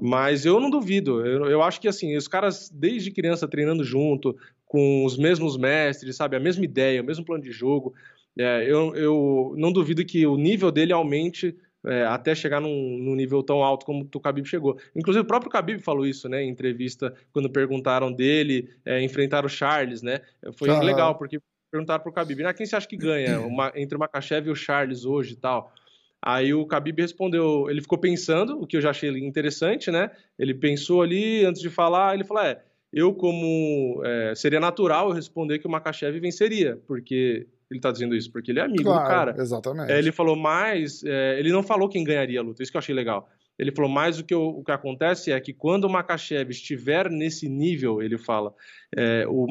[0.00, 1.24] Mas eu não duvido.
[1.24, 4.36] Eu, eu acho que, assim, os caras, desde criança, treinando junto,
[4.66, 6.36] com os mesmos mestres, sabe?
[6.36, 7.94] A mesma ideia, o mesmo plano de jogo.
[8.36, 11.56] É, eu, eu não duvido que o nível dele aumente
[11.86, 14.78] é, até chegar num, num, nível tão alto como o Khabib chegou.
[14.94, 19.48] Inclusive o próprio Khabib falou isso, né, em entrevista quando perguntaram dele é, enfrentar o
[19.48, 20.20] Charles, né?
[20.54, 20.82] Foi uhum.
[20.82, 24.48] legal porque perguntaram pro Khabib, ah, quem você acha que ganha uma, entre o Makachev
[24.48, 25.72] e o Charles hoje e tal?
[26.22, 30.10] Aí o Khabib respondeu, ele ficou pensando, o que eu já achei interessante, né?
[30.38, 35.14] Ele pensou ali antes de falar, ele falou: é, eu como é, seria natural eu
[35.14, 39.02] responder que o Makachev venceria, porque ele tá dizendo isso, porque ele é amigo Claro,
[39.04, 39.42] do cara.
[39.42, 39.92] exatamente.
[39.92, 42.80] É, ele falou mais, é, ele não falou quem ganharia a luta, isso que eu
[42.80, 43.28] achei legal.
[43.58, 47.08] Ele falou mais o que, eu- o que acontece é que quando o Makachev estiver
[47.10, 48.52] nesse nível, ele fala,
[48.96, 49.46] é, o,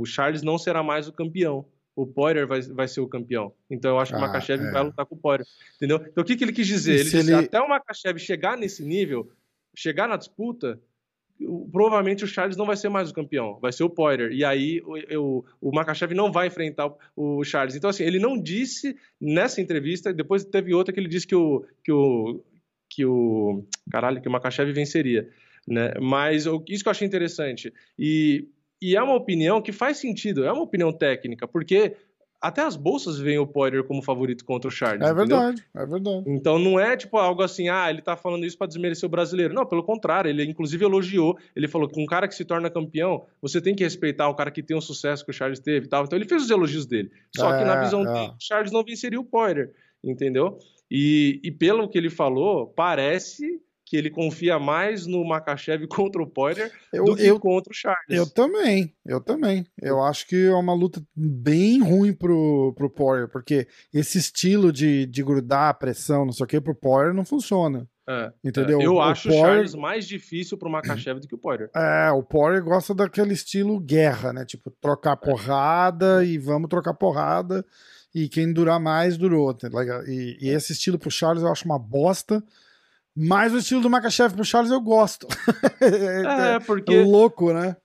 [0.00, 1.64] o Charles não será mais o campeão.
[1.94, 3.52] O Poirier vai, vai ser o campeão.
[3.70, 4.70] Então eu acho que o Ah, Makachev é.
[4.70, 5.46] vai lutar com o Poirier.
[5.76, 5.98] Entendeu?
[6.08, 6.92] Então o que, que ele quis dizer?
[7.00, 9.28] Ele se disse, ele- até o Makachev chegar nesse nível,
[9.76, 10.78] chegar na disputa, o-
[11.70, 14.32] provavelmente o Charles não vai ser mais o campeão, vai ser o Poirier.
[14.32, 16.86] E aí o, o, o Makachev não vai enfrentar
[17.16, 17.74] o, o Charles.
[17.74, 21.64] Então, assim, ele não disse nessa entrevista, depois teve outra que ele disse que o.
[21.84, 22.44] Que o,
[22.94, 25.28] que o caralho, que o Makachev venceria.
[25.66, 25.94] Né?
[26.00, 27.72] Mas isso que eu achei interessante.
[27.98, 28.48] E,
[28.80, 31.96] e é uma opinião que faz sentido, é uma opinião técnica, porque
[32.42, 35.00] até as bolsas veem o Poirier como favorito contra o Charles.
[35.00, 35.38] É entendeu?
[35.38, 36.24] verdade, é verdade.
[36.26, 39.54] Então não é tipo algo assim, ah, ele tá falando isso pra desmerecer o brasileiro.
[39.54, 41.38] Não, pelo contrário, ele inclusive elogiou.
[41.54, 44.50] Ele falou que um cara que se torna campeão, você tem que respeitar o cara
[44.50, 46.04] que tem o sucesso que o Charles teve e tal.
[46.04, 47.10] Então ele fez os elogios dele.
[47.34, 48.12] Só que na É, visão é.
[48.12, 49.70] dele, o Charles não venceria o Poirier,
[50.02, 50.58] entendeu?
[50.90, 53.60] E, e pelo que ele falou, parece
[53.92, 57.74] que ele confia mais no Makachev contra o Poirier Eu, do que eu, contra o
[57.76, 58.00] Charles.
[58.08, 59.66] eu também, eu também.
[59.78, 65.04] Eu acho que é uma luta bem ruim pro, pro Poirier, porque esse estilo de,
[65.04, 67.86] de grudar, pressão, não sei o que, pro Poirier não funciona.
[68.08, 68.80] É, Entendeu?
[68.80, 71.68] Eu O acho o Poirier- Charles mais difícil pro Makachev do que o Poirier.
[71.76, 74.46] É, o Poirier gosta daquele estilo guerra, né?
[74.46, 77.62] Tipo, trocar porrada e vamos trocar porrada.
[78.14, 79.52] E quem durar mais, durou.
[79.52, 79.68] tá?
[80.06, 82.42] E, e esse estilo pro Charles eu acho uma bosta.
[83.16, 85.26] Mas o estilo do Makachev pro Charles eu gosto.
[85.80, 87.76] É, é, porque louco, né?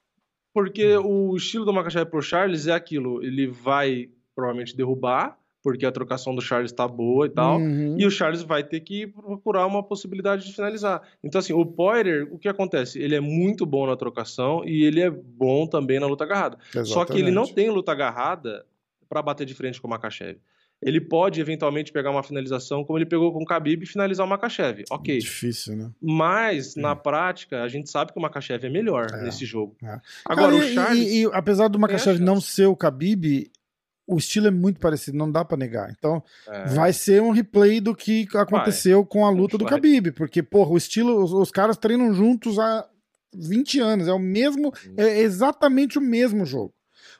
[0.54, 5.92] Porque o estilo do Makachev pro Charles é aquilo, ele vai provavelmente derrubar, porque a
[5.92, 7.96] trocação do Charles tá boa e tal, Uhum.
[8.00, 11.02] e o Charles vai ter que procurar uma possibilidade de finalizar.
[11.24, 13.00] Então assim, o Poirier, o que acontece?
[13.00, 16.58] Ele é muito bom na trocação e ele é bom também na luta agarrada.
[16.86, 17.56] Só que ele não Exatamente.
[17.56, 18.66] tem luta agarrada
[19.10, 20.38] para bater de frente com o Makachev.
[20.82, 24.30] Ele pode eventualmente pegar uma finalização como ele pegou com o Khabib e finalizar o
[24.30, 24.84] Makachev.
[24.92, 25.18] OK.
[25.18, 25.92] Difícil, né?
[26.02, 29.24] Mas na prática, a gente sabe que o Makachev é melhor É.
[29.24, 29.76] nesse jogo.
[29.84, 30.00] É.
[30.26, 33.50] Agora Cara, o e- Charles e, e apesar do Makachev não ser o Khabib,
[34.06, 35.90] o estilo é muito parecido, não dá pra negar.
[35.98, 36.66] Então, É.
[36.68, 39.74] vai ser um replay do que aconteceu com a luta do Vai.
[39.74, 42.88] Khabib, porque, porra, o estilo, os, os caras treinam juntos há
[43.36, 46.74] 20 anos, é o mesmo, é exatamente o mesmo jogo.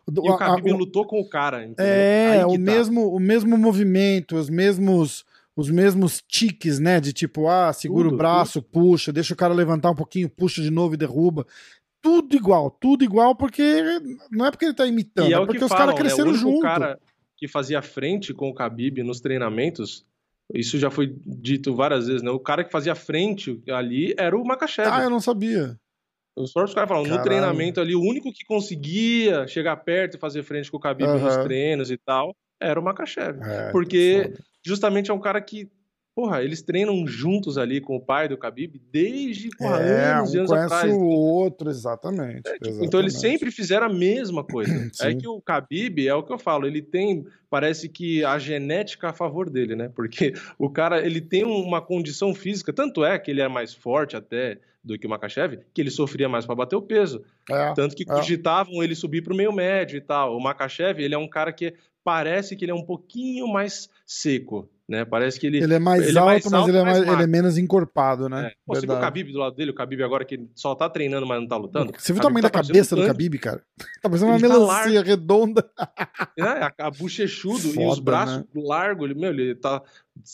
[0.10, 1.86] E o a- a- Khabib o- lutou com o cara, entendeu?
[1.86, 2.58] é, o tá.
[2.58, 8.14] mesmo, o mesmo movimento, os mesmos os mesmos tiques, né, de tipo, ah, segura Tudo,
[8.14, 11.48] o braço, puxa, deixa o cara levantar um pouquinho, puxa de novo e derruba.
[12.00, 13.82] Tudo igual, tudo igual, porque
[14.32, 16.02] não é porque ele tá imitando, é é o porque que os falam, caras né?
[16.02, 16.62] cresceram O único junto.
[16.62, 17.00] cara
[17.36, 20.06] que fazia frente com o Khabib nos treinamentos,
[20.54, 22.30] isso já foi dito várias vezes, né?
[22.30, 24.88] O cara que fazia frente ali era o Makachev.
[24.92, 25.76] Ah, eu não sabia.
[26.38, 27.24] Os próprios caras falam, no Caralho.
[27.24, 31.34] treinamento ali, o único que conseguia chegar perto e fazer frente com o Khabib nos
[31.34, 31.44] Aham.
[31.44, 33.40] treinos e tal, era o Makachev.
[33.44, 34.34] É, Porque
[34.64, 35.68] justamente é um cara que,
[36.16, 40.38] porra, eles treinam juntos ali com o pai do Khabib desde porra, É, anos e
[40.38, 40.94] um anos conhece atrás.
[40.94, 42.42] o outro, exatamente.
[42.82, 43.20] Então eles exatamente.
[43.40, 44.72] sempre fizeram a mesma coisa.
[45.02, 49.10] é que o Khabib é o que eu falo, ele tem, parece que a genética
[49.10, 49.90] a favor dele, né?
[49.96, 54.16] Porque o cara, ele tem uma condição física, tanto é que ele é mais forte
[54.16, 57.96] até do que o Makachev, que ele sofria mais para bater o peso, É, tanto
[57.96, 58.06] que é.
[58.06, 60.36] cogitavam ele subir para o meio médio e tal.
[60.36, 61.74] O Makachev, ele é um cara que
[62.04, 65.04] parece que ele é um pouquinho mais seco, né?
[65.04, 66.98] Parece que ele ele é mais ele é alto, mais mas alto, ele é, mais
[67.08, 68.48] ele é menos encorpado, né?
[68.48, 68.54] é.
[68.66, 69.00] Pô, você viu o.
[69.00, 69.72] Khabib do lado dele?
[69.72, 71.92] O Khabib agora que só tá treinando, mas não tá lutando?
[71.98, 73.06] Você viu o tamanho tá da cabeça do.
[73.06, 73.62] Khabib, cara?
[74.02, 75.70] Tá parecendo uma Ele tá melancia redonda.
[76.38, 78.46] É, a, a bochechudo e os braços né?
[78.56, 79.82] largos, ele, meu, ele tá.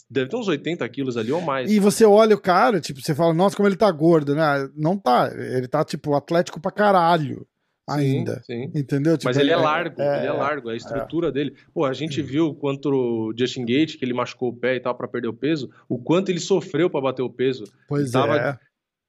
[0.09, 1.71] Deve ter uns 80 quilos ali ou mais.
[1.71, 4.69] E você olha o cara, tipo, você fala, nossa, como ele tá gordo, né?
[4.75, 5.31] Não tá.
[5.33, 7.45] Ele tá, tipo, atlético pra caralho
[7.87, 8.41] ainda.
[8.43, 8.71] Sim.
[8.75, 9.17] Entendeu?
[9.17, 11.55] Tipo, Mas ele é largo, é, ele é largo, a estrutura dele.
[11.73, 14.95] Pô, a gente viu contra o Justin Gate, que ele machucou o pé e tal
[14.95, 17.65] pra perder o peso, o quanto ele sofreu pra bater o peso.
[17.87, 18.57] Pois tava- é.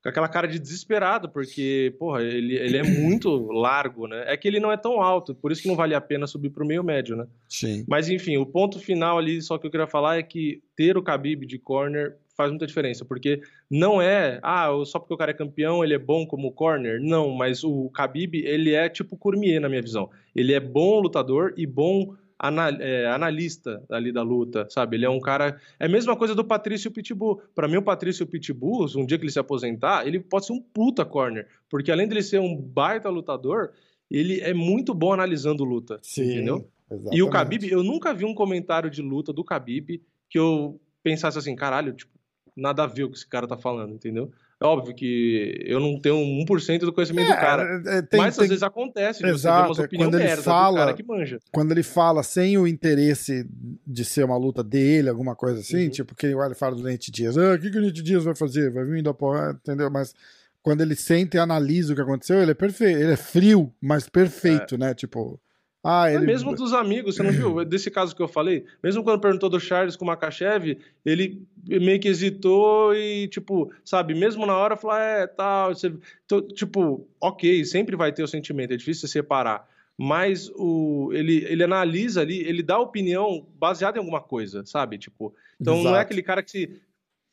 [0.03, 4.23] Com aquela cara de desesperado, porque, porra, ele, ele é muito largo, né?
[4.27, 6.51] É que ele não é tão alto, por isso que não vale a pena subir
[6.51, 7.27] pro meio médio, né?
[7.49, 7.87] Sim.
[7.89, 11.03] Mas enfim, o ponto final ali, só que eu queria falar é que ter o
[11.03, 15.35] Khabib de corner faz muita diferença, porque não é, ah, só porque o cara é
[15.35, 17.01] campeão, ele é bom como corner.
[17.01, 20.11] Não, mas o Khabib, ele é tipo Cormier na minha visão.
[20.35, 24.97] Ele é bom lutador e bom ana- é, analista ali da luta, sabe?
[24.97, 27.41] Ele é um cara, é a mesma coisa do Patrício Pitbull.
[27.55, 30.61] Para mim o Patrício Pitbull, um dia que ele se aposentar, ele pode ser um
[30.61, 33.71] puta corner, porque além dele ser um baita lutador,
[34.11, 36.25] ele é muito bom analisando luta, Sim.
[36.25, 36.69] entendeu?
[36.91, 37.17] Exatamente.
[37.17, 41.39] E o Khabib, eu nunca vi um comentário de luta do Khabib que eu pensasse
[41.39, 42.13] assim, caralho, tipo,
[42.57, 44.31] nada a ver o que esse cara tá falando, entendeu?
[44.61, 47.83] É óbvio que eu não tenho 1% do conhecimento É, do cara.
[47.87, 50.77] é, tem- mas tem- às vezes acontece você Exato, umas é quando ele fala- do
[50.87, 51.39] cara que manja.
[51.53, 53.47] quando ele fala sem o interesse
[53.87, 55.91] de ser uma luta dele, alguma coisa assim, Uhum.
[55.91, 58.71] tipo, que ele fala do Dias, ah, o que, que o Nate Dias vai fazer?
[58.71, 59.91] Vai vir da porra, entendeu?
[59.91, 60.15] Mas
[60.63, 64.09] quando ele sente e analisa o que aconteceu, ele é perfeito, ele é frio, mas
[64.09, 64.95] perfeito, né?
[64.95, 65.39] Tipo,
[65.85, 66.25] ah, ele.
[66.25, 67.63] mesmo dos amigos, você não viu?
[67.67, 72.01] Desse caso que eu falei, mesmo quando perguntou do Charles com o Makachev, ele meio
[72.01, 75.93] que hesitou e, tipo, sabe, mesmo na hora falou, é, tal, você...
[76.27, 79.69] tô- tipo, ok, sempre vai ter o sentimento, é difícil separar.
[79.97, 84.99] Mas o, ele, ele analisa ali, ele dá opinião baseada em alguma coisa, sabe?
[84.99, 86.01] Tipo, então não é Exato.
[86.01, 86.81] aquele cara que se,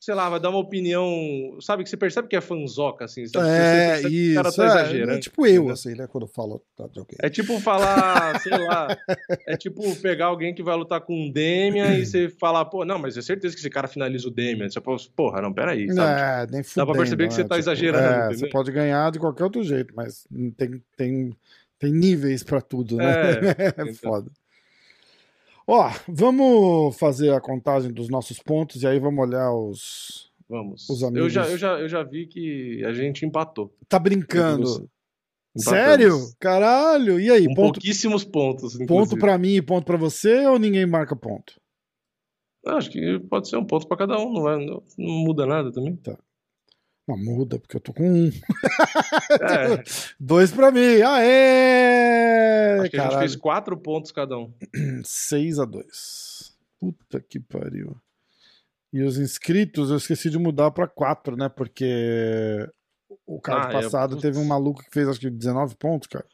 [0.02, 1.06] sei lá, vai dar uma opinião,
[1.60, 3.46] sabe, que você percebe que é fanzoca, assim, sabe?
[3.46, 4.56] Você É, percebe que o cara isso.
[4.56, 5.12] tá é, exagerando.
[5.12, 5.72] é tipo eu, entendeu?
[5.74, 6.06] assim, né?
[6.08, 7.16] Quando falo tá, de alguém.
[7.22, 8.88] É tipo falar, sei lá,
[9.46, 12.98] é tipo pegar alguém que vai lutar com um Demian e você falar, pô, não,
[12.98, 14.68] mas é certeza que esse cara finaliza o Demian.
[14.68, 16.20] Você fala, porra, não, peraí, sabe?
[16.20, 17.60] É, nem Dá pra perceber que fudendo, você tá né?
[17.60, 20.26] exagerando, É, você pode ganhar de qualquer outro jeito, mas
[20.56, 21.36] tem, tem,
[21.78, 23.04] tem níveis pra tudo, né?
[23.06, 23.32] É,
[23.78, 23.94] É, então.
[23.94, 24.30] foda.
[25.66, 30.30] Ó, vamos fazer a contagem dos nossos pontos e aí vamos olhar os.
[30.48, 30.88] Vamos.
[30.90, 31.32] Os Eu, amigos.
[31.32, 33.74] já, eu, já, eu já vi que a gente empatou.
[33.88, 34.90] Tá Eu brincando?
[35.56, 36.16] Sério?
[36.40, 37.20] Caralho!
[37.20, 39.20] E aí, Com ponto, pouquíssimos pontos, ponto inclusive.
[39.20, 41.60] pra mim e ponto pra você ou ninguém marca ponto?
[42.64, 45.44] Eu Acho que pode ser um ponto pra cada um, não, vai, não, não muda
[45.46, 45.98] nada também.
[47.06, 48.30] Não, muda, porque eu tô com um.
[49.40, 49.82] É,
[50.20, 51.00] Dois pra mim.
[51.02, 52.78] Aê!
[52.80, 54.52] acho que a gente fez quatro pontos cada um.
[55.04, 57.96] 6 a 2 Puta que pariu.
[58.92, 61.48] E os inscritos eu esqueci de mudar pra 4, né?
[61.48, 62.68] Porque
[63.26, 64.22] o card Ah, é, passado putz.
[64.22, 66.26] teve um maluco que fez acho que 19 pontos, cara.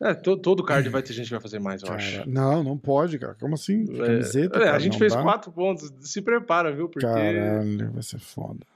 [0.00, 2.28] É, to- todo card vai ter gente que vai fazer mais, eu Cara, acho.
[2.28, 3.34] não, não pode, cara.
[3.34, 3.84] Como assim?
[3.94, 5.22] É, Camiseta, é, cara, a gente fez dá.
[5.22, 5.90] quatro pontos.
[6.00, 6.88] Se prepara, viu?
[6.88, 8.66] Porque Caralho, vai ser foda.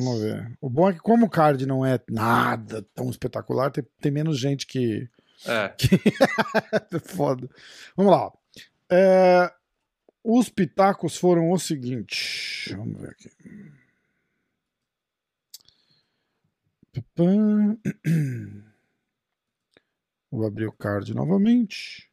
[0.00, 0.56] Vamos ver.
[0.60, 4.38] O bom é que como o card não é nada tão espetacular, tem, tem menos
[4.38, 5.08] gente que...
[5.46, 5.74] É,
[6.96, 7.48] É foda.
[7.96, 8.32] Vamos lá.
[8.90, 9.52] É,
[10.22, 12.74] os pitacos foram o seguinte.
[12.76, 13.30] Vamos ver aqui.
[20.30, 22.08] Vou abrir o card novamente.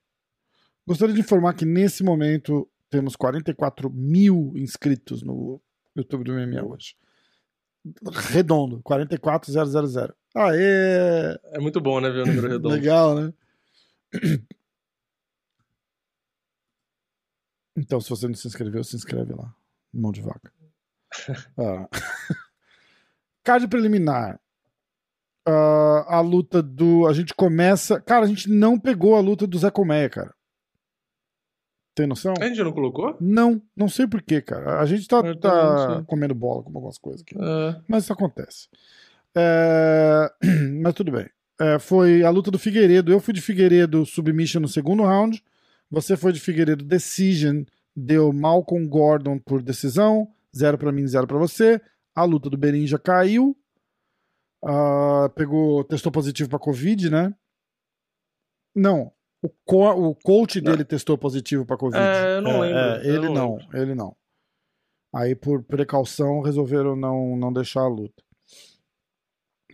[0.88, 5.62] Gostaria de informar que nesse momento temos 44 mil inscritos no
[5.96, 6.96] YouTube do MMA hoje.
[8.30, 10.14] Redondo, 44000.
[10.36, 11.40] Aê!
[11.54, 12.76] é muito bom, né, ver o número redondo.
[12.76, 13.34] Legal, né?
[17.76, 19.54] Então, se você não se inscreveu, se inscreve lá.
[19.94, 20.52] Mão de vaca.
[21.58, 21.90] Ah.
[23.44, 24.40] Card preliminar.
[25.48, 27.08] Ah, a luta do.
[27.08, 28.00] A gente começa.
[28.00, 30.36] Cara, a gente não pegou a luta do Zé Colmeia, cara.
[32.00, 32.34] Tem noção?
[32.40, 33.18] A gente não colocou?
[33.20, 34.80] Não, não sei porquê, cara.
[34.80, 37.36] A gente tá, tá comendo bola com algumas coisas aqui.
[37.38, 38.70] É, Mas isso acontece.
[39.36, 40.32] É,
[40.82, 41.30] Mas tudo bem.
[41.60, 43.12] É, foi a luta do Figueiredo.
[43.12, 45.44] Eu fui de Figueiredo submission no segundo round.
[45.92, 47.64] Você foi de Figueiredo decision.
[47.94, 50.32] Deu Malcolm Gordon por decisão.
[50.56, 51.82] Zero pra mim, zero pra você.
[52.16, 53.58] A luta do Berin já caiu.
[54.64, 57.36] Ah, pegou, testou positivo pra Covid, né?
[58.74, 59.12] Não.
[59.42, 60.72] O, co o coach Não.
[60.72, 62.02] dele testou positivo pra Covid.
[62.04, 63.78] É, eu não lembro, é, eu ele não não, lembro.
[63.78, 64.16] ele não.
[65.16, 68.22] Aí, por precaução, resolveram não, não deixar a luta.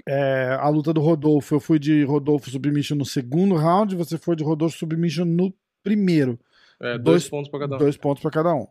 [0.07, 4.35] É, a luta do Rodolfo, eu fui de Rodolfo Submission no segundo round, você foi
[4.35, 5.53] de Rodolfo Submission no
[5.83, 6.39] primeiro.
[6.81, 7.79] é, Dois- dois, pontos pra cada um.
[7.79, 8.67] Dois pontos pra cada um.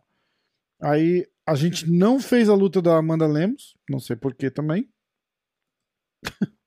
[0.81, 4.89] Aí, a gente não fez a luta da Amanda Lemos, não sei porquê também.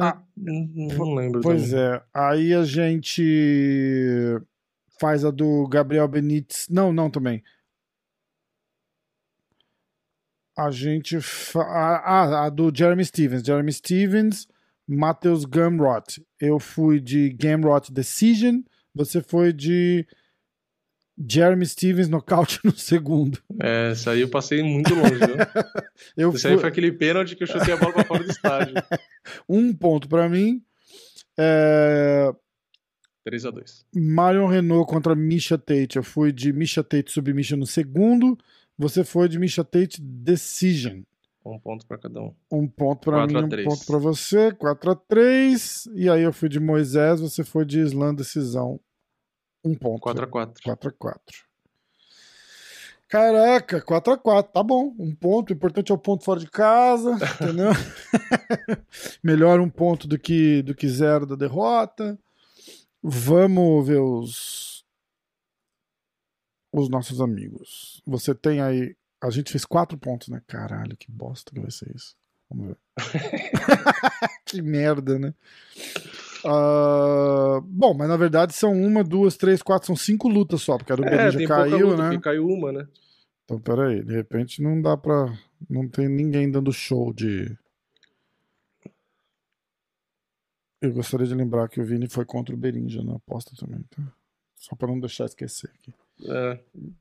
[0.00, 1.40] Ah, não, não lembro.
[1.40, 1.84] Pois também.
[1.84, 2.02] é.
[2.12, 3.22] Aí a gente
[5.00, 6.66] faz a do Gabriel Benítez.
[6.68, 7.42] Não, não também.
[10.56, 11.20] A gente.
[11.20, 11.60] Fa...
[11.62, 13.42] Ah, a do Jeremy Stevens.
[13.42, 14.48] Jeremy Stevens,
[14.86, 16.24] Matheus Gamrot.
[16.40, 18.60] Eu fui de Gamrot Decision.
[18.94, 20.06] Você foi de
[21.16, 23.38] Jeremy Stevens nocaute no segundo.
[23.60, 25.36] É, isso aí eu passei muito longe, viu?
[26.16, 26.50] Eu Isso fui...
[26.52, 28.74] aí foi aquele pênalti que eu chutei a bola pra fora do estádio.
[29.48, 30.62] Um ponto pra mim.
[31.38, 32.32] É...
[33.26, 33.84] 3x2.
[33.94, 35.96] Marion Renault contra Misha Tate.
[35.96, 38.36] Eu fui de Misha Tate submission no segundo.
[38.76, 41.02] Você foi de Misha Tate decision.
[41.44, 42.34] Um ponto pra cada um.
[42.50, 44.52] Um ponto pra Quatro mim, a um ponto pra você.
[44.52, 48.80] 4 a 3 E aí eu fui de Moisés, você foi de Islam decisão.
[49.64, 50.02] Um ponto.
[50.02, 50.62] 4x4.
[50.62, 51.44] 4 a 4
[53.08, 54.94] Caraca, 4 a 4 tá bom.
[54.98, 55.50] Um ponto.
[55.50, 57.70] O importante é o ponto fora de casa, entendeu?
[59.22, 62.18] Melhor um ponto do que, do que zero da derrota.
[63.00, 64.84] Vamos ver os,
[66.72, 68.02] os nossos amigos.
[68.04, 68.96] Você tem aí.
[69.22, 70.42] A gente fez quatro pontos, né?
[70.46, 72.16] Caralho, que bosta que vai ser isso.
[72.50, 72.78] Vamos ver.
[74.44, 75.32] que merda, né?
[76.44, 80.92] Uh, bom, mas na verdade são uma, duas, três, quatro, são cinco lutas só, porque
[80.92, 82.18] a do É, já caiu, né?
[82.20, 82.86] caiu uma, né?
[83.44, 85.36] Então, peraí, de repente não dá pra.
[85.68, 87.56] Não tem ninguém dando show de.
[90.80, 94.02] Eu gostaria de lembrar que o Vini foi contra o Berinja na aposta também, tá?
[94.56, 95.94] Só pra não deixar esquecer aqui.
[96.22, 96.58] É.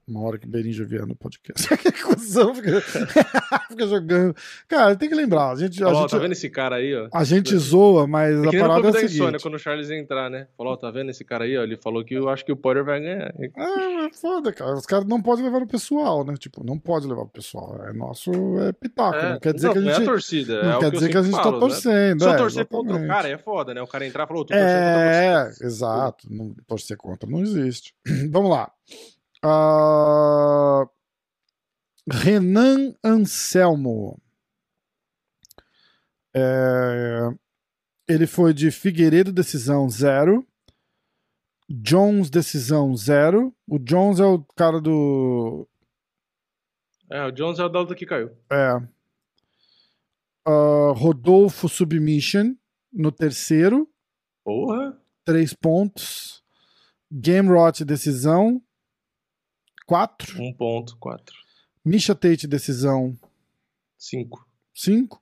[0.07, 1.67] Uma hora que o Berinja vier no podcast.
[1.77, 2.81] que cuzão, fica,
[3.69, 4.35] fica jogando.
[4.67, 5.83] Cara, tem que lembrar, a gente.
[5.83, 7.07] A, Ó, gente, tá vendo esse cara aí, ó?
[7.13, 9.41] a gente zoa, mas É a parada é a Insônia, seguinte.
[9.41, 10.47] quando o Charles entrar, né?
[10.57, 11.63] Falou, tá vendo esse cara aí, ó?
[11.63, 13.33] Ele falou que eu acho que o Potter vai ganhar.
[13.55, 14.73] Mas foda, cara.
[14.73, 16.35] Os caras não podem levar no pessoal, né?
[16.37, 17.79] Tipo, não pode levar pro pessoal.
[17.87, 19.15] É nosso é pitaco.
[19.15, 20.03] É, não quer dizer não, que a não é gente.
[20.03, 20.63] a torcida.
[20.63, 21.59] não é o quer dizer que a gente tá falo, né?
[21.59, 22.19] torcendo.
[22.19, 23.81] Se eu é, torcer contra o cara, é foda, né?
[23.81, 26.27] O cara entrar e falou, tô torcendo contra É, exato.
[26.29, 27.93] Não, torcer contra não existe.
[28.31, 28.71] Vamos lá.
[29.43, 30.85] Ah,
[32.09, 34.19] Renan Anselmo.
[36.35, 37.29] É,
[38.07, 40.45] ele foi de Figueiredo, decisão 0.
[41.69, 43.53] Jones, decisão 0.
[43.67, 45.67] O Jones é o cara do.
[47.09, 48.31] É, o Jones é o da luta que caiu.
[48.51, 48.81] É.
[50.45, 52.55] Ah, Rodolfo, submission
[52.91, 53.89] no terceiro.
[54.43, 54.99] Porra.
[55.23, 56.43] três pontos.
[57.11, 58.61] Game Rot, decisão,
[59.85, 60.41] quatro.
[60.41, 61.35] Um ponto, quatro.
[61.83, 63.17] Misha Tate, decisão,
[63.97, 64.47] Cinco.
[64.73, 65.21] cinco.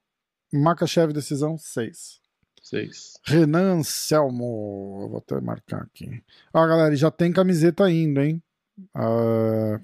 [0.53, 2.19] Makachev, decisão, seis.
[2.61, 3.13] Seis.
[3.25, 6.23] Renan Anselmo, eu vou até marcar aqui.
[6.53, 8.41] Ó, galera, já tem camiseta indo, hein?
[8.93, 9.79] Ah,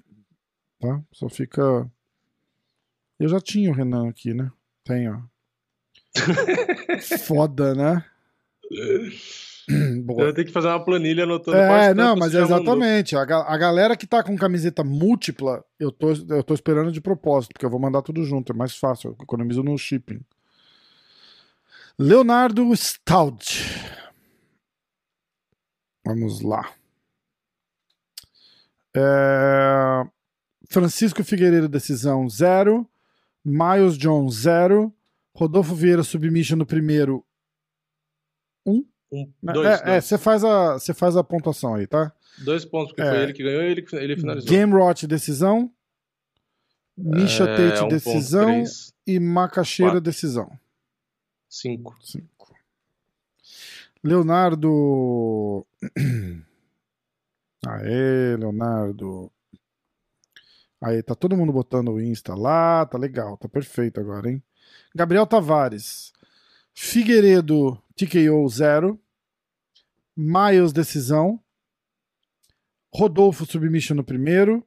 [0.80, 1.02] tá?
[1.12, 1.90] Só fica.
[3.20, 4.52] Eu já tinha o Renan aqui, né?
[4.84, 5.20] Tem, ó.
[7.26, 8.06] Foda, né?
[10.04, 10.24] Boa.
[10.24, 13.16] Eu ter que fazer uma planilha anotando É, não, mas exatamente.
[13.16, 17.54] A, a galera que tá com camiseta múltipla, eu tô, eu tô esperando de propósito,
[17.54, 20.22] porque eu vou mandar tudo junto, é mais fácil, eu economizo no shipping.
[22.00, 23.66] Leonardo Stout.
[26.06, 26.72] Vamos lá.
[28.96, 30.08] É,
[30.70, 32.88] Francisco Figueiredo, decisão 0.
[33.44, 34.94] Miles Jones, 0.
[35.36, 37.24] Rodolfo Vieira, submission no primeiro,
[38.66, 40.06] Um, é, dois, é, dois.
[40.06, 42.12] você faz, a- você faz a pontuação aí, tá?
[42.40, 43.10] Dois pontos, porque É.
[43.10, 44.50] foi ele que ganhou e ele, ele finalizou.
[44.50, 45.72] Game Rot, decisão.
[46.98, 48.64] Misha É, Tate, um decisão.
[49.06, 50.02] e Macaxeira, quatro.
[50.02, 50.52] decisão.
[51.50, 51.96] cinco.
[52.02, 52.54] Cinco.
[54.04, 55.66] Leonardo.
[57.68, 59.32] Aê, Leonardo.
[60.82, 64.44] Aí, tá todo mundo botando o Insta lá, tá legal, tá perfeito agora, hein?
[64.94, 66.14] Gabriel Tavares.
[66.80, 69.02] Figueiredo, TKO 0.
[70.16, 71.44] Miles, decisão.
[72.94, 74.64] Rodolfo, submission no primeiro.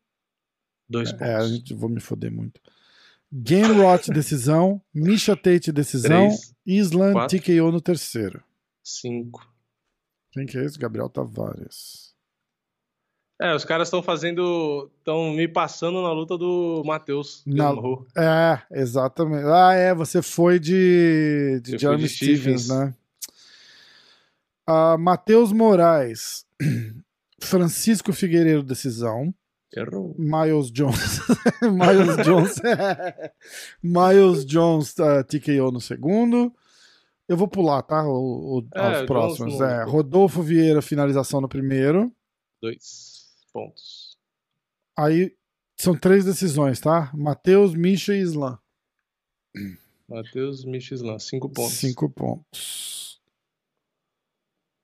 [0.88, 1.50] Dois É, a pontos.
[1.50, 2.60] gente, vou me foder muito.
[3.32, 4.82] Game Rot, decisão.
[4.92, 6.26] Misha Tate, decisão.
[6.26, 7.38] Três, Island, quatro.
[7.38, 8.42] TKO no terceiro.
[8.82, 9.48] cinco.
[10.32, 10.76] Quem que é esse?
[10.80, 12.09] Gabriel Tavares.
[13.42, 14.90] É, os caras estão fazendo.
[14.98, 17.42] estão me passando na luta do Matheus.
[17.46, 17.72] Na-.
[18.14, 19.46] É, exatamente.
[19.46, 22.68] Ah, é, você foi de, de Jeremy Stevens, Stevens.
[22.68, 22.94] né?
[24.66, 26.44] Ah, Matheus Moraes.
[27.40, 29.32] Francisco Figueiredo, decisão.
[29.74, 30.14] Errou.
[30.18, 31.20] Miles Jones.
[31.62, 32.60] Miles Jones.
[33.82, 36.52] Miles Jones, ah, TKO no segundo.
[37.28, 38.02] Eu vou pular, tá?
[38.06, 39.60] O, o- É, aos próximos.
[39.60, 42.12] É, Rodolfo Vieira, finalização no primeiro.
[42.60, 43.09] Dois
[43.52, 44.16] pontos.
[44.98, 45.34] Aí
[45.78, 47.10] são três decisões, tá?
[47.14, 48.58] Matheus, Misha e Islam.
[50.08, 51.74] Matheus Michislan, cinco pontos.
[51.74, 53.20] Cinco pontos.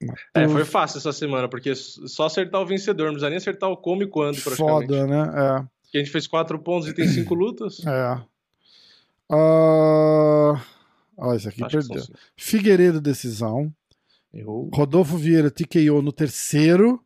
[0.01, 3.70] É, Matheus- foi fácil essa semana, porque só acertar o vencedor, não precisa nem acertar
[3.70, 4.86] o como e quando, praticamente.
[4.86, 5.68] Foda, né?
[5.82, 7.84] Porque a gente fez quatro pontos e tem cinco lutas.
[7.86, 7.90] É.
[7.90, 8.26] É.
[9.30, 10.62] Ah,
[11.18, 12.05] Ó, esse aqui Acho perdeu.
[12.36, 13.72] Figueiredo, decisão.
[14.32, 14.68] Errou.
[14.72, 17.02] Rodolfo Vieira, TKO no terceiro.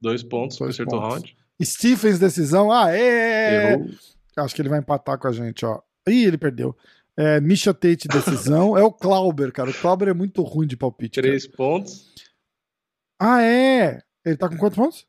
[0.00, 1.14] Dois pontos, Dois acertou pontos.
[1.14, 1.36] round.
[1.62, 2.70] Stephens, decisão.
[2.70, 3.72] Aê!
[3.72, 3.88] Errou.
[4.38, 5.80] Acho que ele vai empatar com a gente, ó.
[6.08, 6.76] Ih, ele perdeu.
[7.16, 8.76] É, Misha Tate, decisão.
[8.76, 9.70] é o Clauber, cara.
[9.70, 11.16] O Clauber é muito ruim de palpite.
[11.20, 11.28] cara.
[11.28, 12.12] Três pontos.
[13.18, 14.00] Ah, é?
[14.24, 15.06] Ele tá com quantos pontos?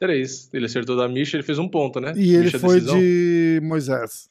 [0.00, 0.50] Três.
[0.52, 2.12] Ele acertou da Misha, ele fez um ponto, né?
[2.16, 2.98] E ele Misha foi decisão.
[2.98, 4.28] de Moisés.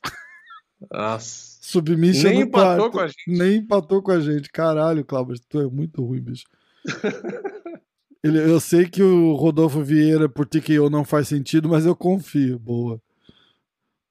[0.92, 1.54] Nossa.
[1.62, 2.92] Submission Nem empatou quarto.
[2.92, 3.24] com a gente.
[3.28, 4.50] Nem empatou com a gente.
[4.52, 6.44] Caralho, Clauber, tu é muito ruim, bicho.
[8.24, 12.58] Ele- eu sei que o Rodolfo Vieira por TKO não faz sentido, mas eu confio.
[12.60, 13.02] Boa.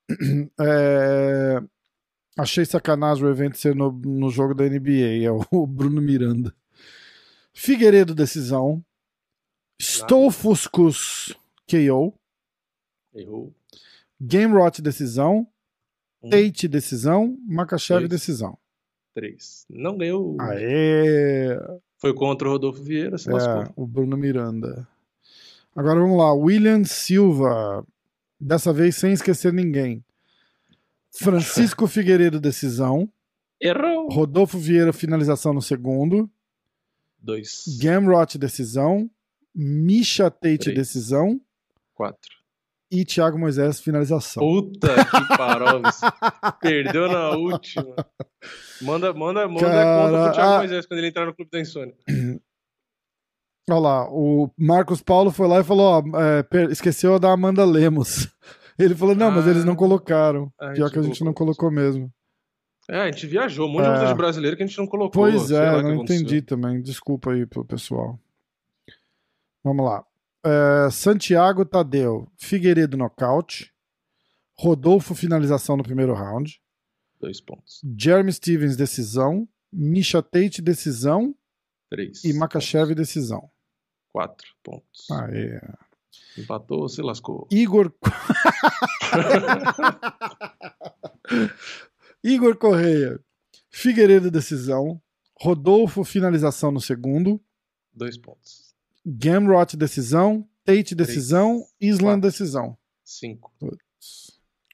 [0.61, 1.61] É,
[2.39, 5.25] Achei sacanagem o evento ser no, no jogo da NBA.
[5.25, 6.55] É o Bruno Miranda.
[7.53, 8.83] Figueiredo, decisão.
[9.81, 11.35] Stolfuscus
[11.69, 12.15] KO.
[13.15, 13.55] Errou.
[14.21, 15.47] Game Rot, decisão.
[16.23, 17.37] Um, Tate, decisão.
[17.47, 18.57] Makachev, decisão.
[19.15, 19.67] três.
[19.69, 20.37] Não ganhou.
[20.41, 21.57] Aê!
[22.03, 23.73] Foi contra o Rodolfo Vieira, se É, lascou.
[23.77, 24.87] o Bruno Miranda.
[25.75, 26.35] Agora vamos lá.
[26.35, 27.87] William Silva.
[28.41, 30.05] Dessa vez sem esquecer ninguém.
[31.13, 33.09] Francisco Figueiredo, decisão.
[33.61, 34.09] Errou.
[34.11, 36.29] Rodolfo Vieira, finalização no segundo.
[37.21, 37.79] Dois.
[37.81, 39.09] Gamrot, decisão.
[39.55, 40.77] Misha Tate, Três.
[40.77, 41.41] decisão.
[41.95, 42.42] Quatro.
[42.93, 44.43] E Thiago Moisés, finalização.
[44.43, 45.81] Puta que pariu.
[46.61, 47.97] Perdeu na última.
[48.83, 50.59] Manda, manda, manda Cara, conta pro Thiago ah.
[50.59, 51.95] Moisés quando ele entrar no Clube da Insônia.
[53.71, 57.65] Olha lá, o Marcos Paulo foi lá e falou: ó, é, esqueceu a da Amanda
[57.65, 58.29] Lemos.
[58.79, 59.51] Ele falou: não, mas Ah.
[59.51, 60.53] eles não colocaram.
[60.61, 61.71] Ah, a Pior que a gente não colocou.
[61.71, 62.13] mesmo.
[62.91, 63.69] É, a gente viajou.
[63.69, 64.09] Um monte de É.
[64.09, 65.13] de brasileiro que a gente não colocou.
[65.23, 66.83] Pois é, não entendi também.
[66.83, 68.19] Desculpa aí pro pessoal.
[69.65, 70.05] Vamos lá.
[70.45, 73.73] É, Santiago Tadeu, Figueiredo nocaute.
[74.55, 76.61] Rodolfo, finalização no primeiro round.
[77.19, 77.81] Dois pontos.
[77.99, 79.49] Jeremy Stevens, decisão.
[79.73, 81.35] Misha Tate, decisão.
[81.89, 82.23] Três.
[82.25, 83.51] E Makachev, decisão.
[84.13, 85.11] Quatro pontos.
[85.11, 85.61] Aê.
[86.37, 87.47] Empatou, se lascou.
[87.51, 87.93] Igor.
[92.23, 93.19] Igor Correia.
[93.71, 95.01] Figueiredo, decisão.
[95.41, 97.41] Rodolfo, finalização no segundo.
[97.93, 98.62] Dois pontos.
[99.05, 100.49] Gamrot, decisão.
[100.65, 101.65] Tate, decisão.
[101.81, 102.21] Island, quatro.
[102.21, 102.79] decisão.
[103.05, 103.53] Cinco.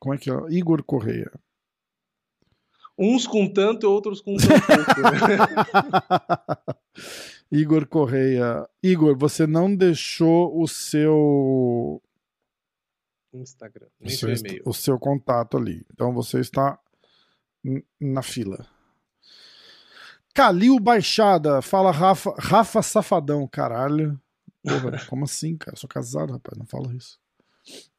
[0.00, 0.34] Como é que é?
[0.50, 1.30] Igor Correia.
[2.96, 5.00] Uns com tanto e outros com tão pouco.
[5.00, 6.76] né?
[7.50, 8.68] Igor Correia.
[8.82, 12.02] Igor, você não deixou o seu,
[13.32, 13.86] Instagram.
[14.00, 14.28] o seu,
[14.66, 15.86] o seu contato ali.
[15.92, 16.78] Então você está
[18.00, 18.66] na fila.
[20.38, 21.60] Calil Baixada.
[21.60, 23.48] Fala Rafa, Rafa Safadão.
[23.48, 24.20] Caralho.
[24.62, 25.76] Porra, como assim, cara?
[25.76, 26.56] Sou casado, rapaz.
[26.56, 27.18] Não fala isso.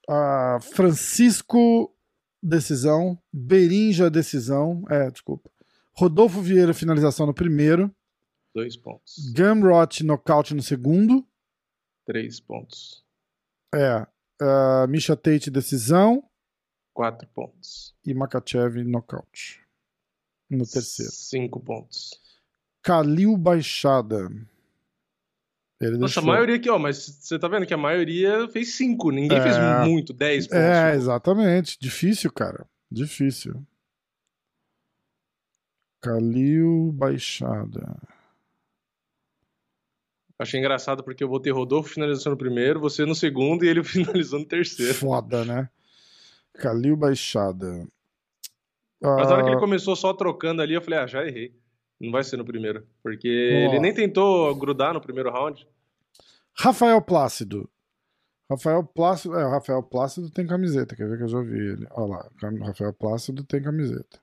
[0.09, 1.93] Ah, Francisco,
[2.41, 3.21] decisão.
[3.33, 4.85] Berinja, decisão.
[4.89, 5.51] É, desculpa.
[5.91, 7.93] Rodolfo Vieira, finalização no primeiro.
[8.55, 9.33] Dois pontos.
[9.33, 11.27] Gamrot, nocaute no segundo.
[12.05, 13.03] Três pontos.
[13.75, 14.07] É.
[14.41, 16.23] ah, Misha Tate, decisão.
[16.93, 17.93] Quatro pontos.
[18.05, 19.61] E Makachev, nocaute.
[20.49, 21.11] No terceiro.
[21.11, 22.28] Cinco pontos.
[22.81, 24.29] Kalil Baixada.
[25.81, 28.75] Ele Nossa, a deixou- maioria aqui, ó, mas você tá vendo que a maioria fez
[28.75, 29.11] cinco.
[29.11, 29.41] Ninguém É.
[29.41, 29.55] fez
[29.87, 30.59] muito, dez pontos.
[30.61, 31.77] É, exatamente.
[31.79, 32.65] Difícil, cara.
[32.91, 33.65] Difícil.
[36.01, 37.97] Kalil Baixada.
[40.37, 44.39] Achei engraçado porque eu botei Rodolfo finalizou no primeiro, você no segundo e ele finalizou
[44.39, 44.93] no terceiro.
[44.93, 45.69] Foda, né?
[46.55, 47.85] Kalil Baixada.
[49.01, 51.53] Mas na hora que Ah, ele começou só trocando ali, eu falei, ah, já errei.
[51.99, 52.85] Não vai ser no primeiro.
[53.03, 53.27] Porque
[53.67, 53.69] Ó.
[53.71, 55.67] ele nem tentou grudar no primeiro round.
[56.53, 57.69] Rafael Plácido.
[58.49, 59.35] Rafael Plácido.
[59.35, 60.95] É, o Rafael Plácido tem camiseta.
[60.95, 61.87] Quer ver que eu já vi ele?
[61.91, 62.29] Olha lá.
[62.67, 64.19] Rafael Plácido tem camiseta.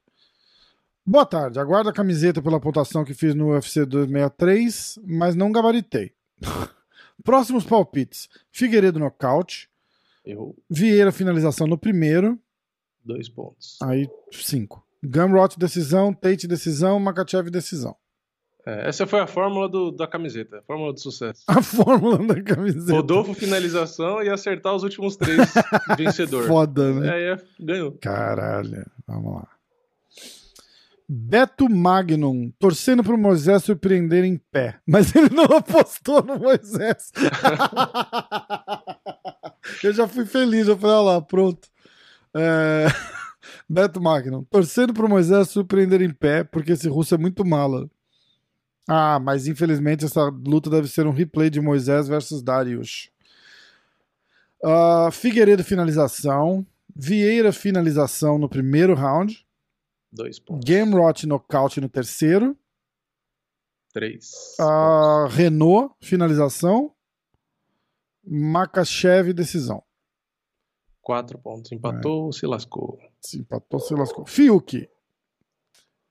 [1.05, 1.59] Boa tarde.
[1.61, 6.13] Aguardo a camiseta pela pontuação que fiz no UFC 263, mas não gabaritei.
[7.23, 9.71] Próximos palpites: Figueiredo nocaute.
[10.25, 12.39] Errou Vieira finalização no primeiro.
[13.05, 13.79] dois pontos.
[13.83, 14.85] Aí, cinco.
[15.09, 16.13] Gamrot decisão.
[16.13, 16.99] Tate decisão.
[17.01, 17.95] Makachev decisão.
[18.67, 21.43] É, essa foi a fórmula do- da camiseta, a fórmula do sucesso.
[21.47, 22.93] A fórmula da camiseta.
[22.93, 25.39] Rodolfo finalização e acertar os últimos três
[25.97, 26.49] vencedor.
[26.49, 27.09] Foda, né?
[27.09, 27.93] É, é, ganhou.
[28.03, 29.49] Caralho, vamos lá.
[31.09, 34.81] Beto Magnum, torcendo pro Moisés surpreender em pé.
[34.85, 37.13] Mas ele não apostou no Moisés.
[39.85, 41.69] eu já fui feliz, eu falei, olha lá, pronto.
[42.35, 42.87] É,
[43.69, 47.91] Beto Magnum, torcendo pro Moisés surpreender em pé, porque esse russo é muito mala.
[48.89, 53.11] Ah, mas infelizmente essa luta deve ser um replay de Moisés versus Darius.
[54.65, 56.65] Ah, Figueiredo finalização.
[56.95, 59.47] Vieira finalização no primeiro round.
[60.11, 60.65] Dois pontos.
[60.65, 62.57] Gamrot nocaute no terceiro.
[63.93, 64.31] Três.
[64.61, 66.93] Ah, Renault finalização.
[68.25, 69.83] Makachev decisão.
[71.03, 71.71] Quatro pontos.
[71.71, 71.75] É.
[71.75, 72.99] Empatou, se lascou.
[73.27, 74.25] Se empatou, se lascou.
[74.25, 74.89] Fiuk.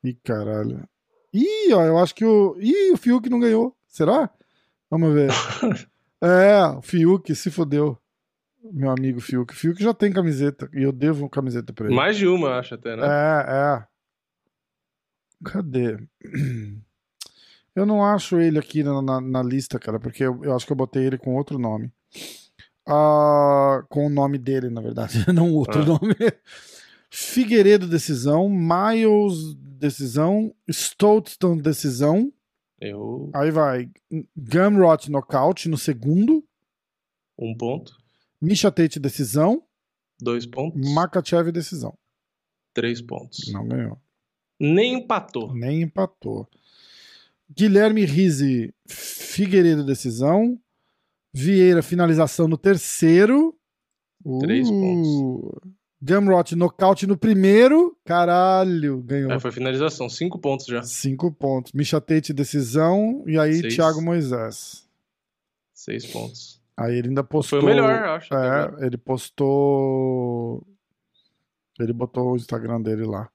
[0.04, 0.88] Ih, caralho.
[1.34, 2.56] Ih, ó, eu acho que o.
[2.60, 3.76] Ih, o Fiuk não ganhou.
[3.88, 4.30] Será?
[4.90, 5.30] Vamos ver.
[6.22, 7.98] é, o Fiuk se fodeu.
[8.64, 9.54] Meu amigo Fiuk.
[9.56, 10.70] Fiuk já tem camiseta.
[10.74, 11.96] E eu devo camiseta pra ele.
[11.96, 13.04] Mais de uma, acho até, né?
[13.06, 13.88] É, é.
[15.44, 15.98] Cadê?
[17.76, 20.72] Eu não acho ele aqui na, na, na lista, cara, porque eu, eu acho que
[20.72, 21.92] eu botei ele com outro nome.
[22.88, 25.86] Ah, com o nome dele, na verdade, não outro Ah.
[25.86, 26.16] nome.
[27.18, 28.50] Figueiredo, decisão.
[28.50, 30.54] Miles, decisão.
[30.70, 32.30] Stoughton, decisão.
[32.82, 33.90] Errou Aí vai.
[34.36, 36.44] Gumrot, nocaute no segundo.
[37.40, 37.98] um ponto.
[38.42, 39.64] Misha Tate, decisão.
[40.20, 40.94] Dois pontos.
[40.94, 41.98] Makachev, decisão.
[42.74, 43.50] Três pontos.
[43.54, 43.98] Não ganhou.
[44.60, 45.54] Nem empatou.
[45.54, 46.50] Nem empatou.
[47.50, 50.60] Guilherme Rizzi, Figueiredo, decisão.
[51.34, 53.58] Vieira, finalização no terceiro.
[54.42, 55.76] Três uh, pontos.
[56.06, 57.98] Gamrot, nocaute no primeiro.
[58.06, 59.32] Caralho, ganhou.
[59.32, 60.08] É, foi finalização.
[60.08, 60.84] Cinco pontos já.
[60.84, 61.72] Cinco pontos.
[61.72, 63.24] Misha Tate, decisão.
[63.26, 63.74] E aí, Seis.
[63.74, 64.88] Thiago Moisés.
[65.74, 66.62] Seis pontos.
[66.78, 67.60] Aí ele ainda postou.
[67.60, 68.32] Foi o melhor, acho.
[68.36, 70.64] É, ele postou.
[71.80, 73.28] Ele botou o Instagram dele lá.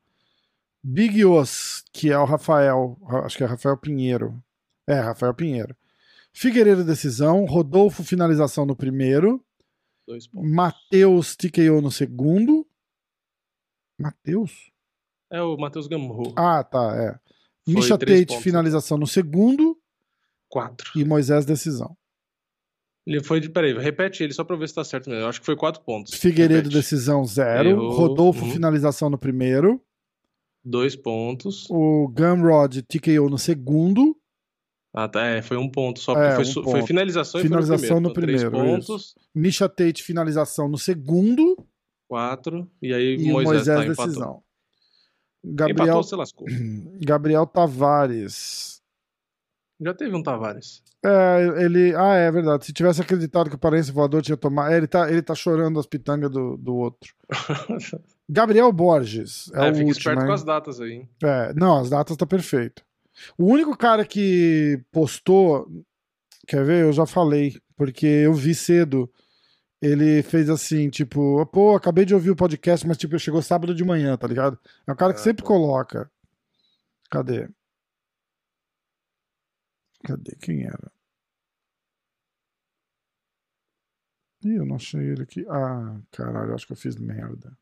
[0.80, 2.96] Big Os, que é o Rafael.
[3.24, 4.40] Acho que é Rafael Pinheiro.
[4.86, 5.74] É, Rafael Pinheiro.
[6.32, 7.44] Figueiredo, decisão.
[7.46, 9.44] Rodolfo, finalização no primeiro.
[10.10, 10.50] Dois pontos.
[10.50, 12.66] Matheus, TKO no segundo.
[13.98, 14.70] Matheus?
[15.30, 16.32] É o Matheus Gamro.
[16.36, 17.12] Ah, tá, é.
[17.64, 18.42] Foi Misha Tate, pontos.
[18.42, 19.78] finalização no segundo.
[20.48, 20.90] Quatro.
[20.98, 21.96] E Moisés, decisão.
[23.06, 23.48] Ele foi de.
[23.48, 25.22] Peraí, repete ele só pra ver se tá certo mesmo.
[25.24, 26.14] Eu acho que foi quatro pontos.
[26.14, 26.74] Figueiredo, Repete.
[26.74, 27.68] decisão, zero.
[27.68, 27.90] Errou.
[27.92, 28.50] Rodolfo, Uhum.
[28.50, 29.80] finalização no primeiro.
[30.64, 31.66] Dois pontos.
[31.70, 34.16] O Gumrod, TKO no segundo.
[34.92, 35.24] Ah, tá.
[35.24, 36.12] É, foi um ponto só.
[36.20, 36.70] É, foi, um ponto.
[36.70, 38.40] foi finalização, Finalização e no foi no primeiro.
[38.40, 41.56] Então, primeiro, três pontos, Misha Tate, finalização no segundo.
[42.08, 42.68] quatro.
[42.82, 44.06] E aí E Moisés, Moisés, tá, empatou.
[44.06, 44.42] decisão.
[45.44, 46.46] Empatou, Gabriel, se lascou.
[47.00, 48.80] Gabriel Tavares.
[49.80, 50.82] Já teve um Tavares.
[51.02, 51.94] É, ele.
[51.96, 52.66] Ah, é verdade.
[52.66, 54.70] Se tivesse acreditado que o parente voador tinha tomado.
[54.72, 57.14] É, ele, tá, ele tá chorando as pitangas do, do outro.
[58.28, 59.50] Gabriel Borges.
[59.54, 59.90] É, É, o fica último.
[59.92, 60.26] esperto hein?
[60.26, 61.08] com as datas aí, hein?
[61.22, 62.84] É, não, as datas tá perfeito.
[63.38, 65.66] O único cara que postou,
[66.46, 66.82] quer ver?
[66.84, 69.10] Eu já falei, porque eu vi cedo.
[69.82, 73.82] Ele fez assim, tipo, pô, acabei de ouvir o podcast, mas tipo, chegou sábado de
[73.82, 74.58] manhã, tá ligado?
[74.86, 75.46] É um cara que Ah, sempre tá.
[75.48, 76.10] coloca.
[77.10, 77.48] Cadê?
[80.04, 80.36] Cadê?
[80.36, 80.92] Quem era?
[84.44, 85.46] Ih, eu não achei ele aqui.
[85.48, 87.56] Ah, caralho, acho que eu fiz merda.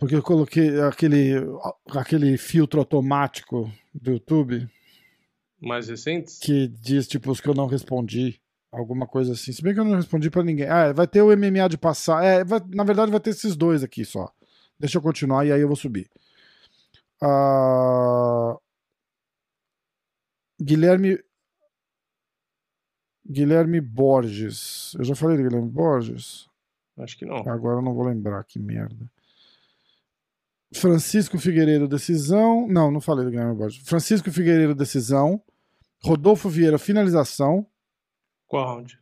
[0.00, 1.34] Porque eu coloquei aquele,
[1.94, 4.66] aquele filtro automático do YouTube
[5.60, 6.38] Mais recentes?
[6.38, 8.40] que diz, tipo, os que eu não respondi.
[8.72, 9.52] Alguma coisa assim.
[9.52, 10.66] Se bem que eu não respondi pra ninguém.
[10.68, 12.24] Ah, vai ter o MMA de passar.
[12.24, 14.32] É, vai- na verdade vai ter esses dois aqui só.
[14.78, 16.08] Deixa eu continuar e aí eu vou subir.
[17.22, 18.56] Ah,
[20.62, 21.18] Guilherme.
[23.28, 24.94] Guilherme Borges.
[24.98, 26.48] Eu já falei do Guilherme Borges?
[26.98, 27.36] Acho que não.
[27.48, 29.10] Agora eu não vou lembrar, que merda.
[30.74, 32.66] Francisco Figueiredo, decisão.
[32.68, 33.82] Não, não falei do Guilherme Borges.
[33.86, 35.42] Francisco Figueiredo, decisão.
[36.02, 37.66] Rodolfo Vieira, finalização.
[38.46, 38.98] Qual round?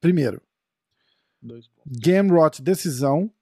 [0.00, 0.40] Primeiro.
[1.42, 1.98] Dois pontos.
[1.98, 3.32] Gamrot, decisão.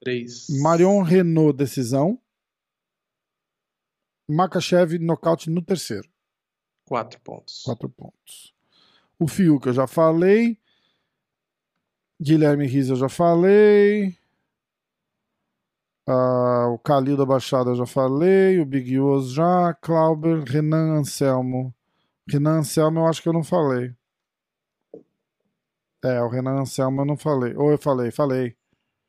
[0.00, 0.46] Três.
[0.62, 2.20] Marion Renault, decisão.
[4.28, 6.08] Makachev, nocaute no terceiro.
[6.84, 7.62] Quatro pontos.
[7.64, 8.54] Quatro pontos.
[9.18, 10.58] O Fiuk eu já falei.
[12.20, 14.16] Guilherme Riz eu já falei.
[16.10, 18.58] Ah, o Calil da Baixada eu já falei.
[18.60, 19.74] O Big Us já.
[19.74, 21.74] Clauber, Renan Anselmo.
[22.26, 23.92] Renan Anselmo eu acho que eu não falei.
[26.02, 27.54] É, o Renan Anselmo eu não falei.
[27.54, 28.56] Ou eu falei, falei.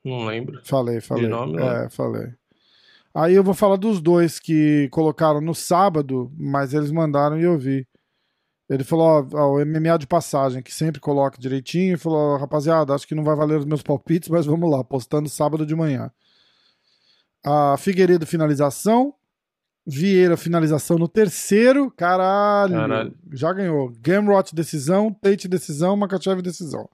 [0.03, 0.59] Não lembro.
[0.65, 1.29] Falei, falei.
[1.29, 1.71] nome, não.
[1.71, 2.33] é, falei.
[3.13, 7.57] Aí eu vou falar dos dois que colocaram no sábado, mas eles mandaram e eu
[7.57, 7.87] vi.
[8.69, 12.93] Ele falou, ó, ó, o MMA de passagem, que sempre coloca direitinho, e falou, rapaziada,
[12.93, 16.11] acho que não vai valer os meus palpites, mas vamos lá, postando sábado de manhã.
[17.45, 19.13] A Figueiredo, finalização.
[19.87, 21.89] Vieira, finalização no terceiro.
[21.91, 22.73] Caralho.
[22.75, 23.15] Caralho.
[23.33, 23.91] Já ganhou.
[24.01, 25.11] Gamrot, decisão.
[25.13, 25.95] Tate, decisão.
[25.97, 26.87] Makachev, decisão.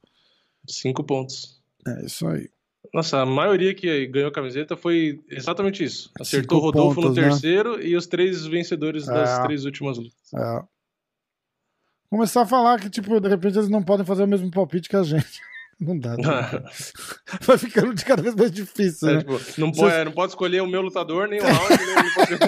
[0.67, 1.61] Cinco pontos.
[1.87, 2.49] É isso aí.
[2.93, 6.09] Nossa, a maioria que ganhou a camiseta foi exatamente isso.
[6.19, 7.29] Acertou Cinco Rodolfo no pontos, né?
[7.29, 9.43] terceiro e os três vencedores das É.
[9.43, 10.33] três últimas lutas.
[10.33, 10.63] É.
[12.09, 14.95] Começar a falar que, tipo, de repente eles não podem fazer o mesmo palpite que
[14.95, 15.41] a gente.
[15.79, 16.15] Não dá.
[16.19, 16.23] né?
[17.41, 19.19] Vai ficando de cada vez mais difícil, É, né?
[19.19, 22.13] tipo, não, pode, é, não pode escolher o meu lutador, nem o round, nem não
[22.13, 22.31] pode...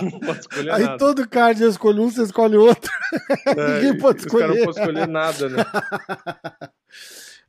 [0.12, 0.98] não pode escolher Aí nada.
[0.98, 2.90] todo card eu escolho um, você escolhe outro.
[3.46, 4.66] É, ninguém pode Os caras não escolher.
[4.66, 5.64] podem escolher nada, né?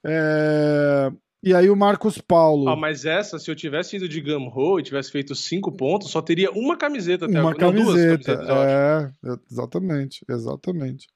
[0.03, 1.11] É,
[1.43, 2.69] E aí o Marcos Paulo.
[2.69, 6.21] Ah, mas essa, se eu tivesse ido de Gamro e tivesse feito cinco pontos, só
[6.21, 7.65] teria uma camiseta até Uma agora.
[7.65, 8.35] Não, duas camiseta.
[8.37, 9.11] camisetas, é,
[9.51, 11.07] exatamente, exatamente.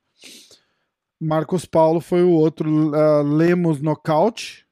[1.19, 2.93] Marcos Paulo foi o outro.
[2.93, 4.67] ah, Lemos nocaute.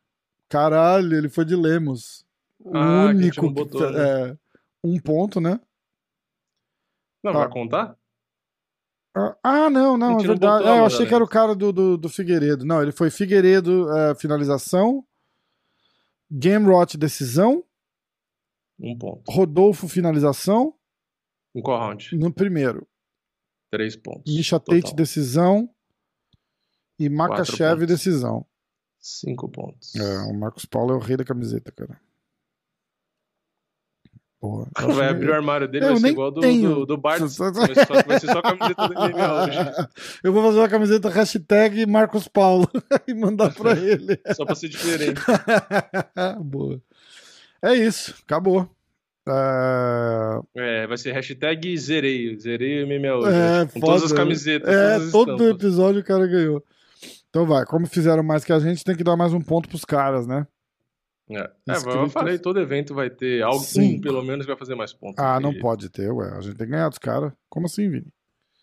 [0.49, 2.25] Caralho, ele foi de Lemos.
[2.59, 3.49] O Ah, único.
[3.49, 4.29] botou, que- né?
[4.31, 4.37] é,
[4.83, 5.59] um ponto, né?
[7.23, 7.39] Não, Tá.
[7.39, 7.97] vai contar?
[9.15, 10.63] Ah, Ah, não, não, é verdade.
[10.63, 12.65] botou É, eu achei que era o cara do, do, do Figueiredo.
[12.65, 15.05] Não, ele foi Figueiredo, é, finalização.
[16.31, 17.63] Gamrot, decisão.
[18.79, 19.31] Um ponto.
[19.31, 20.75] Rodolfo, finalização.
[21.55, 22.15] Em qual round?
[22.17, 22.87] No primeiro.
[23.71, 24.33] Três pontos.
[24.33, 24.59] Misha.
[24.59, 25.72] Tate, decisão.
[26.99, 28.45] E Makachev decisão.
[28.99, 29.95] Cinco pontos.
[29.95, 31.99] É, o Marcos Paulo é o rei da camiseta, cara.
[34.43, 37.19] Porra, vai abrir o armário dele, vai ser igual do, do, do Bart.
[37.19, 37.35] Vai ser,
[37.85, 39.57] só, vai ser só a camiseta do MMA hoje.
[40.21, 42.69] Eu vou fazer uma camiseta hashtag Marcos Paulo
[43.07, 44.19] e mandar pra ele.
[44.33, 45.21] só pra ser diferente.
[46.41, 46.81] Boa.
[47.61, 48.69] É isso, acabou.
[49.25, 50.45] Uh...
[50.57, 53.37] É, vai ser hashtag zerei, zerei o MMA hoje.
[53.37, 54.69] É, com todas as camisetas.
[54.69, 56.61] É, todo episódio o cara ganhou.
[57.33, 59.83] Então vai, como fizeram mais que a gente, tem que dar mais um ponto pros
[59.83, 60.45] caras, né?
[61.31, 63.99] É, é eu falei, todo evento vai ter algum, Sim.
[63.99, 65.17] pelo menos, que vai fazer mais pontos.
[65.17, 66.29] Ah, não pode ter, ué.
[66.37, 67.33] A gente tem que ganhar dos caras.
[67.49, 68.05] Como assim, Vini?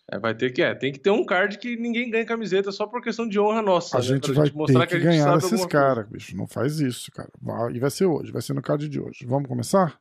[0.09, 2.87] É, vai ter que, é, tem que ter um card que ninguém ganha camiseta só
[2.87, 3.97] por questão de honra nossa.
[3.97, 4.05] A né?
[4.05, 6.37] gente vai gente ter que, que ganhar esses caras, bicho.
[6.37, 7.29] Não faz isso, cara.
[7.41, 9.25] Vai, e vai ser hoje, vai ser no card de hoje.
[9.25, 9.99] Vamos começar?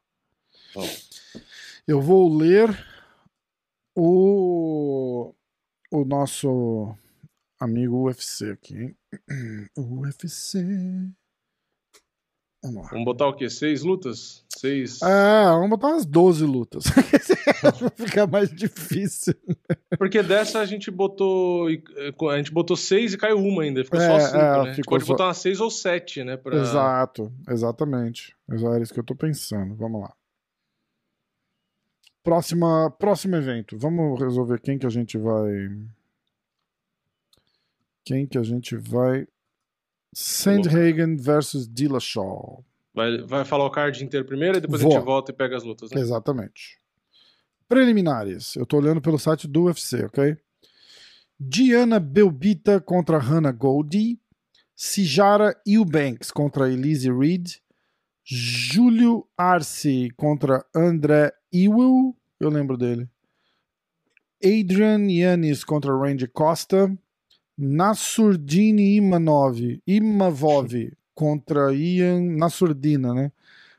[0.76, 1.10] Vamos.
[1.88, 2.70] Eu vou ler
[3.96, 5.34] o,
[5.90, 6.94] o nosso
[7.60, 8.96] amigo UFC aqui, hein?
[9.76, 10.64] UFC.
[12.62, 12.88] Vamos lá.
[12.90, 13.48] Vamos botar o quê?
[13.48, 14.44] Seis lutas?
[14.48, 15.00] Seis.
[15.00, 16.84] É, vamos botar umas 12 lutas.
[17.96, 19.34] Fica mais difícil.
[19.96, 21.68] Porque dessa a gente botou.
[21.68, 23.82] A gente botou seis e caiu uma ainda.
[23.82, 24.70] Ficou é, só cinco, é, né?
[24.70, 25.12] A gente pode só...
[25.14, 26.36] botar umas seis ou sete, né?
[26.36, 26.56] Pra...
[26.56, 28.36] Exato, exatamente.
[28.50, 29.74] Era isso que eu tô pensando.
[29.74, 30.12] Vamos lá.
[32.22, 33.78] Próxima, próximo evento.
[33.78, 35.50] Vamos resolver quem que a gente vai.
[38.10, 39.24] Quem que a gente vai
[40.12, 42.64] Sandhagen versus Dillashaw.
[42.92, 44.90] Vai, vai falar o card inteiro primeiro e depois Vou.
[44.90, 46.00] a gente volta e pega as lutas, né?
[46.00, 46.80] Exatamente.
[47.68, 48.56] Preliminares.
[48.56, 50.36] Eu tô olhando pelo site do UFC, ok?
[51.38, 54.18] Diana Belbita contra Hannah Goldie.
[54.74, 57.60] Sijara Eubanks contra Elise Reed.
[58.24, 62.16] Júlio Arce contra André Ewell.
[62.40, 63.08] Eu lembro dele.
[64.42, 66.92] Adrian Yanis contra Randy Costa.
[67.60, 70.72] Nasurdini Imanov, Imavov
[71.14, 73.32] contra Ian Nasurdina, né?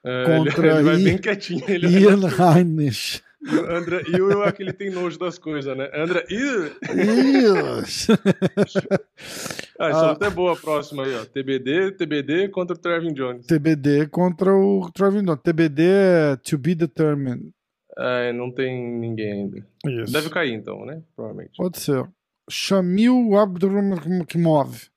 [0.04, 1.64] É, contra ele, ele vai bem quietinho.
[1.68, 3.24] Ele Ian Heinisch.
[3.70, 5.90] André Iu é que ele tem nojo das coisas, né?
[5.96, 6.72] André Iu.
[9.80, 11.26] ah, essa ah, luta é boa a próxima aí, ó.
[11.26, 13.48] TBD, TBD contra o Trevin Jones.
[13.48, 15.42] TBD contra o Trevin Jones.
[15.42, 17.52] TBD é To Be Determined.
[17.98, 19.66] É, não tem ninguém ainda.
[19.88, 20.14] Isso.
[20.14, 21.02] Deve cair então, né?
[21.16, 21.58] Provavelmente.
[21.58, 22.08] Pode ser.
[22.50, 24.90] Shamil Abdurrahimov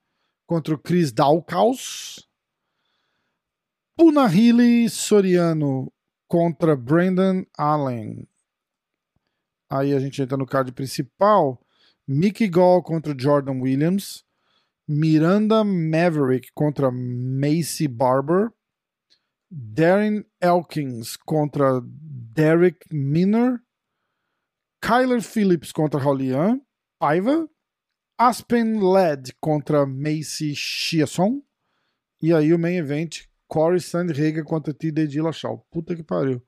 [0.46, 2.26] contra o Chris Dalkaus.
[3.96, 5.92] Punahili Soriano
[6.28, 8.26] contra Brandon Allen.
[9.70, 11.60] Aí a gente entra no card principal.
[12.06, 14.24] Mickey Gall contra Jordan Williams.
[14.86, 18.52] Miranda Maverick contra Macy Barber.
[19.50, 23.60] Darren Elkins contra Derek Miner.
[24.82, 26.60] Kyler Phillips contra Rolian.
[27.04, 27.46] Paiva,
[28.16, 31.42] Aspen Led contra Macy Chiasson.
[32.22, 35.06] E aí o main event, Corey Sandhagen contra T.D.
[35.08, 35.62] Dillashaw.
[35.70, 36.40] Puta que pariu.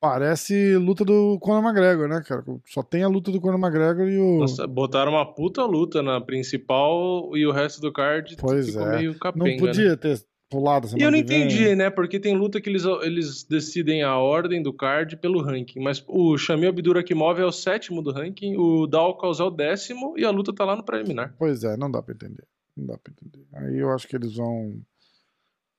[0.00, 2.42] Parece luta do Conor McGregor, né, cara?
[2.64, 4.38] Só tem a luta do Conor McGregor e o.
[4.38, 8.96] Nossa, botaram uma puta luta na principal e o resto do card pois ficou é.
[8.96, 9.96] meio capenga, Não podia né?
[9.96, 11.88] ter pulado E eu não entendi, né?
[11.88, 15.80] Porque tem luta que eles, eles decidem a ordem do card pelo ranking.
[15.80, 20.24] Mas o Shamil Abdurakhimov é o sétimo do ranking, o Dalkaus é o décimo e
[20.24, 21.34] a luta tá lá no preliminar.
[21.38, 22.44] Pois é, não dá pra entender.
[22.76, 23.46] Não dá pra entender.
[23.54, 24.82] Aí eu acho que eles vão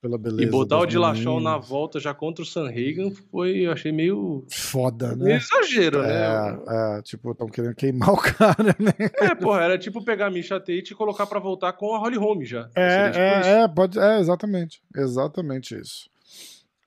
[0.01, 0.43] pela beleza.
[0.43, 4.43] E botar o Dillashaw na volta já contra o Sanhagen foi, eu achei meio.
[4.49, 5.25] Foda, né?
[5.25, 6.59] Meio exagero, é, né?
[6.67, 8.93] É, tipo, estão querendo queimar o cara, né?
[9.19, 12.17] É, porra, era tipo pegar a Misha Tate e colocar para voltar com a Holly
[12.17, 12.69] Holm já.
[12.75, 14.81] É, tipo é, é, pode, é, exatamente.
[14.95, 16.09] Exatamente isso.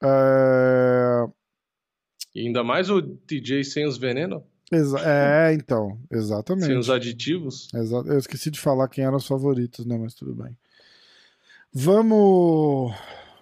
[0.02, 1.26] É...
[2.34, 4.42] E ainda mais o TJ sem os venenos.
[4.72, 6.66] Exa é, então, exatamente.
[6.66, 7.68] Sem os aditivos.
[7.72, 9.96] Exa eu esqueci de falar quem eram os favoritos, né?
[9.96, 10.56] Mas tudo bem.
[11.74, 12.94] Vamos.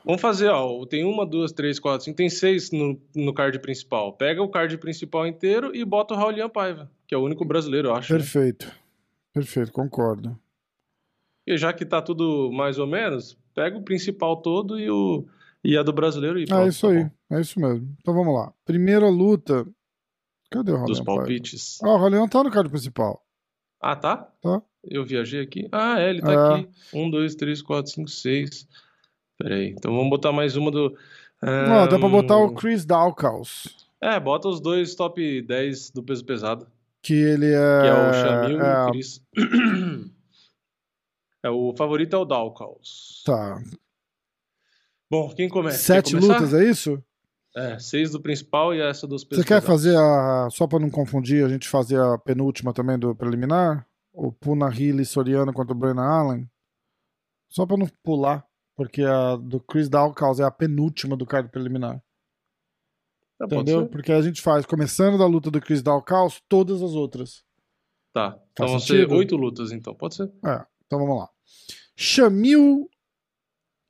[0.04, 0.84] Vamos fazer, ó.
[0.86, 2.16] Tem uma, duas, três, quatro, cinco.
[2.16, 4.14] Tem seis no, no card principal.
[4.14, 7.88] Pega o card principal inteiro e bota o Raulian Paiva, que é o único brasileiro,
[7.88, 8.12] eu acho.
[8.12, 8.18] Né?
[8.18, 8.66] Perfeito.
[8.66, 8.72] Né?
[9.34, 10.38] Perfeito, concordo.
[11.46, 15.26] E já que tá tudo mais ou menos, pega o principal todo e, o,
[15.62, 17.36] e a do brasileiro e é pronto, É isso tá aí, bom.
[17.36, 17.96] é isso mesmo.
[18.00, 18.52] Então vamos lá.
[18.64, 19.66] Primeira luta.
[20.50, 21.78] Cadê o Raulian Dos palpites.
[21.78, 21.94] Paiva?
[21.94, 23.24] Ah, o Raulian tá no card principal.
[23.80, 24.16] Ah, tá?
[24.40, 24.62] Tá.
[24.84, 25.68] Eu viajei aqui.
[25.70, 26.36] Ah, é, ele tá é.
[26.36, 26.68] aqui.
[26.92, 28.66] Um, dois, três, quatro, cinco, seis.
[29.38, 29.70] Peraí.
[29.70, 30.96] Então vamos botar mais uma do.
[31.42, 31.68] Um...
[31.68, 33.68] Não, dá pra botar o Chris Dawkins.
[34.00, 36.66] É, bota os dois top 10 do peso pesado.
[37.00, 37.80] Que ele é.
[37.82, 38.64] Que é o Shamil é...
[38.64, 39.22] e o Chris.
[41.44, 43.22] é, o favorito é o Dawkins.
[43.24, 43.62] Tá.
[45.10, 45.78] Bom, quem começa?
[45.78, 47.02] Sete lutas, é isso?
[47.54, 50.48] É, seis do principal e essa dos pesos Você quer fazer a.
[50.50, 53.86] Só pra não confundir, a gente fazer a penúltima também do preliminar?
[54.12, 56.51] O Punahili Soriano contra o Brennan Allen.
[57.48, 62.02] Só pra não pular, porque a do Chris Dawkins é a penúltima do card preliminar.
[63.39, 63.89] Pode Entendeu?
[63.89, 67.44] Porque a gente faz, começando da luta do Chris Dawkins, todas as outras.
[68.12, 68.39] Tá.
[68.52, 69.94] Então vão ser oito lutas, então.
[69.94, 70.32] Pode ser.
[70.44, 71.28] É, então vamos lá.
[71.97, 72.89] Shamil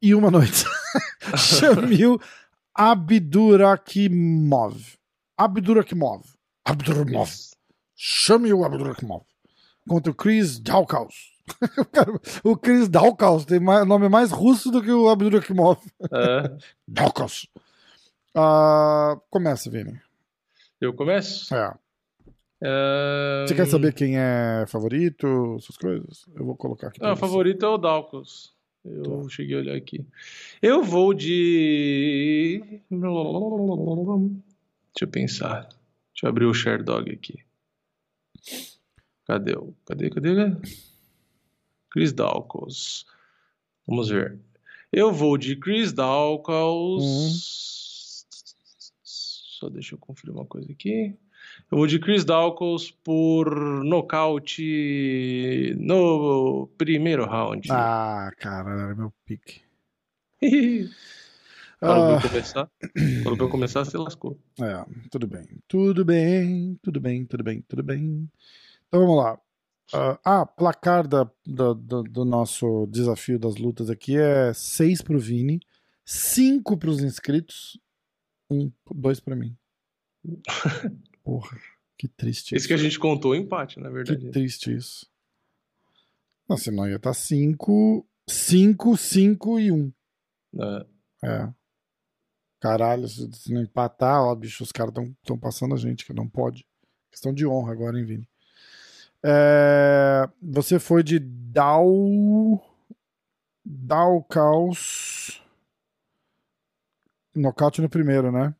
[0.01, 0.65] e uma noite.
[1.37, 2.19] Shamil
[2.75, 4.81] Abdurakimov.
[5.37, 6.23] Abdurakimov.
[6.65, 7.29] Abdurakimov.
[7.29, 7.57] Isso.
[7.95, 9.25] Shamil Abdurakimov.
[9.89, 11.33] Contra o Chris Dawkins.
[12.45, 15.79] O Chris Dawkins tem mais- nome mais russo do que o Abdurakimov.
[16.13, 16.57] É,
[16.87, 17.47] Dawkins.
[18.35, 20.01] Ah, começa, Vini.
[20.81, 21.55] eu começo?
[21.55, 21.75] É.
[22.65, 26.25] É, Você quer saber quem é favorito, essas coisas?
[26.35, 27.01] Eu vou colocar aqui.
[27.03, 28.53] Ah, favorito é o Dawkins.
[28.85, 29.29] Eu Tá.
[29.29, 30.07] cheguei a olhar aqui.
[30.63, 32.81] Eu vou de.
[32.91, 33.05] Deixa
[35.03, 35.63] eu pensar.
[35.63, 37.41] Deixa eu abrir o Sherdog aqui.
[39.27, 39.75] Cadê o.
[39.87, 40.35] Cadê, cadê?
[41.91, 43.05] Chris Dawkins.
[43.87, 44.39] Vamos ver.
[44.93, 47.33] Eu vou de Chris Dawkins.
[49.03, 51.15] Só deixa eu conferir uma coisa aqui.
[51.71, 57.69] Eu vou de Chris Dawkins por nocaute no primeiro round.
[57.71, 59.61] Ah, cara, era meu pique.
[61.81, 62.71] Quando Ah, eu começar,
[63.25, 64.39] quando eu começar, você lascou.
[64.61, 65.45] é, tudo bem.
[65.67, 68.31] Tudo bem, tudo bem, tudo bem, tudo bem.
[68.93, 69.41] Então vamos lá.
[69.95, 75.19] Ah, ah, placar da, da- do, do nosso desafio das lutas aqui é 6 pro
[75.19, 75.61] Vini,
[76.05, 77.81] 5 pros inscritos,
[78.51, 79.57] 1, 2 pra mim.
[81.25, 81.59] Porra,
[81.97, 84.31] que triste Esse que a gente contou o empate, na Que verdade.
[84.31, 85.11] triste isso.
[86.47, 89.93] Não, senão ia estar 5, 5, 5 e 1.
[90.61, 90.87] É.
[91.25, 91.55] É.
[92.61, 94.93] Caralho, se, se não empatar, ó, bicho, os caras
[95.23, 96.67] estão passando a gente, que não pode.
[97.11, 98.29] Questão de honra agora, hein, Vini?
[99.25, 102.61] É, você foi de Dow.
[103.65, 105.43] Dow Caos.
[107.35, 108.55] Nocaute no primeiro, né?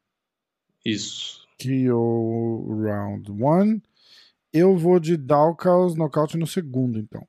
[0.85, 1.47] Isso.
[1.61, 3.81] KO Round 1.
[4.53, 7.27] Eu vou de Dow Caos nocaute no segundo, então.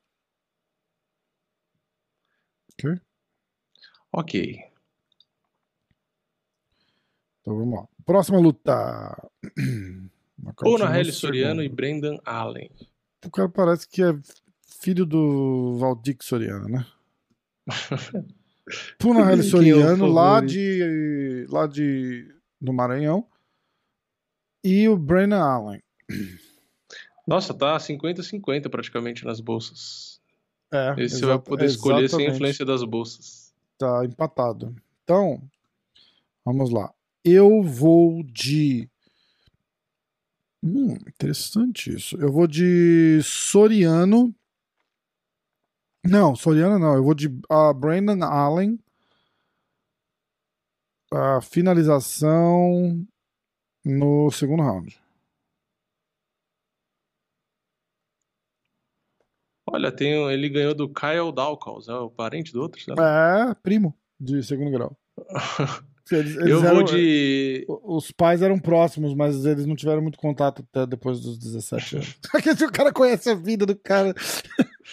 [2.73, 2.99] Ok?
[4.11, 4.73] Ok.
[7.41, 7.87] Então vamos lá.
[8.05, 9.31] Próxima luta.
[10.37, 11.69] Nocaute Ona Helly Soriano e.
[11.69, 12.69] Brendan Allen.
[13.25, 14.17] O cara parece que é
[14.81, 16.85] filho do Valdir Soriano, né?
[18.97, 21.45] Puna Helly Quem o Soriano, lá de.
[21.49, 22.33] lá de.
[22.59, 23.25] do Maranhão.
[24.63, 25.83] E o Brennan Allen.
[27.27, 30.21] Nossa, tá 50-50 praticamente nas bolsas.
[30.71, 32.35] É, Esse você vai poder escolher sem exatamente.
[32.35, 33.53] influência das bolsas.
[33.77, 34.75] Tá empatado.
[35.03, 35.41] Então,
[36.43, 36.91] vamos lá.
[37.23, 38.89] Eu vou de.
[40.63, 42.15] Hum, interessante isso.
[42.15, 44.33] Eu vou de Soriano.
[46.05, 46.95] Não, Soriano não.
[46.95, 48.79] Eu vou de ah, Brandon Allen.
[51.11, 53.05] A finalização
[53.83, 54.97] no segundo round.
[59.65, 62.79] Olha, tem, ele ganhou do Kyle Dawkins, é o parente do outro?
[62.99, 64.97] É, primo de segundo grau.
[66.11, 67.65] Eles- eles Eu vou eram- de.
[67.67, 72.19] Os pais eram próximos, mas eles não tiveram muito contato até depois dos 17 anos.
[72.67, 74.13] O cara conhece a vida do cara.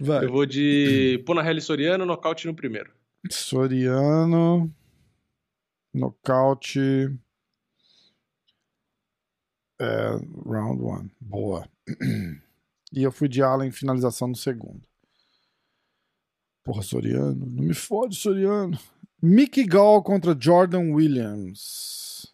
[0.00, 0.24] Vai.
[0.24, 2.90] Eu vou de Pona Helly Soriano, nocaute no primeiro.
[3.30, 4.72] Soriano.
[5.92, 7.14] Nocaute.
[9.80, 10.10] É,
[10.46, 11.10] round one.
[11.20, 11.68] Boa.
[12.92, 14.80] E eu fui de Allen finalização no segundo.
[16.64, 17.46] Porra, Soriano.
[17.46, 18.76] Não me fode, Soriano.
[19.22, 22.26] Mickey Gall contra Jordan Williams.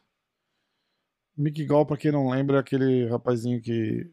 [1.36, 4.10] Mickey Gall, pra quem não lembra, é aquele rapazinho que.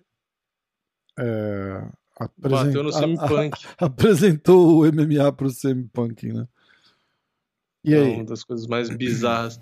[1.17, 1.87] É,
[2.19, 3.65] apresen- Bateu no a- a- semi-punk.
[3.77, 6.47] apresentou o MMA pro semi-punk, né?
[7.85, 8.15] E É aí?
[8.15, 9.59] uma das coisas mais bizarras.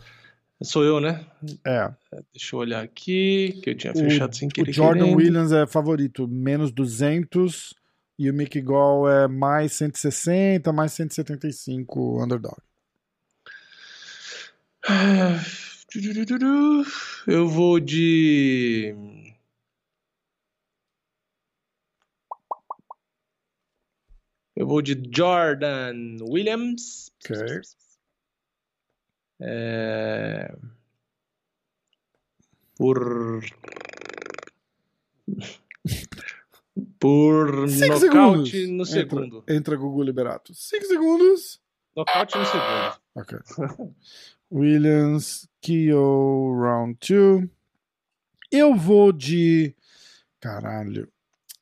[0.63, 1.25] Sou eu, né?
[1.65, 1.91] É.
[2.31, 4.71] Deixa eu olhar aqui, que eu tinha O, fechado sem o querer.
[4.71, 5.17] Jordan querendo.
[5.17, 7.73] Williams é favorito, menos 200.
[8.19, 12.55] E o Mickey Gall é mais 160, mais 175 underdog.
[17.27, 18.95] Eu vou de.
[24.55, 27.11] Eu vou de Jordan Williams.
[27.25, 27.61] Ok.
[29.41, 30.53] É,
[32.75, 33.43] Por.
[36.99, 38.69] Por Cinco nocaute segundos.
[38.69, 38.93] no Entra.
[39.19, 39.43] segundo.
[39.49, 40.53] Entra Gugu Liberato.
[40.53, 41.59] 5 segundos.
[41.95, 43.01] Nocaute no segundo.
[43.15, 43.39] Ok.
[44.51, 47.49] Williams, Kyo, round 2.
[48.51, 49.75] Eu vou de.
[50.39, 51.11] Caralho.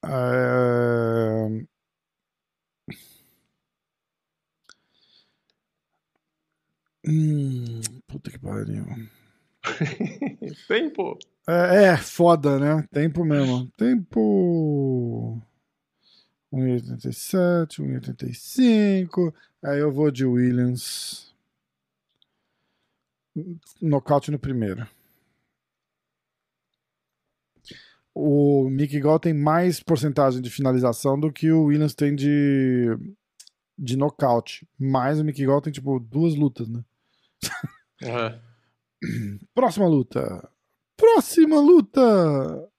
[0.04, 1.66] É...
[7.06, 8.86] Hum, puta que pariu.
[10.68, 11.18] Tempo.
[11.48, 12.88] É, é, foda, né?
[12.92, 13.68] Tempo mesmo.
[13.78, 15.42] Tempo.
[16.52, 19.34] 1,87, 1,85.
[19.64, 21.34] Aí eu vou de Williams.
[23.82, 24.88] Nocaute no primeiro.
[28.14, 32.88] O Mick Gall tem mais porcentagem de finalização do que o Williams tem de,
[33.78, 34.68] de nocaute.
[34.78, 36.84] Mas o Mick Gall tem, tipo, duas lutas, né?
[38.02, 38.40] É.
[39.54, 40.50] Próxima luta.
[40.98, 42.70] Próxima luta.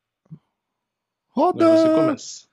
[1.30, 1.76] Roda.
[1.76, 2.49] Você começa.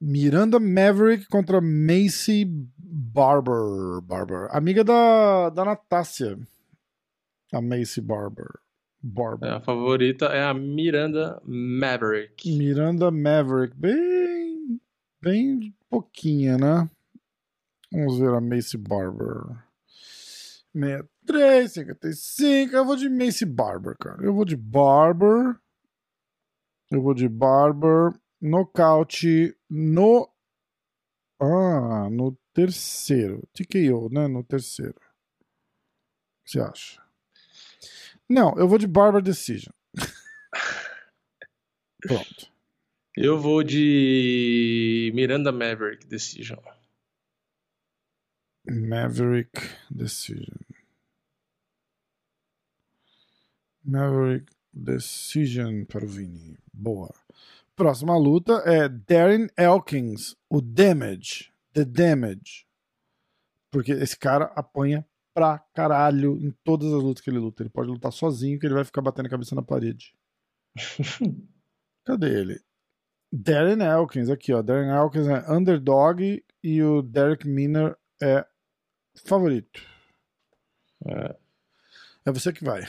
[0.00, 4.00] Miranda Maverick contra Macy Barber.
[4.02, 4.48] Barber.
[4.50, 6.38] Amiga da, da Natácia.
[7.52, 8.48] A Macy Barber.
[9.02, 9.48] Barber.
[9.48, 12.50] É, a favorita é a Miranda Maverick.
[12.56, 13.76] Miranda Maverick.
[13.76, 14.80] Bem.
[15.20, 16.90] Bem pouquinha, né?
[17.92, 19.64] Vamos ver a Macy Barber.
[20.74, 22.74] 63, 55.
[22.74, 24.22] Eu vou de Macy Barber, cara.
[24.22, 25.56] Eu vou de Barber.
[26.90, 28.12] Eu vou de Barber.
[28.44, 30.30] Nocaute no.
[31.40, 33.42] Ah, no terceiro.
[33.54, 34.28] TKO, né?
[34.28, 34.92] No terceiro.
[34.92, 37.02] O que você acha?
[38.28, 39.72] Não, eu vou de Barber Decision.
[42.02, 42.52] Pronto.
[43.16, 46.58] Eu vou de Miranda Maverick Decision.
[48.68, 49.58] Maverick
[49.90, 50.58] Decision.
[53.82, 56.58] Maverick Decision para o Vini.
[56.74, 57.23] Boa.
[57.76, 61.52] Próxima luta é Darren Elkins, o Damage.
[61.72, 62.66] The Damage.
[63.70, 67.62] Porque esse cara apanha pra caralho em todas as lutas que ele luta.
[67.62, 70.14] Ele pode lutar sozinho que ele vai ficar batendo a cabeça na parede.
[72.04, 72.60] Cadê ele?
[73.32, 74.62] Darren Elkins, aqui ó.
[74.62, 78.46] Darren Elkins é underdog e o Derek Miner é
[79.26, 79.82] favorito.
[81.04, 81.36] É.
[82.26, 82.82] É você que vai.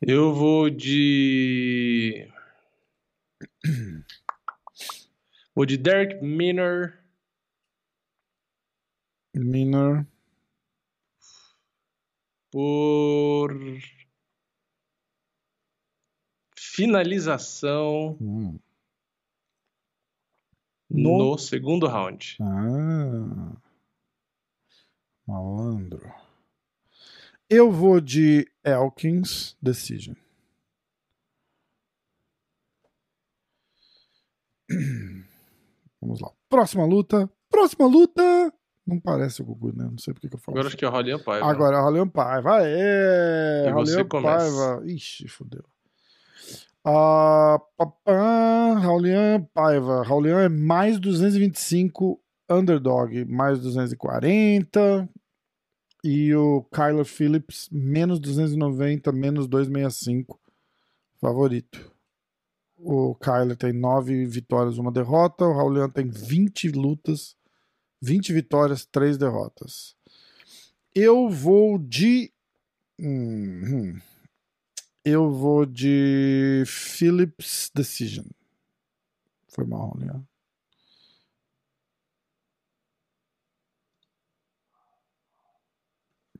[0.00, 2.26] Eu vou de.
[5.54, 6.98] Vou de Derek Miner.
[9.34, 10.06] Miner.
[12.52, 13.52] por
[16.56, 18.58] finalização Hum.
[20.90, 22.36] no, segundo round.
[22.40, 23.56] Ah.
[25.26, 26.12] Malandro.
[27.48, 30.16] Eu vou de Elkins Decision.
[36.00, 36.30] Vamos lá.
[36.48, 37.30] Próxima luta.
[37.50, 38.22] Próxima luta.
[38.86, 39.84] Não parece o Gugu, né?
[39.90, 40.74] Não sei porque que eu falo Agora assim.
[40.74, 41.46] acho que é o Rolian Paiva.
[41.46, 42.56] Agora, Raulian Paiva.
[42.56, 43.68] Aê!
[43.68, 44.04] E.
[44.04, 44.82] Paiva.
[44.84, 45.64] Ixi, fodeu.
[46.84, 47.58] Ah,
[48.80, 50.02] Raulian Paiva.
[50.02, 52.20] Raulian é mais 225,
[52.50, 55.08] underdog mais 240.
[56.02, 60.40] E o Kyler Phillips, menos 290, menos 265,
[61.20, 61.89] favorito.
[62.82, 65.44] O Kyler tem 9 vitórias, uma derrota.
[65.44, 67.36] O Raulian tem 20 lutas,
[68.00, 69.94] 20 vitórias, 3 derrotas.
[70.94, 72.32] Eu vou de.
[72.98, 74.00] Hum, hum.
[75.04, 78.26] Eu vou de Phillips Decision.
[79.48, 80.22] Foi mal, né?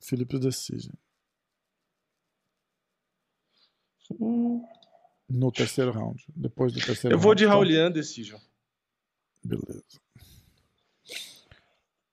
[0.00, 0.94] Phillips Decision.
[4.18, 4.64] Hum,
[5.30, 6.24] No terceiro round.
[6.34, 7.38] Depois do terceiro Eu vou round.
[7.38, 7.46] de?
[7.46, 8.38] Raulian Decision.
[9.44, 9.84] Beleza.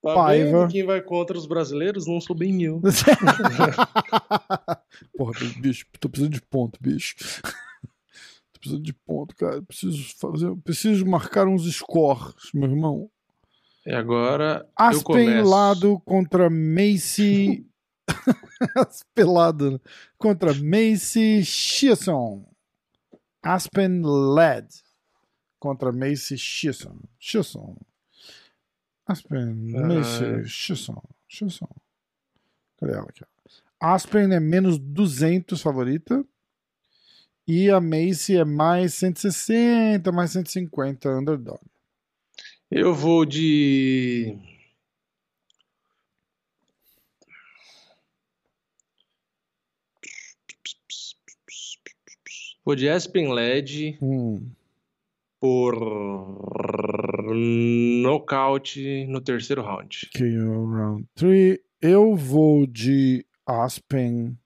[0.04, 0.68] Tá Paiva.
[0.70, 2.08] quem vai contra os brasileiros?
[2.08, 2.80] Não sou bem eu.
[5.18, 7.16] Porra, bicho, tô precisando de ponto, bicho.
[8.54, 9.62] tô precisando de ponto, cara.
[9.64, 13.10] Preciso fazer, preciso marcar uns scores, meu irmão.
[13.86, 15.42] E agora eu Aspen.
[15.42, 17.66] Lado contra Macy.
[19.14, 19.72] Pelado.
[19.72, 19.80] né?
[20.18, 22.46] Contra Macy Chiasson.
[23.48, 24.68] Aspen Led
[25.60, 27.00] contra Macy Chiasson.
[27.20, 27.78] Chiasson.
[29.08, 29.88] Aspen Ah.
[29.88, 31.02] Macy Chiasson.
[31.28, 31.70] Chiasson.
[32.78, 33.24] Cadê ela aqui?
[33.80, 36.26] Aspen é menos 200 favorita.
[37.48, 41.62] E a Macy é mais 160, mais 150 underdog.
[42.70, 44.38] Eu vou de.
[52.68, 54.46] Vou de Aspen LED Hum.
[55.40, 55.74] por
[58.04, 60.10] nocaute no terceiro round.
[60.14, 61.60] KO round 3.
[61.82, 64.38] Eu vou de Aspen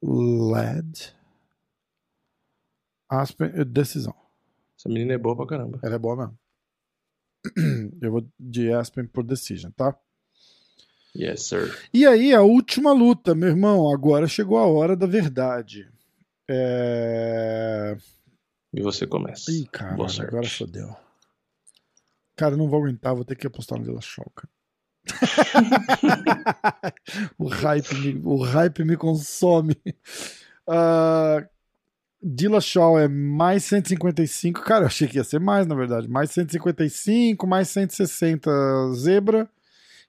[0.00, 1.12] LED.
[3.10, 4.14] Aspen, eh, decisão.
[4.78, 5.80] Essa menina é boa pra caramba.
[5.82, 6.38] Ela é boa mesmo.
[8.00, 9.98] Eu vou de Aspen por decision, tá?
[11.16, 11.76] Yes, sir.
[11.92, 13.92] E aí, a última luta, meu irmão.
[13.92, 15.90] Agora chegou a hora da verdade.
[16.48, 17.96] É...
[18.72, 19.50] E você começa.
[19.50, 20.28] Ih, cara, Boa sorte.
[20.28, 20.94] agora fodeu.
[22.36, 24.48] Cara, não vou aguentar, vou ter que apostar no Vila Choca.
[27.38, 29.76] o, hype me, o hype me consome.
[30.66, 31.46] Uh,
[32.22, 34.62] Dillashaw é mais 155.
[34.62, 36.08] Cara, eu achei que ia ser mais, na verdade.
[36.08, 38.50] Mais 155, mais 160
[38.94, 39.48] zebra.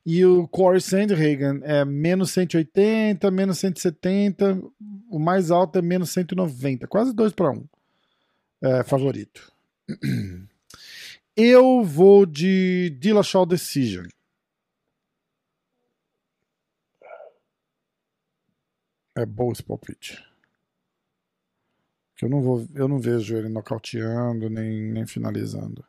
[0.06, 4.62] E o Corey Sandhagen é menos 180, menos 170.
[5.10, 6.88] O mais alto é menos 190.
[6.88, 7.66] Quase 2 para 1.
[8.62, 9.52] É, favorito.
[11.36, 14.06] Eu vou de Dillashaw Decision.
[19.16, 20.24] É bom esse palpite.
[22.22, 25.84] Eu não vou, eu não vejo ele nocauteando nem, nem finalizando.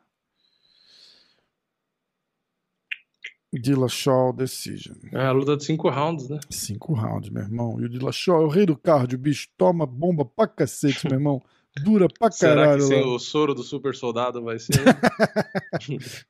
[3.59, 4.95] Dillashaw Decision.
[5.13, 6.39] É a luta de cinco rounds, né?
[6.51, 7.81] Cinco rounds, meu irmão.
[7.81, 9.49] E o Dillashaw é o rei do cardio, bicho.
[9.57, 11.43] Toma bomba pra cacete, meu irmão.
[11.83, 12.81] Dura pra Será caralho.
[12.83, 13.07] que sem lá.
[13.15, 14.73] o soro do super soldado vai ser?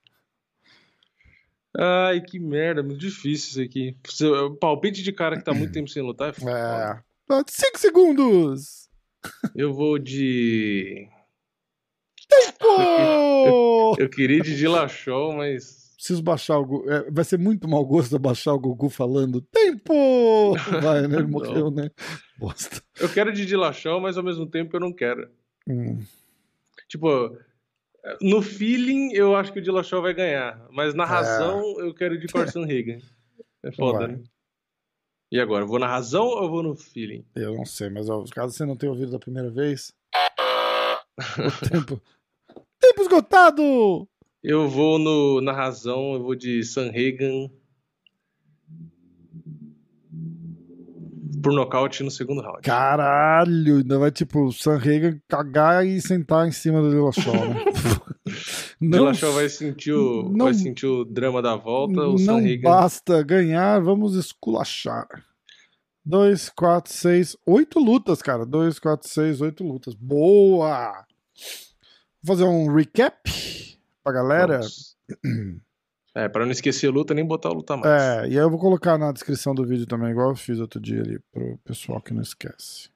[1.77, 3.97] Ai, que merda, muito difícil isso aqui.
[4.09, 7.05] Seu- Palpite de cara que tá muito tempo sem lutar é foda.
[7.31, 7.43] É.
[7.49, 8.89] Cinco segundos!
[9.57, 11.09] Eu vou de.
[12.61, 13.97] Pô!
[13.99, 15.84] Eu queria de Dillashaw, mas.
[16.05, 16.85] Preciso baixar o.
[16.91, 20.53] É, vai ser muito mau gosto baixar o Gugu falando tempo!
[20.83, 21.17] Vai, né?
[21.17, 21.91] Ele morreu, né?
[22.37, 22.83] Bosta.
[23.01, 25.31] Eu quero de Dillashaw, mas ao mesmo tempo eu não quero.
[25.67, 26.05] Hum.
[26.89, 27.35] Tipo,
[28.21, 32.27] no feeling eu acho que o Dillashaw vai ganhar, mas na razão eu quero de
[32.27, 32.99] Corson Hagan.
[33.63, 34.23] É foda, né?
[35.33, 37.25] E agora, vou na razão ou vou no feeling?
[37.35, 39.91] Eu não sei, mas ó, caso você não tenha ouvido da primeira vez.
[41.73, 41.99] tempo.
[42.79, 44.07] Tempo esgotado!
[44.45, 47.49] Eu vou no, na razão, eu vou de Sanhagan
[51.43, 52.61] por nocaute no segundo round.
[52.61, 53.79] Caralho!
[53.79, 57.65] Ainda vai tipo o Sam Hagan cagar e sentar em cima do Dillashaw, né?
[58.81, 62.63] O Dillashaw vai sentir o, não- vai sentir o drama da volta, o não Sanhagan...
[62.63, 65.07] basta ganhar, vamos esculachar.
[66.05, 68.45] 2, 4, 6, 8 lutas, cara.
[68.45, 69.95] 2, 4, 6, 8 lutas.
[69.95, 71.07] Boa!
[72.23, 73.23] Vou fazer um recap
[74.05, 74.59] pra galera.
[74.59, 74.97] Vamos.
[76.15, 78.03] É, pra não esquecer luta, nem botar o luta mais.
[78.03, 80.81] É, e aí eu vou colocar na descrição do vídeo também, igual eu fiz outro
[80.81, 82.89] dia ali, pro pessoal que não esquece.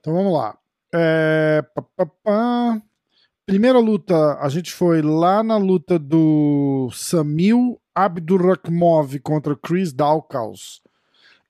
[0.00, 0.56] Então vamos lá.
[0.94, 2.82] É, pá, pá, pá.
[3.44, 10.80] Primeira luta, a gente foi lá na luta do Samil Abdurakhmov contra Chris Daukaus.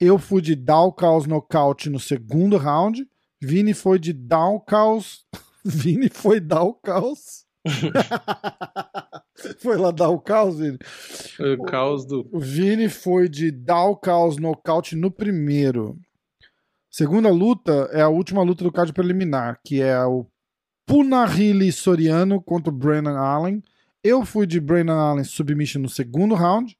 [0.01, 3.07] Eu fui de Daukaus nocaute no segundo round.
[3.40, 5.24] Vini foi de Daukaus.
[5.62, 7.44] Vini foi Daukaus.
[9.59, 10.78] foi lá dar o caos, Vini.
[11.59, 12.28] O caos do.
[12.32, 15.99] O Vini foi de dar o caos nocaute no primeiro.
[16.91, 20.27] Segunda luta é a última luta do card preliminar, que é o
[20.85, 23.62] Punahili Soriano contra o Brennan Allen.
[24.03, 26.77] Eu fui de Brennan Allen submission no segundo round.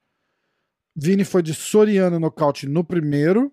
[0.97, 3.53] Vini foi de Soriano nocaute no primeiro.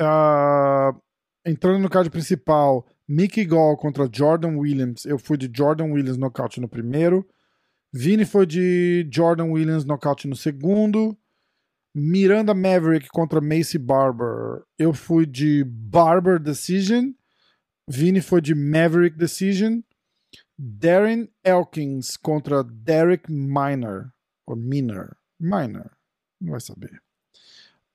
[0.00, 0.94] Ah,
[1.44, 5.04] entrando no card principal, Mickey Gall contra Jordan Williams.
[5.04, 7.28] Eu fui de Jordan Williams nocaute no primeiro.
[7.92, 11.14] Vini foi de Jordan Williams nocaute no segundo.
[11.94, 14.62] Miranda Maverick contra Macy Barber.
[14.78, 17.12] Eu fui de Barber Decision.
[17.86, 19.80] Vini foi de Maverick Decision.
[20.58, 24.10] Darren Elkins contra Derek Miner.
[24.46, 25.14] Ou Miner.
[25.38, 25.90] Miner.
[26.40, 27.02] Não vai saber.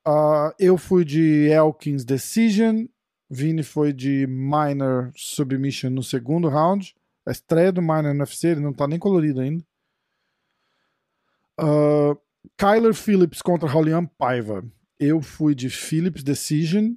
[0.06, 2.86] Ah, eu fui de Elkins Decision.
[3.30, 6.96] Vini foi de Miner Submission no segundo round.
[7.26, 9.64] A estreia do Miner no UFC, ele não tá nem colorido ainda.
[11.58, 12.16] Ah,
[12.58, 14.64] Kyler Phillips contra Rolian Paiva.
[15.00, 16.94] Eu fui de Phillips Decision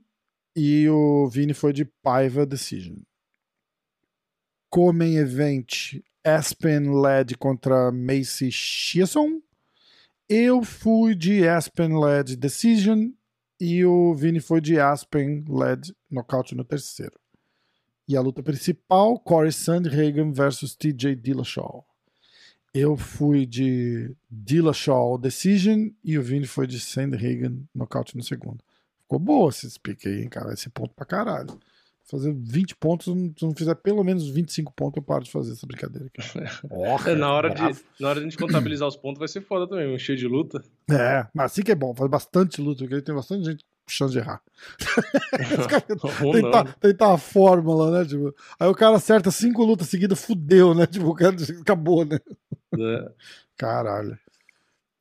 [0.54, 2.96] e o Vini foi de Paiva Decision.
[4.70, 9.40] Comem Event Aspen Led contra Macy Chiasson.
[10.28, 13.10] Eu fui de Aspen Led Decision
[13.60, 17.18] e o Vini foi de Aspen Led Knockout no terceiro.
[18.08, 21.86] E a luta principal, Corey Sandhagen versus TJ Dillashaw.
[22.72, 28.64] Eu fui de Dillashaw Decision e o Vini foi de Sandhagen Knockout no segundo.
[29.02, 30.54] Ficou boa esse pique aí, hein, cara.
[30.54, 31.58] Esse ponto pra caralho.
[32.10, 35.66] Fazer 20 pontos, se não fizer pelo menos 25 pontos, eu paro de fazer essa
[35.66, 36.20] brincadeira aqui.
[37.08, 37.62] É, na, hora de,
[38.00, 40.26] na hora de a gente contabilizar os pontos vai ser foda também, um cheio de
[40.26, 40.60] luta.
[40.90, 44.18] É, mas assim que é bom, faz bastante luta, porque tem bastante gente chance de
[44.18, 44.40] errar.
[46.32, 48.04] tentar, tentar a fórmula, né?
[48.08, 50.86] Tipo, aí o cara acerta cinco lutas seguidas, fudeu, né?
[50.86, 52.18] Tipo, o cara acabou, né?
[52.78, 53.10] É.
[53.56, 54.18] Caralho.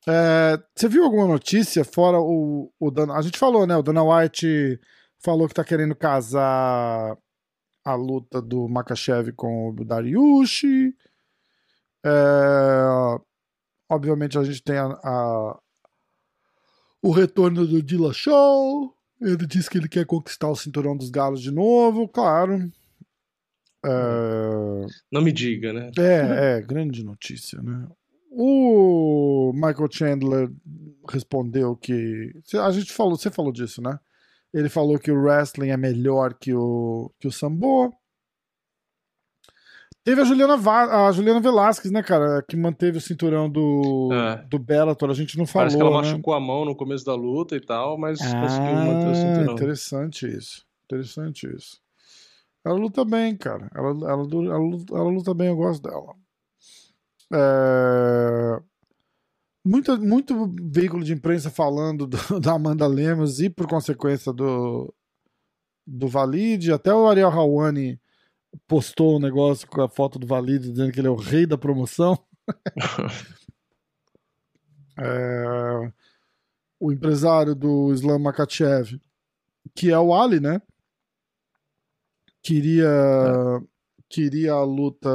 [0.08, 3.14] É, você viu alguma notícia fora o, o Dana?
[3.14, 3.76] A gente falou, né?
[3.76, 4.80] O Dana White
[5.20, 7.18] falou que tá querendo casar
[7.84, 10.96] a luta do Makachev com o Dariushi.
[12.06, 13.20] É,
[13.90, 15.60] obviamente a gente tem a, a,
[17.02, 18.96] o retorno do Dilla Show.
[19.22, 22.72] Ele disse que ele quer conquistar o cinturão dos galos de novo, claro.
[23.86, 24.86] É...
[25.12, 25.92] Não me diga, né?
[25.98, 27.88] É, é, grande notícia, né?
[28.32, 30.50] O Michael Chandler
[31.10, 32.32] respondeu que.
[32.62, 34.00] A gente falou, você falou disso, né?
[34.54, 37.94] Ele falou que o wrestling é melhor que o, que o Sambo.
[40.04, 44.38] Teve a Juliana, Va a Juliana Velasquez, né, cara, que manteve o cinturão do, é.
[44.48, 45.10] do Bellator.
[45.12, 45.64] A gente não falou.
[45.64, 45.98] Parece que ela né?
[45.98, 49.54] machucou a mão no começo da luta e tal, mas ah, conseguiu manter o cinturão.
[49.54, 50.66] Interessante isso.
[50.86, 51.80] Interessante isso.
[52.66, 53.70] Ela luta bem, cara.
[53.76, 56.16] Ela, ela, ela, luta, ela luta bem, eu gosto dela.
[57.32, 58.62] É...
[59.66, 64.94] Muito, muito veículo de imprensa falando do, da Amanda Lemos e, por consequência, do,
[65.86, 66.72] do Valide.
[66.72, 68.00] Até o Ariel Hawani
[68.68, 71.58] postou um negócio com a foto do Valide dizendo que ele é o rei da
[71.58, 72.18] promoção.
[74.98, 75.92] é,
[76.80, 79.00] o empresário do Islam Makachev,
[79.76, 80.62] que é o Ali, né?
[82.42, 83.68] Queria, é.
[84.08, 85.10] queria a luta.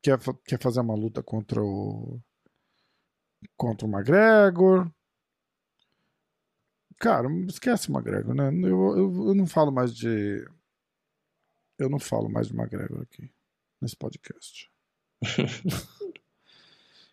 [0.00, 2.20] Quer, quer fazer uma luta contra o.
[3.56, 4.90] Contra o McGregor.
[6.98, 8.48] Cara, esquece o McGregor, né?
[8.48, 10.44] Eu, eu, eu não falo mais de
[11.78, 13.30] eu não falo mais de McGregor aqui,
[13.80, 14.68] nesse podcast.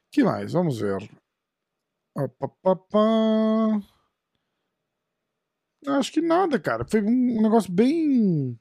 [0.10, 0.54] que mais?
[0.54, 1.08] Vamos ver.
[5.88, 6.84] Acho que nada, cara.
[6.84, 8.60] Foi um negócio bem.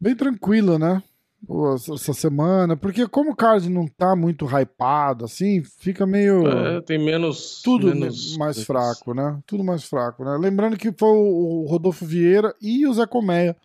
[0.00, 1.02] Bem tranquilo, né?
[1.94, 2.76] Essa semana.
[2.76, 6.46] Porque como o card não tá muito hypado, assim, fica meio.
[6.46, 7.60] É, tem menos.
[7.62, 9.38] Tudo menos mais fraco, né?
[9.46, 10.36] Tudo mais fraco, né?
[10.38, 13.56] Lembrando que foi o Rodolfo Vieira e o Zé Colmeia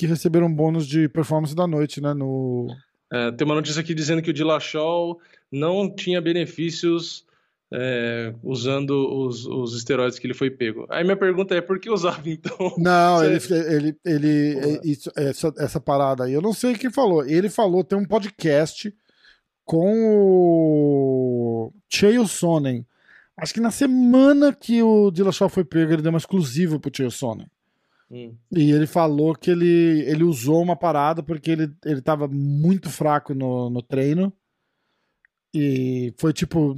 [0.00, 2.14] que receberam bônus de performance da noite, né?
[2.14, 2.68] No...
[3.12, 5.18] É, tem uma notícia aqui dizendo que o Dillashaw
[5.52, 7.26] não tinha benefícios
[7.72, 10.86] é, usando os, os esteroides que ele foi pego.
[10.88, 12.74] Aí minha pergunta é, por que usava então?
[12.76, 13.54] Não, Você...
[13.54, 17.24] ele, ele, ele é, isso, essa, essa parada aí, eu não sei quem falou.
[17.24, 18.92] Ele falou, tem um podcast
[19.64, 22.84] com o Cheio Sonnen.
[23.36, 27.10] Acho que na semana que o Dillashaw foi pego, ele deu uma exclusiva pro Cheio
[27.10, 27.46] Sonnen.
[28.10, 28.34] Hum.
[28.50, 33.32] E ele falou que ele, ele usou uma parada porque ele, ele tava muito fraco
[33.32, 34.32] no, no treino.
[35.52, 36.74] E foi tipo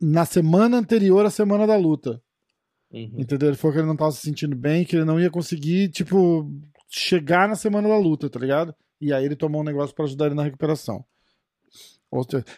[0.00, 2.20] na semana anterior à semana da luta.
[2.90, 3.12] Uhum.
[3.18, 3.48] Entendeu?
[3.48, 6.50] Ele falou que ele não tava se sentindo bem, que ele não ia conseguir, tipo,
[6.88, 8.74] chegar na semana da luta, tá ligado?
[9.00, 11.04] E aí ele tomou um negócio para ajudar ele na recuperação.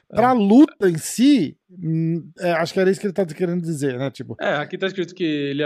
[0.08, 0.34] Pra é.
[0.34, 4.10] luta em si, hum, é, acho que era isso que ele tá querendo dizer, né?
[4.10, 4.36] Tipo...
[4.40, 5.62] É, aqui tá escrito que ele,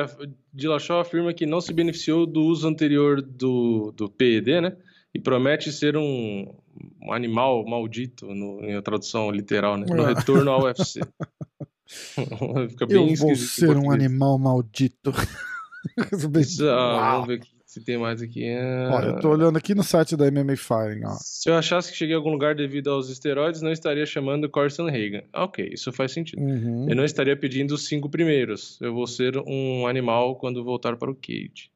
[0.54, 4.76] Dillashaw afirma que não se beneficiou do uso anterior do, do PED, né?
[5.14, 6.54] E promete ser um,
[7.02, 9.86] um animal maldito, no, em tradução literal, né?
[9.88, 10.14] No é.
[10.14, 11.00] retorno ao UFC.
[12.70, 15.12] Fica bem Eu vou ser um animal maldito.
[16.70, 17.42] ah, vamos ver.
[17.66, 18.44] Se tem mais aqui.
[18.44, 18.88] É...
[18.88, 21.06] Olha, eu tô olhando aqui no site da MMA Firing.
[21.06, 21.16] Ó.
[21.18, 24.90] Se eu achasse que cheguei a algum lugar devido aos esteroides, não estaria chamando Corson
[24.90, 25.22] Reagan.
[25.34, 26.42] Ok, isso faz sentido.
[26.42, 26.86] Uhum.
[26.88, 28.78] Eu não estaria pedindo os cinco primeiros.
[28.78, 31.71] Eu vou ser um animal quando voltar para o cage.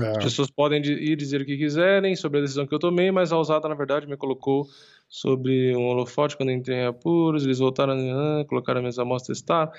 [0.00, 0.18] É.
[0.18, 3.32] As pessoas podem ir dizer o que quiserem sobre a decisão que eu tomei, mas
[3.32, 4.66] a usada, na verdade, me colocou
[5.08, 7.44] sobre um holofote quando entrei em apuros.
[7.44, 7.94] Eles voltaram
[8.40, 9.70] a colocar minhas amostras testar.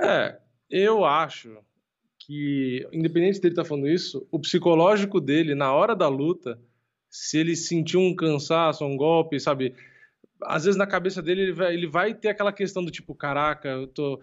[0.00, 0.38] É,
[0.70, 1.58] eu acho
[2.18, 6.58] que, independente dele estar tá falando isso, o psicológico dele, na hora da luta,
[7.10, 9.74] se ele sentiu um cansaço, um golpe, sabe?
[10.42, 13.68] Às vezes na cabeça dele ele vai, ele vai ter aquela questão do tipo, caraca,
[13.68, 14.20] eu tô,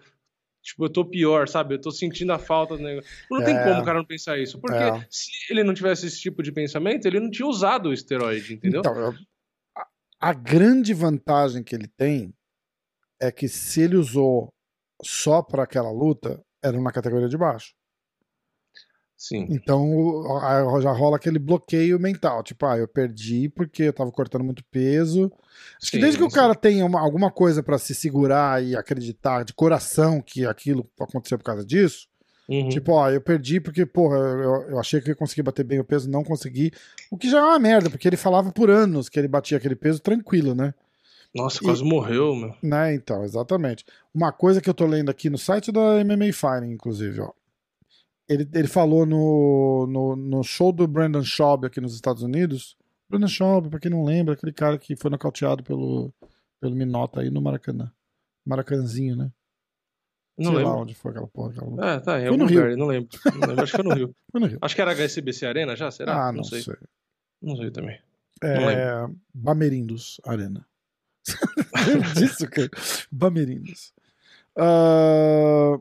[0.66, 1.74] tipo, eu tô pior, sabe?
[1.74, 3.08] Eu tô sentindo a falta do negócio.
[3.30, 4.60] Não é, tem como o cara não pensar isso.
[4.60, 5.06] Porque é.
[5.08, 8.80] se ele não tivesse esse tipo de pensamento, ele não tinha usado o esteroide, entendeu?
[8.80, 9.14] Então,
[9.76, 9.86] a,
[10.20, 12.34] a grande vantagem que ele tem
[13.20, 14.52] é que se ele usou
[15.02, 17.72] só para aquela luta, era uma categoria de baixo.
[19.16, 19.46] Sim.
[19.48, 20.22] Então
[20.82, 25.32] já rola aquele bloqueio mental, tipo, ah, eu perdi porque eu tava cortando muito peso.
[25.80, 26.28] Acho sim, que desde que sim.
[26.28, 30.86] o cara tenha uma, alguma coisa para se segurar e acreditar de coração que aquilo
[31.00, 32.06] aconteceu por causa disso,
[32.46, 32.68] uhum.
[32.68, 35.80] tipo, ó, eu perdi porque, porra, eu, eu, achei que eu ia conseguir bater bem
[35.80, 36.70] o peso, não consegui.
[37.10, 39.76] O que já é uma merda, porque ele falava por anos que ele batia aquele
[39.76, 40.74] peso tranquilo, né?
[41.34, 42.54] Nossa, quase e, morreu, meu.
[42.62, 43.84] Né, então, exatamente.
[44.14, 47.32] Uma coisa que eu tô lendo aqui no site da MMA Fighting, inclusive, ó
[48.28, 52.76] ele, ele falou no, no, no show do Brandon Schaub aqui nos Estados Unidos.
[53.08, 56.12] Brandon Schaub, pra quem não lembra, aquele cara que foi nocauteado pelo,
[56.60, 57.92] pelo Minota aí no Maracanã.
[58.44, 59.30] Maracanãzinho, né?
[60.38, 60.72] Não Sei lembro.
[60.72, 61.50] lá onde foi aquela porra.
[61.50, 61.86] Aquela luta.
[61.86, 62.76] É, tá, em Foi algum no Rio.
[62.76, 63.08] não lembro.
[63.24, 63.62] Não lembro.
[63.62, 64.16] Acho que foi no Rio.
[64.30, 64.58] Foi no Rio.
[64.60, 66.28] Acho que era HSBC Arena já, será?
[66.28, 66.62] Ah, não, sei.
[67.40, 67.98] Não sei também.
[68.42, 70.66] É, Bamerindos Arena.
[72.14, 72.70] Disso, cara?
[73.10, 73.94] Bamerindos.
[74.58, 75.78] Ah,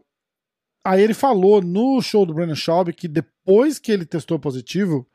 [0.86, 5.06] aí ele falou no show do Brandon Schaub que depois que ele testou positivo,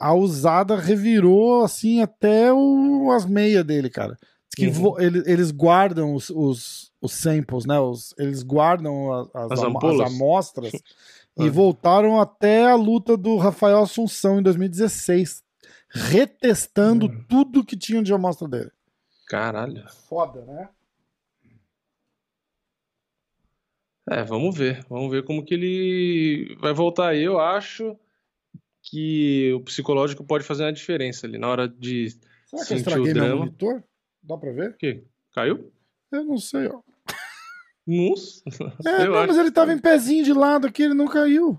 [0.00, 4.18] a usada revirou assim até o, as meias dele, cara.
[4.56, 4.72] Que Uhum.
[4.72, 7.78] vo- ele- eles guardam os, os, os samples, né?
[7.80, 10.00] Os, eles guardam as, As ama- ampolas?
[10.00, 10.72] as amostras
[11.38, 11.50] e Ah.
[11.50, 15.42] voltaram até a luta do Rafael Assunção em 2016,
[15.90, 17.24] retestando Hum.
[17.28, 18.70] tudo que tinham de amostra dele.
[19.28, 19.84] Caralho.
[20.08, 20.68] Foda, né?
[24.10, 24.84] É, vamos ver.
[24.88, 27.22] Vamos ver como que ele vai voltar aí.
[27.22, 27.96] Eu acho
[28.82, 32.10] que o psicológico pode fazer uma diferença ali na hora de.
[32.46, 33.82] Será que eu estraguei o meu monitor?
[34.22, 34.70] Dá pra ver?
[34.70, 35.04] O quê?
[35.32, 35.72] Caiu?
[36.10, 36.82] Eu não sei, ó.
[37.86, 38.42] Nossa.
[38.86, 41.58] É, não, mas ele tava em pezinho de lado aqui, ele não caiu.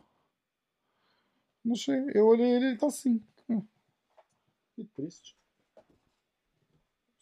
[1.64, 3.22] Não sei, eu olhei ele, ele tá assim.
[3.49, 3.65] Hum.
[4.76, 5.36] Que triste.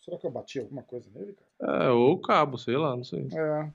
[0.04, 1.86] Será que eu bati alguma coisa nele, cara?
[1.86, 3.28] É, ou cabo, sei lá, não sei.
[3.32, 3.72] É.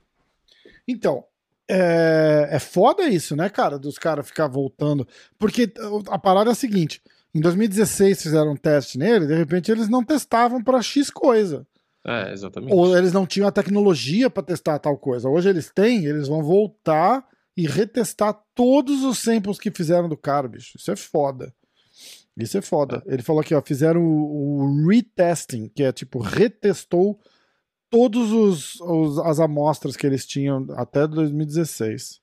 [0.85, 1.25] Então,
[1.69, 3.77] é, é foda isso, né, cara?
[3.77, 5.07] Dos caras ficar voltando.
[5.37, 5.71] Porque
[6.09, 7.01] a parada é a seguinte:
[7.33, 11.67] em 2016 fizeram um teste nele, de repente eles não testavam pra X coisa.
[12.05, 12.73] É, exatamente.
[12.73, 15.27] Ou eles não tinham a tecnologia pra testar tal coisa.
[15.27, 17.25] Hoje eles têm, eles vão voltar
[17.55, 20.77] e retestar todos os samples que fizeram do cara, bicho.
[20.77, 21.53] Isso é foda.
[22.37, 23.03] Isso é foda.
[23.07, 27.19] Ele falou aqui, ó, fizeram o, o retesting, que é tipo, retestou
[27.89, 32.19] todos os, os- as amostras que eles tinham até 2016.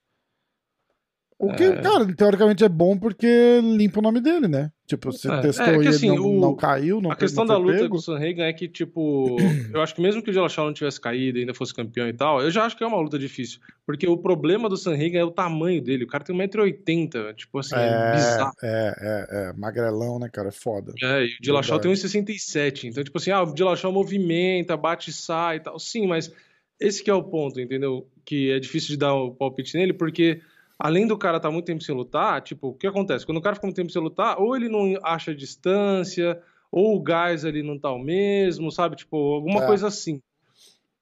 [1.39, 1.83] O que, É.
[1.83, 4.71] cara, teoricamente é bom porque limpa o nome dele, né?
[4.87, 7.17] Tipo, você É, testou é que e ele assim, não, o- não caiu, não A
[7.17, 7.89] questão da luta pego.
[7.89, 9.39] com o Sanhagen é que, tipo,
[9.73, 12.13] eu acho que mesmo que o Dillashaw não tivesse caído e ainda fosse campeão e
[12.13, 13.61] tal, eu já acho que é uma luta difícil.
[13.87, 16.05] Porque o problema do Sanhagen é o tamanho dele.
[16.05, 18.53] O cara tem 1,80m, tipo assim, é, É, bizarro.
[18.63, 20.49] é, é, é, magrelão, né, cara?
[20.49, 20.93] É foda.
[21.03, 22.09] É, e o Dillashaw tem Verdade.
[22.09, 22.87] 1,67.
[22.89, 25.79] Então, tipo assim, ah, o Dillashaw movimenta, bate e sai e tal.
[25.79, 26.31] Sim, mas
[26.79, 28.07] esse que é o ponto, entendeu?
[28.23, 30.41] Que é difícil de dar o palpite nele, porque
[30.79, 33.25] além do cara estar muito tempo sem lutar, tipo, o que acontece?
[33.25, 36.41] Quando o cara fica muito tempo sem lutar, ou ele não acha distância,
[36.71, 38.97] ou o gás ali não tá o mesmo, sabe?
[38.97, 39.67] Tipo, alguma É.
[39.67, 40.21] coisa assim.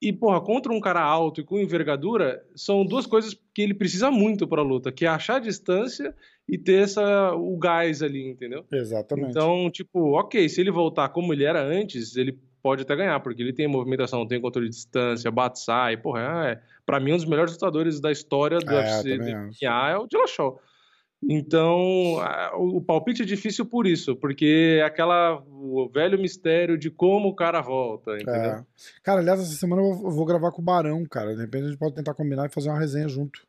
[0.01, 4.11] E, porra, contra um cara alto e com envergadura, são duas coisas que ele precisa
[4.11, 6.13] muito pra luta, que é achar distância
[6.49, 8.65] e ter essa, o gás ali, entendeu?
[8.73, 9.31] Exatamente.
[9.31, 13.43] Então, tipo, ok, se ele voltar como ele era antes, ele pode até ganhar, porque
[13.43, 16.21] ele tem movimentação, tem controle de distância, bate, sai, porra,
[16.51, 19.35] é, pra mim um dos melhores lutadores da história do É, UFC de.
[19.35, 20.61] MMA é o Dillashaw.
[21.25, 22.17] Então,
[22.57, 27.35] o palpite é difícil por isso, porque é aquela o velho mistério de como o
[27.35, 28.33] cara volta, entendeu?
[28.51, 28.65] É.
[29.05, 31.35] Cara, aliás, essa semana eu vou- eu vou gravar com o Barão, cara.
[31.37, 33.41] De repente a gente pode tentar combinar e fazer uma resenha junto.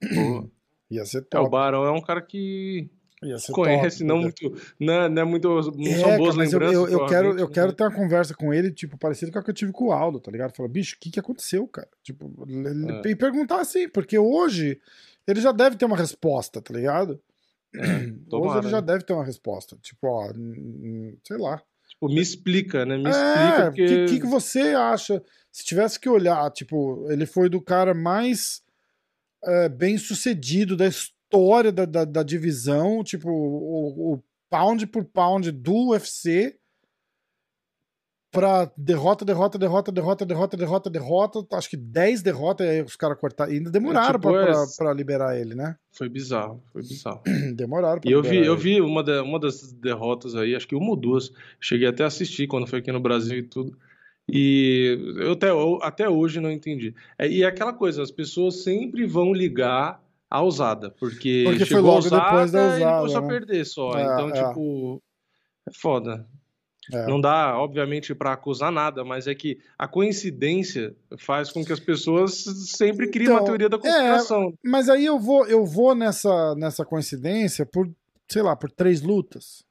[0.00, 0.48] Pô.
[0.90, 1.50] Ia ser É, o top.
[1.50, 2.88] Barão é um cara que
[3.52, 6.20] conhece, top, não porque- muito, não, é- não é muito, não É, são boas cara,
[6.26, 6.74] eu, lembranças.
[6.74, 7.72] eu, eu quero, eu provavelmente, quero né?
[7.74, 10.18] ter uma conversa com ele, tipo, parecido com a que eu tive com o Aldo,
[10.20, 10.54] tá ligado?
[10.56, 11.88] Falar, bicho, o que que aconteceu, cara?
[12.02, 13.10] Tipo, ele- É.
[13.10, 14.80] e perguntar assim, porque hoje
[15.26, 17.20] ele já deve ter uma resposta, tá ligado?
[17.74, 18.86] É, hoje tomara, ele já né?
[18.86, 19.76] deve ter uma resposta.
[19.82, 20.32] Tipo, ó,
[21.26, 21.62] sei lá.
[21.88, 22.96] Tipo, me explica, né?
[22.96, 23.86] Me É, explica, o porque...
[23.86, 25.22] que, que, que você acha?
[25.52, 28.62] Se tivesse que olhar, tipo, ele foi do cara mais
[29.44, 31.19] é, bem sucedido da história
[31.72, 36.56] da, da, da divisão, tipo, o, o pound por pound do UFC
[38.32, 42.94] pra derrota, derrota, derrota, derrota, derrota, derrota, derrota, acho que 10 derrotas, e aí os
[42.94, 45.76] caras cortaram, ainda demoraram tipo, pra, pra, é- pra liberar ele, né?
[45.92, 47.22] Foi bizarro, foi bizarro.
[47.56, 48.62] Demoraram pra E eu vi, liberar eu ele.
[48.62, 51.32] vi uma, da- uma das derrotas aí, acho que uma ou duas.
[51.60, 53.76] Cheguei até a assistir quando foi aqui no Brasil e tudo.
[54.32, 56.94] E eu até, eu até hoje não entendi.
[57.18, 60.00] É, e é aquela coisa, as pessoas sempre vão ligar
[60.30, 63.18] a usada, porque, Porque foi chegou logo a usada, depois da e ele usada, começou
[63.18, 63.28] a né?
[63.28, 63.98] perder só.
[63.98, 64.32] É, então, é.
[64.32, 65.02] tipo,
[65.68, 66.26] é foda.
[66.92, 67.06] É.
[67.06, 71.80] Não dá, obviamente, pra acusar nada, mas é que a coincidência faz com que as
[71.80, 72.44] pessoas
[72.76, 74.54] sempre criem uma Então, teoria da conspiração.
[74.64, 77.88] Mas aí eu vou, eu vou nessa, nessa coincidência por,
[78.28, 79.64] sei lá, por três lutas.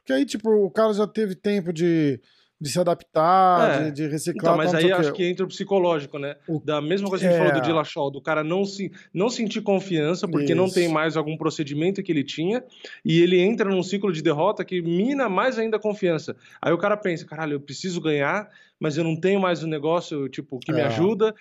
[0.00, 2.20] Porque aí, tipo, o cara já teve tempo de,
[2.60, 3.90] de se adaptar, É.
[3.90, 4.54] de, de reciclar.
[4.54, 6.36] Então, mas não aí acho que entra o psicológico, né?
[6.48, 7.46] O- Da mesma coisa que a gente É.
[7.46, 10.74] falou do Dillashaw, do cara não, se, não sentir confiança porque não Isso.
[10.74, 12.62] tem mais algum procedimento que ele tinha
[13.04, 16.36] e ele entra num ciclo de derrota que mina mais ainda a confiança.
[16.62, 18.48] Aí o cara pensa, caralho, eu preciso ganhar,
[18.80, 20.86] mas eu não tenho mais um negócio, tipo, que me É.
[20.86, 21.34] ajuda.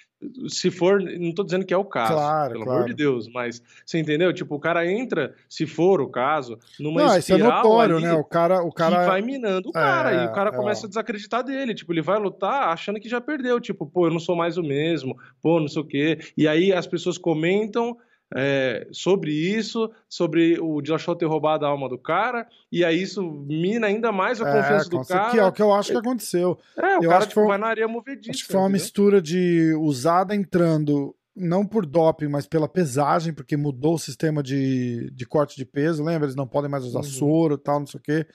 [0.48, 2.80] Se for, não tô dizendo que é o caso, Claro, pelo claro.
[2.80, 4.32] amor de Deus, mas você entendeu?
[4.32, 8.06] Tipo, o cara entra, se for o caso, numa Não, isso é espiral notório, ali,
[8.06, 8.14] né?
[8.14, 10.54] O cara, o cara vai minando o cara, É, e o cara é.
[10.56, 14.12] começa a desacreditar dele, tipo, ele vai lutar achando que já perdeu, tipo, pô, eu
[14.12, 17.98] não sou mais o mesmo, pô, não sei o quê, e aí as pessoas comentam
[18.36, 23.22] é, sobre isso, sobre o Dillashaw ter roubado a alma do cara, e aí isso
[23.22, 25.98] mina ainda mais a confiança do certeza, que é cara, o que eu acho que
[25.98, 26.58] aconteceu.
[26.78, 28.60] é, o eu cara acho que tipo, foi- vai na areia movediça, Acho que foi
[28.60, 28.82] uma entendeu?
[28.84, 35.10] mistura de usada entrando, não por doping, mas pela pesagem, porque mudou o sistema de,
[35.12, 36.26] de corte de peso, lembra?
[36.26, 37.04] Eles não podem mais usar Uhum.
[37.04, 38.28] soro e tal, não sei o quê.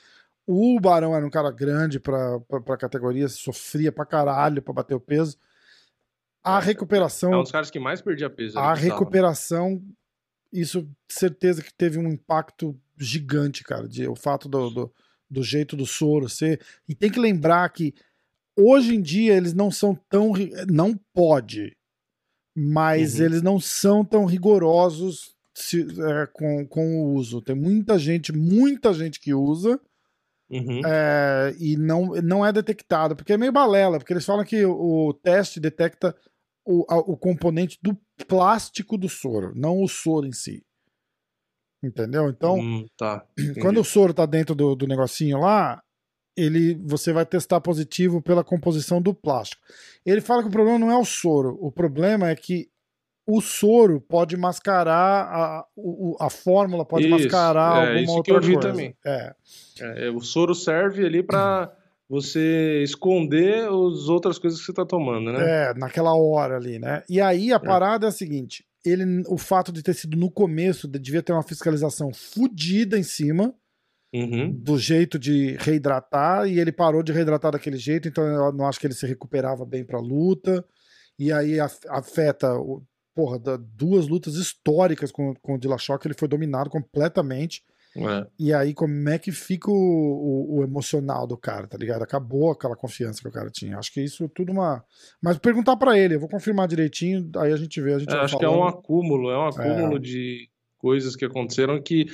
[0.46, 4.94] O Barão era um cara grande pra, pra, pra categoria, sofria pra caralho pra bater
[4.94, 5.36] o peso.
[6.56, 8.58] A recuperação, É um dos caras que mais perdia peso.
[8.58, 8.98] a ali, bizarro.
[9.00, 9.82] recuperação,
[10.52, 13.86] isso certeza que teve um impacto gigante, cara.
[13.88, 14.92] De, o fato do, do,
[15.30, 16.60] do jeito do soro ser.
[16.88, 17.94] E tem que lembrar que
[18.56, 20.32] hoje em dia eles não são tão.
[20.70, 21.76] Não pode,
[22.56, 23.24] mas Uhum.
[23.26, 27.40] eles não são tão rigorosos se- é, com, com o uso.
[27.42, 29.78] Tem muita gente, muita gente que usa
[30.50, 30.80] Uhum.
[30.86, 35.08] é, e não, não é detectado, porque é meio balela, porque eles falam que o,
[35.08, 36.16] o teste detecta
[36.70, 37.96] o, a- o componente do
[38.26, 40.62] plástico do soro, não o soro em si.
[41.82, 42.28] Entendeu?
[42.28, 43.24] Então, Hum, tá.
[43.60, 45.80] quando o soro tá dentro do, do negocinho lá,
[46.36, 49.62] ele você vai testar positivo pela composição do plástico.
[50.04, 52.68] Ele fala que o problema não é o soro, o problema é que
[53.26, 55.66] o soro pode mascarar a,
[56.20, 58.68] a fórmula, pode Isso, mascarar é, alguma isso outra que eu vi coisa.
[58.70, 58.96] também.
[59.04, 59.34] É.
[59.80, 61.70] É, o soro serve ali pra
[62.08, 65.70] você esconder as outras coisas que você tá tomando, né?
[65.70, 67.02] É, naquela hora ali, né?
[67.08, 70.88] E aí a parada é a seguinte: ele, o fato de ter sido no começo,
[70.88, 73.54] de- devia ter uma fiscalização fodida em cima
[74.14, 74.50] Uhum.
[74.50, 78.80] do jeito de reidratar, e ele parou de reidratar daquele jeito, então eu não acho
[78.80, 80.64] que ele se recuperava bem pra luta.
[81.18, 82.48] E aí af- afeta
[83.14, 83.38] porra,
[83.74, 87.62] duas lutas históricas com, com o Dillashaw, que ele foi dominado completamente.
[88.06, 88.26] É.
[88.38, 92.02] E aí, como é que fica o, o- o emocional do cara, tá ligado?
[92.02, 93.78] Acabou aquela confiança que o cara tinha.
[93.78, 94.84] Acho que isso é tudo uma.
[95.22, 98.18] Mas perguntar pra ele, eu vou confirmar direitinho, aí a gente vê, a gente É,
[98.18, 98.68] acho que é um falando.
[98.78, 102.06] acúmulo, é um acúmulo de coisas que aconteceram que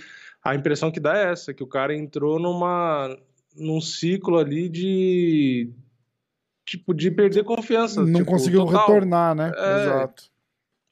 [0.43, 3.17] a impressão que dá é essa, que o cara entrou numa
[3.57, 5.71] num ciclo ali de
[6.67, 8.81] tipo de perder confiança, Não tipo, conseguiu total.
[8.87, 9.53] retornar, né?
[9.55, 9.83] É.
[9.83, 10.25] Exato.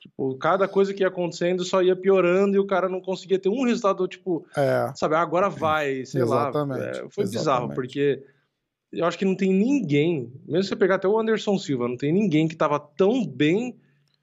[0.03, 3.49] Tipo, cada coisa que ia acontecendo só ia piorando e o cara não conseguia ter
[3.49, 4.91] um resultado tipo, É.
[4.97, 6.87] sabe, agora vai, sei Exatamente, lá.
[6.89, 7.75] É, foi bizarro, exatamente.
[7.77, 8.23] porque
[8.93, 11.97] eu acho que não tem ninguém, mesmo se você pegar até o Anderson Silva, não
[11.97, 13.77] tem ninguém que tava tão bem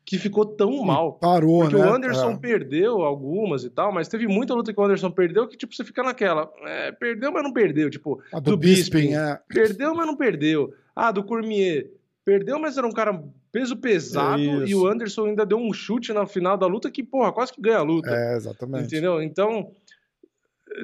[0.05, 1.13] que ficou tão mal.
[1.13, 1.85] Parou, Porque né?
[1.87, 2.35] o Anderson É.
[2.37, 5.85] perdeu algumas e tal, mas teve muita luta que o Anderson perdeu que, tipo, você
[5.85, 6.51] fica naquela.
[6.65, 7.89] é, perdeu, mas não perdeu.
[7.89, 9.15] Tipo, A do, do Bisping, Bisping.
[9.15, 9.39] é.
[9.47, 10.73] perdeu, mas não perdeu.
[10.95, 11.91] Ah, do Cormier.
[12.25, 14.67] Perdeu, mas era um cara peso pesado Isso.
[14.67, 17.61] e o Anderson ainda deu um chute na final da luta que, porra, quase que
[17.61, 18.09] ganha a luta.
[18.11, 18.85] É, exatamente.
[18.85, 19.21] entendeu?
[19.21, 19.71] Então,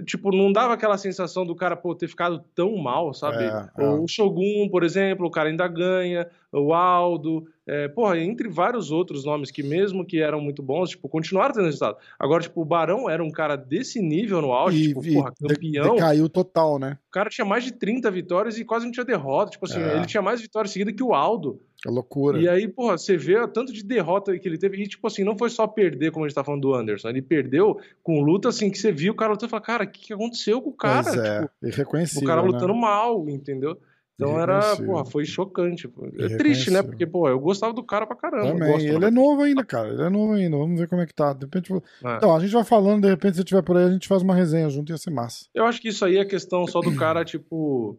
[0.06, 3.44] tipo, não dava aquela sensação do cara, pô, ter ficado tão mal, sabe?
[3.44, 3.88] É, é.
[3.90, 9.26] O Shogun, por exemplo, o cara ainda ganha, o Aldo, é, porra, entre vários outros
[9.26, 11.98] nomes que mesmo que eram muito bons, tipo, continuaram tendo resultado.
[12.20, 15.34] Agora, tipo, o Barão era um cara desse nível no auge, E, tipo, e porra,
[15.40, 16.98] campeão, decaiu total, né?
[17.08, 19.96] o cara tinha mais de 30 vitórias e quase não tinha derrota, tipo assim, É.
[19.98, 21.62] ele tinha mais vitórias seguidas que o Aldo.
[21.86, 22.40] É loucura.
[22.40, 24.82] E aí, porra, você vê o tanto de derrota que ele teve.
[24.82, 27.10] E, tipo assim, não foi só perder, como a gente tá falando do Anderson.
[27.10, 29.88] Ele perdeu com luta, assim, que você viu o cara lutando e falou, cara, o
[29.88, 31.04] que, que aconteceu com o cara?
[31.04, 32.48] Pois é, Tipo, o cara né?
[32.48, 33.78] lutando mal, entendeu?
[34.16, 35.92] Então era, porra, foi chocante.
[36.18, 36.82] É triste, né?
[36.82, 38.54] Porque, pô, eu gostava do cara pra caramba.
[38.54, 38.88] Também.
[38.88, 39.08] ele né?
[39.08, 39.90] é novo ainda, cara.
[39.90, 40.58] Ele é novo ainda.
[40.58, 41.34] Vamos ver como é que tá.
[41.34, 41.74] De repente...
[41.74, 42.16] É.
[42.16, 44.34] Então, a gente vai falando, de repente, se tiver por aí, a gente faz uma
[44.34, 45.46] resenha junto, ia ser massa.
[45.54, 47.98] Eu acho que isso aí é questão só do cara, tipo,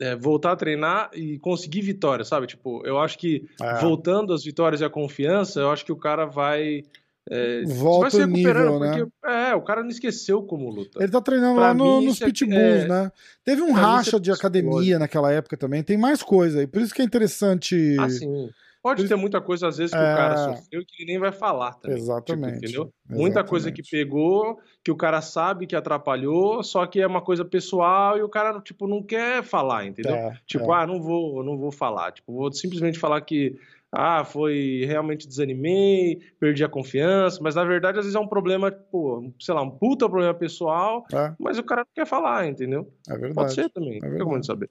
[0.00, 2.46] é, voltar a treinar e conseguir vitória, sabe?
[2.46, 3.80] Tipo, eu acho que É.
[3.80, 6.82] voltando às vitórias e a confiança, eu acho que o cara vai.
[7.30, 9.04] É, Volta vai se o nível, recuperando, né?
[9.04, 11.00] porque é, o cara não esqueceu como luta.
[11.02, 13.12] Ele tá treinando Pra lá no- nos é- pitbulls, é- né?
[13.44, 15.82] Teve um mim, racha é de academia naquela época também.
[15.82, 16.66] Tem mais coisa aí.
[16.66, 17.96] Por isso que é interessante.
[18.00, 18.48] Assim,
[18.82, 20.12] pode ter muita coisa, às vezes, que É.
[20.12, 21.98] o cara sofreu que ele nem vai falar também.
[21.98, 22.54] Exatamente.
[22.54, 22.92] Tipo, entendeu?
[23.08, 24.04] Muita coisa que Exatamente.
[24.06, 28.28] pegou, que o cara sabe que atrapalhou, só que é uma coisa pessoal e o
[28.28, 30.14] cara, tipo, não quer falar, entendeu?
[30.14, 30.76] É, Tipo, é.
[30.82, 32.12] ah, não vou, não vou falar.
[32.12, 33.58] Tipo, vou simplesmente falar que,
[33.92, 38.70] ah, foi realmente desanimei, perdi a confiança, mas na verdade às vezes é um problema,
[38.70, 42.88] pô, sei lá, um puta problema pessoal, É, mas o cara não quer falar, entendeu?
[43.08, 43.34] é verdade.
[43.34, 44.24] Pode ser também, não tem verdade.
[44.24, 44.70] como gente saber.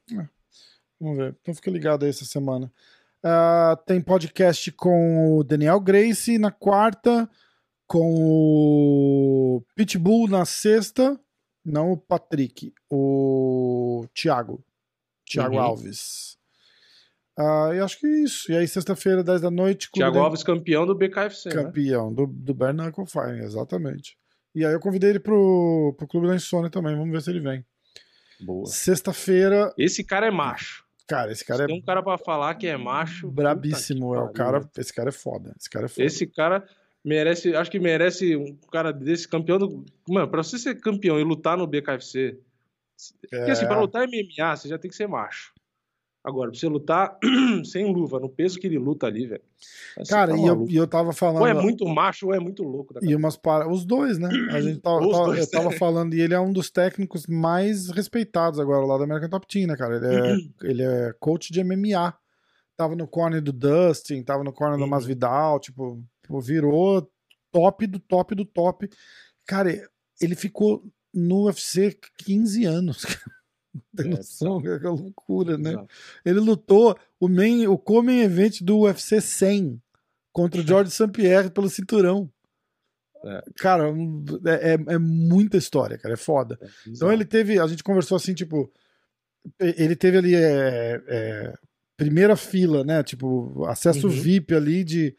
[0.99, 1.35] Vamos ver.
[1.41, 2.71] Então fica ligado aí essa semana.
[3.23, 7.29] Uh, tem podcast com o Daniel Grace na quarta,
[7.85, 11.19] com o Pitbull na sexta,
[11.65, 14.63] não o Patrick, o Thiago.
[15.25, 15.61] Thiago uhum.
[15.61, 16.37] Alves.
[17.37, 18.51] Uh, e acho que é isso.
[18.51, 19.89] E aí, sexta-feira, 10 da noite.
[19.93, 21.49] Thiago Alves, campeão do BKFC.
[21.49, 21.55] Né?
[21.55, 22.15] Campeão né?
[22.15, 24.17] do, do Bernacle Fire, exatamente.
[24.53, 26.95] E aí eu convidei ele pro, pro Clube da Insônia também.
[26.95, 27.65] Vamos ver se ele vem.
[28.41, 28.65] Boa.
[28.65, 29.73] Sexta-feira.
[29.77, 30.83] Esse cara é macho.
[31.09, 31.67] Cara, esse cara se é.
[31.67, 33.31] Tem um cara pra falar que é macho.
[33.31, 34.13] Brabíssimo.
[34.13, 34.69] É o cara.
[34.77, 35.55] Esse cara é foda.
[35.59, 36.05] Esse cara é foda.
[36.05, 36.63] Esse cara
[37.03, 37.55] merece.
[37.55, 39.83] Acho que merece um cara desse campeão do.
[40.07, 42.37] Mano, pra você ser campeão e lutar no BKFC.
[43.31, 43.37] É...
[43.37, 45.51] Porque assim, pra lutar MMA, você já tem que ser macho.
[46.23, 47.17] Agora, pra você lutar
[47.63, 49.41] sem luva, no peso que ele luta ali, velho.
[50.07, 51.41] Cara, tá e, eu, e eu tava falando.
[51.41, 52.93] Ou é muito macho ou é muito louco.
[53.01, 53.69] E umas para...
[53.69, 54.29] Os dois, né?
[54.51, 55.77] A gente tava, tava dois, eu tava é.
[55.77, 59.67] falando, e ele é um dos técnicos mais respeitados agora lá da American Top Team,
[59.67, 59.95] né, cara?
[59.95, 62.13] Ele é, ele é coach de MMA.
[62.75, 64.89] Tava no corner do Dustin, tava no corner do uhum.
[64.89, 66.01] Masvidal, tipo,
[66.41, 67.09] virou
[67.51, 68.89] top do top do top.
[69.45, 69.69] Cara,
[70.21, 70.83] ele ficou
[71.13, 73.05] no UFC 15 anos,
[73.95, 74.61] Tem é, noção?
[74.65, 75.71] É, é loucura, né?
[75.71, 75.87] Exato.
[76.25, 79.81] Ele lutou o, main, o Common Event do UFC 100
[80.31, 81.07] contra o George St.
[81.09, 82.31] Pierre pelo cinturão.
[83.23, 83.43] É.
[83.57, 83.89] Cara,
[84.45, 86.57] é, é, é, muita história, cara, é foda.
[86.61, 88.71] É, então ele teve, a gente conversou assim, tipo,
[89.59, 91.53] ele teve ali é
[91.99, 93.03] primeira fila, né?
[93.03, 94.13] Tipo, acesso uhum.
[94.13, 95.13] VIP ali de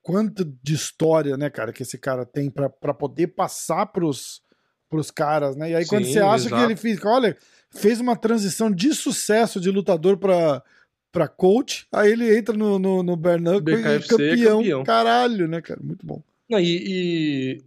[0.00, 4.42] quanto de história, né, cara, que esse cara tem para poder passar pros,
[4.88, 5.70] pros caras, né?
[5.70, 6.56] E aí Sim, quando você acha exato.
[6.56, 7.36] que ele fica, olha,
[7.74, 10.62] fez uma transição de sucesso de lutador para
[11.12, 14.58] para coach, aí ele entra no, no, no Bernacle e é campeão.
[14.58, 14.82] campeão.
[14.82, 15.78] Caralho, né, cara?
[15.82, 16.22] Muito bom.
[16.48, 17.62] Não, e, e,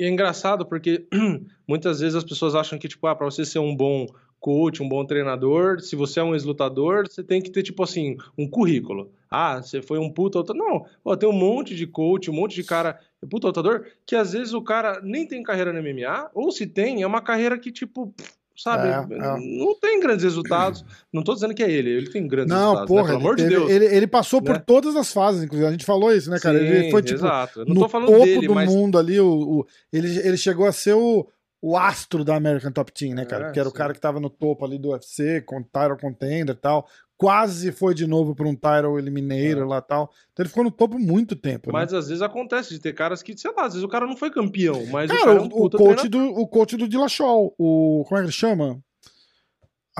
[0.00, 1.06] e, é engraçado porque
[1.64, 4.08] muitas vezes as pessoas acham que, tipo, ah, pra você ser um bom
[4.40, 8.16] coach, um bom treinador, se você é um ex-lutador, você tem que ter, tipo assim,
[8.36, 9.12] um currículo.
[9.30, 10.60] Ah, você foi um puta lutador.
[10.60, 12.98] Não, ó, tem um monte de coach, um monte de cara
[13.28, 17.02] puta lutador, que às vezes o cara nem tem carreira no MMA, ou se tem,
[17.02, 18.14] é uma carreira que, tipo,
[18.58, 18.88] sabe?
[18.88, 19.36] É, é.
[19.58, 20.84] Não tem grandes resultados.
[21.12, 22.90] Não tô dizendo que é ele, ele tem grandes não, resultados.
[22.90, 23.02] Não, né?
[23.02, 23.18] porra, né?
[23.18, 23.70] pelo amor de Deus.
[23.70, 24.52] Ele, ele passou né?
[24.52, 25.68] por todas as fases, inclusive.
[25.68, 26.58] A gente falou isso, né, cara?
[26.58, 27.20] Sim, ele foi tipo.
[27.20, 27.64] Exato.
[27.64, 28.68] Não no topo dele, do mas...
[28.68, 29.20] mundo ali.
[29.20, 31.26] O, o, ele, ele chegou a ser o,
[31.62, 33.48] o astro da American Top Team, né, cara?
[33.48, 33.74] É, que era sim.
[33.74, 36.86] o cara que tava no topo ali do UFC, com title contender e tal
[37.18, 39.66] quase foi de novo para um title eliminator é.
[39.66, 40.10] lá tal.
[40.32, 41.70] Então ele ficou no topo muito tempo.
[41.72, 41.98] Mas né?
[41.98, 44.30] às vezes acontece de ter caras que, sei lá, às vezes o cara não foi
[44.30, 48.04] campeão, mas cara, o, cara é um o coach do o coach do Dillashaw, o
[48.06, 48.80] como é que ele chama?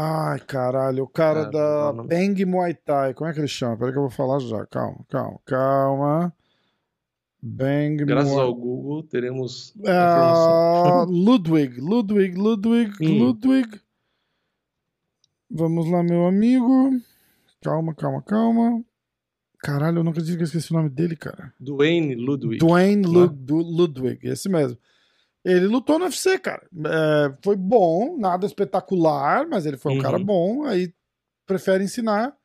[0.01, 2.07] Ai, caralho, o cara é, da não, não.
[2.07, 3.77] Bang Muay Thai, como é que ele chama?
[3.77, 4.65] Peraí que eu vou falar já.
[4.67, 6.33] Calma, calma, calma.
[7.43, 8.45] Bang Graças Muay...
[8.45, 13.19] ao Google teremos uh, Ludwig, Ludwig, Ludwig, hum.
[13.19, 13.81] Ludwig.
[15.51, 17.01] Vamos lá, meu amigo.
[17.63, 18.85] Calma, calma, calma.
[19.61, 21.53] Caralho, eu nunca acredito que eu esqueci o nome dele, cara.
[21.59, 22.59] Dwayne Ludwig.
[22.59, 23.05] Dwayne?
[23.05, 24.79] Lud Ludwig, esse mesmo.
[25.45, 26.67] Ele lutou no UFC, cara.
[26.87, 30.03] É, foi bom, nada espetacular, mas ele foi um uhum.
[30.03, 30.65] cara bom.
[30.65, 30.93] Aí
[31.47, 32.37] prefere ensinar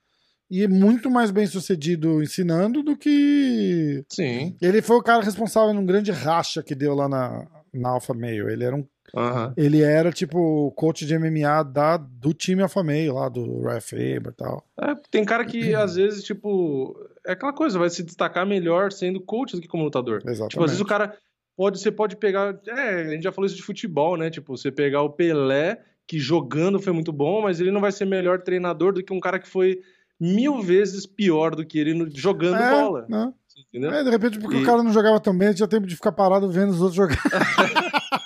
[0.50, 4.06] e é muito mais bem sucedido ensinando do que.
[4.08, 4.56] Sim.
[4.62, 8.50] Ele foi o cara responsável num grande racha que deu lá na, na Alpha Meio.
[8.50, 8.88] Ele era um.
[9.16, 9.54] Uhum.
[9.56, 14.30] Ele era tipo coach de MMA da, do time Alpha Meio lá, do Ref Faber
[14.30, 14.66] e tal.
[14.80, 16.96] É, tem cara que às vezes, tipo.
[17.26, 20.22] É aquela coisa, vai se destacar melhor sendo coach do que como lutador.
[20.26, 20.52] Exatamente.
[20.52, 21.16] Tipo, às vezes o cara
[21.56, 22.60] pode, você pode pegar.
[22.68, 24.30] É, a gente já falou isso de futebol, né?
[24.30, 28.06] Tipo, você pegar o Pelé, que jogando foi muito bom, mas ele não vai ser
[28.06, 29.80] melhor treinador do que um cara que foi
[30.20, 33.06] mil vezes pior do que ele jogando é, bola.
[33.08, 33.32] Né?
[33.70, 33.92] Entendeu?
[33.92, 34.64] É, de repente, porque e...
[34.64, 37.18] o cara não jogava tão bem, tinha tempo de ficar parado vendo os outros jogar.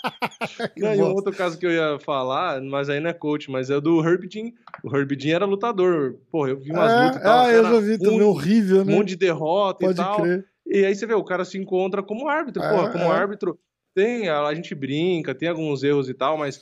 [0.77, 3.69] não, e um outro caso que eu ia falar, mas aí não é coach, mas
[3.69, 4.51] é o do Herb Jean.
[4.83, 6.15] O Herb Jean era lutador.
[6.31, 7.39] Porra, eu vi umas é, lutas e tal.
[7.39, 8.93] Ah, eu já vi também, horrível, né?
[8.93, 10.21] Um monte de derrota Pode e tal.
[10.21, 10.45] Crer.
[10.65, 12.61] E aí você vê, o cara se encontra como árbitro.
[12.61, 13.11] É, Porra, como é.
[13.11, 13.57] árbitro,
[13.95, 16.61] tem, a, a gente brinca, tem alguns erros e tal, mas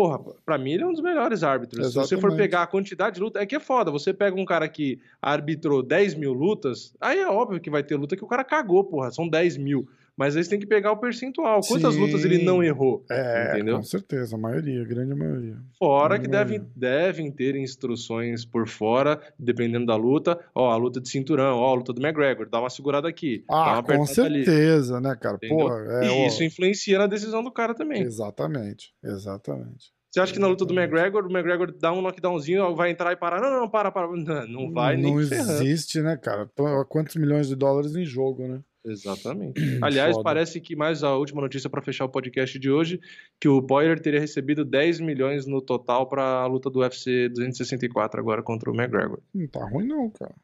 [0.00, 1.88] Porra, pra mim ele é um dos melhores árbitros.
[1.88, 2.08] Exatamente.
[2.08, 3.90] Se você for pegar a quantidade de luta, é que é foda.
[3.90, 7.96] Você pega um cara que arbitrou 10 mil lutas, aí é óbvio que vai ter
[7.96, 9.10] luta que o cara cagou, porra.
[9.10, 9.86] São 10 mil.
[10.20, 11.62] Mas você tem que pegar o percentual.
[11.66, 12.00] Quantas Sim.
[12.00, 13.02] lutas ele não errou?
[13.10, 13.76] É, entendeu?
[13.76, 15.56] com certeza, a maioria, a grande maioria.
[15.78, 20.38] Fora que devem, devem ter instruções por fora, dependendo da luta.
[20.54, 23.42] Ó, a luta de cinturão, ó, a luta do McGregor, dá uma segurada aqui.
[23.50, 25.04] Ah, com certeza, ali.
[25.04, 25.38] né, cara?
[25.38, 28.02] Porra, é, e isso influencia na decisão do cara também.
[28.02, 29.90] Exatamente, exatamente.
[30.10, 33.16] Você acha que na luta do McGregor, o McGregor dá um knockdownzinho, vai entrar e
[33.16, 33.40] parar?
[33.40, 34.08] Não, não, para, para.
[34.08, 36.50] Não, não vai não nem existe, né, cara?
[36.90, 38.60] Quantos milhões de dólares em jogo, né?
[38.84, 39.60] Exatamente.
[39.82, 40.24] Aliás, Foda.
[40.24, 43.00] parece que mais a última notícia para fechar o podcast de hoje,
[43.38, 48.20] que o Poirier teria recebido 10 milhões no total para a luta do UFC 264
[48.20, 49.20] agora contra o McGregor.
[49.34, 50.34] Não tá ruim não, cara.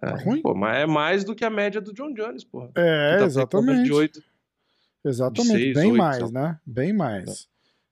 [0.00, 0.40] Tá é, ruim?
[0.40, 2.70] Pô, mas é mais do que a média do John Jones, porra.
[2.74, 3.84] É, tá exatamente.
[3.84, 4.22] De 8,
[5.04, 6.32] exatamente, de 6, bem 8, mais, sabe?
[6.32, 6.58] né?
[6.64, 7.48] Bem mais.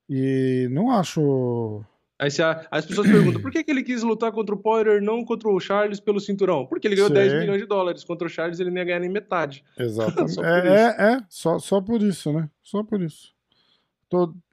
[0.08, 1.84] E não acho
[2.18, 5.24] Aí, a, as pessoas perguntam por que, que ele quis lutar contra o Poirier não
[5.24, 6.66] contra o Charles pelo cinturão?
[6.66, 7.28] Porque ele ganhou Sei.
[7.28, 8.02] 10 milhões de dólares.
[8.02, 9.64] Contra o Charles ele nem ia ganhar nem metade.
[9.78, 10.40] Exatamente.
[10.40, 12.50] é, é, é, só, só por isso, né?
[12.62, 13.32] Só por isso.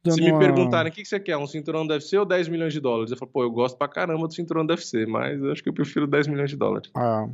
[0.10, 0.40] Se me uma...
[0.40, 3.12] perguntarem o que, que você quer, um cinturão do UFC ou 10 milhões de dólares?
[3.12, 5.70] Eu falo, pô, eu gosto pra caramba do cinturão do UFC, mas eu acho que
[5.70, 6.92] eu prefiro 10 milhões de dólares.
[6.94, 7.28] Ah,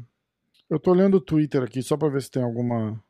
[0.69, 3.01] eu tô olhando o Twitter aqui só pra ver se tem alguma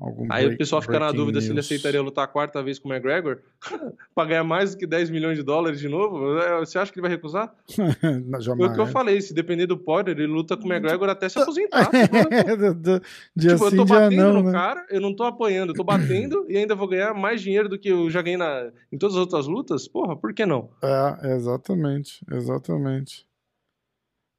[0.00, 1.44] Algum Aí break, o pessoal fica na dúvida news.
[1.44, 3.38] se ele aceitaria lutar a quarta vez com o McGregor
[4.14, 6.36] para ganhar mais do que 10 milhões de dólares de novo.
[6.38, 7.54] É, você acha que ele vai recusar?
[8.56, 11.28] Foi o que eu falei, se depender do Poirier, ele luta com o McGregor até
[11.28, 11.88] se aposentar.
[13.38, 14.52] tipo, assim, eu tô batendo não, no né?
[14.52, 17.78] cara, eu não tô apanhando, eu tô batendo e ainda vou ganhar mais dinheiro do
[17.78, 19.86] que eu já ganhei na, em todas as outras lutas?
[19.86, 20.70] Porra, por que não?
[20.82, 23.26] É, exatamente, exatamente.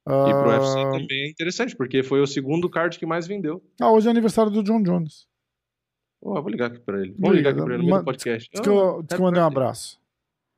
[0.06, 3.60] E pro UFC ah, também é interessante, porque foi o segundo card que mais vendeu.
[3.80, 5.26] Ah, hoje é aniversário do John Jones.
[6.28, 7.14] Oh, vou ligar aqui pra ele.
[7.16, 8.50] Vamos ligar aqui pra ele no meio do podcast.
[8.50, 10.00] Diz que eu, diz que eu mandei um abraço.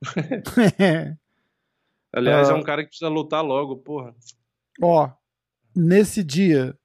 [2.11, 4.15] Aliás, é um cara que precisa lutar logo, porra.
[4.81, 5.11] Ó,
[5.75, 6.75] nesse dia,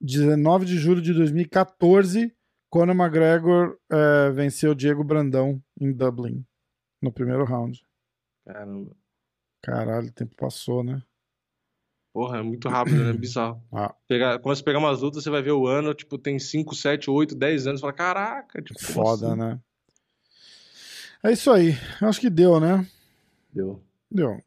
[0.00, 2.34] 19 de julho de 2014,
[2.68, 6.44] Conor McGregor é, venceu Diego Brandão em Dublin,
[7.00, 7.80] no primeiro round.
[8.44, 8.90] Caramba.
[9.62, 11.00] Caralho, o tempo passou, né?
[12.12, 13.12] Porra, é muito rápido, né?
[13.18, 13.62] Bizarro.
[13.72, 13.94] Ah.
[14.08, 17.10] Pegar, começa a pegar umas lutas, você vai ver o ano, tipo, tem 5, 7,
[17.10, 19.38] 8, 10 anos, fala, caraca, tipo, foda, assim?
[19.38, 19.60] né?
[21.22, 21.76] É isso aí.
[22.00, 22.86] Acho que deu, né?
[23.52, 23.80] Deu.
[24.10, 24.42] Deu.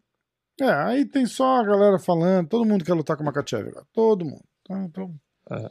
[0.60, 3.86] É, aí tem só a galera falando, todo mundo quer lutar com o Makachev agora.
[3.94, 4.44] Todo mundo.
[4.68, 5.14] Tá, então...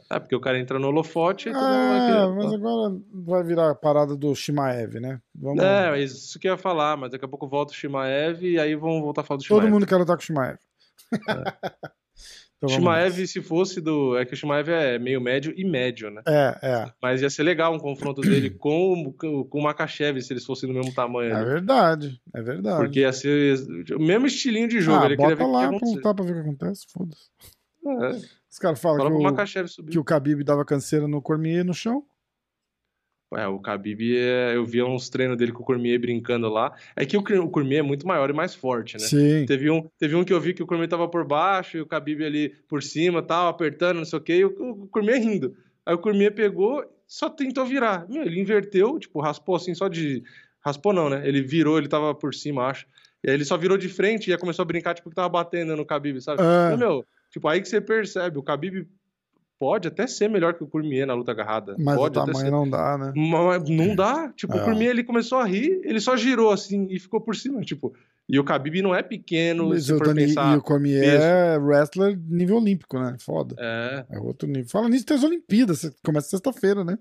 [0.09, 4.15] É, porque o cara entra no holofote todo é, mas agora vai virar a parada
[4.15, 5.19] do Shimaev, né?
[5.33, 5.63] Vamos...
[5.63, 8.75] É, isso que eu ia falar, mas daqui a pouco volta o Shimaev e aí
[8.75, 9.65] vão voltar a falar do Shimaev.
[9.65, 10.59] Todo mundo quer lutar com o Shimaev.
[11.13, 11.93] É.
[12.63, 14.17] Então, Shimaev, se fosse do.
[14.17, 16.21] É que o Shimaev é meio médio e médio, né?
[16.25, 16.93] É, é.
[17.01, 20.73] Mas ia ser legal um confronto dele com, com o Makachev, se eles fossem do
[20.73, 21.35] mesmo tamanho.
[21.35, 22.77] É verdade, é verdade.
[22.77, 23.57] Porque ia ser
[23.93, 25.03] o mesmo estilinho de jogo.
[25.03, 27.29] Ah, ele bota lá pra lutar pra ver o que acontece, foda-se.
[27.85, 28.43] É.
[28.49, 32.05] Os caras falam Fala que, o, que o Khabib dava canseira no Cormier no chão.
[33.35, 36.73] É, o Khabib, é, eu via uns treinos dele com o Cormier brincando lá.
[36.95, 39.05] É que o, o Cormier é muito maior e mais forte, né?
[39.05, 39.45] Sim.
[39.45, 41.85] Teve um, teve um que eu vi que o Cormier tava por baixo e o
[41.85, 45.55] Khabib ali por cima, tal, apertando, não sei o quê, e o, o Cormier rindo.
[45.85, 48.07] Aí o Cormier pegou, só tentou virar.
[48.09, 50.23] Meu, ele inverteu, tipo, raspou assim só de...
[50.61, 51.27] Raspou não, né?
[51.27, 52.87] Ele virou, ele tava por cima, acho.
[53.23, 55.75] E aí ele só virou de frente e começou a brincar, tipo, que tava batendo
[55.75, 56.41] no Khabib, sabe?
[56.41, 56.67] É.
[56.67, 58.87] Então, meu, tipo, aí que você percebe, o Khabib
[59.63, 61.77] pode até ser melhor que o Cormier na luta agarrada.
[61.79, 63.13] Mas pode o tamanho não dá, né?
[63.15, 64.29] Mas não dá.
[64.35, 64.61] Tipo, é.
[64.61, 67.95] o Cormier ele começou a rir, ele só girou assim e ficou por cima, tipo.
[68.27, 70.53] E o Khabib não é pequeno, Mas se for Tony, pensar.
[70.53, 71.23] E o Cormier peso.
[71.23, 73.15] é wrestler nível olímpico, né?
[73.21, 73.55] Foda.
[73.57, 74.05] É.
[74.09, 74.67] É outro nível.
[74.67, 76.99] Fala nisso, tem as Olimpíadas, começa sexta-feira, né?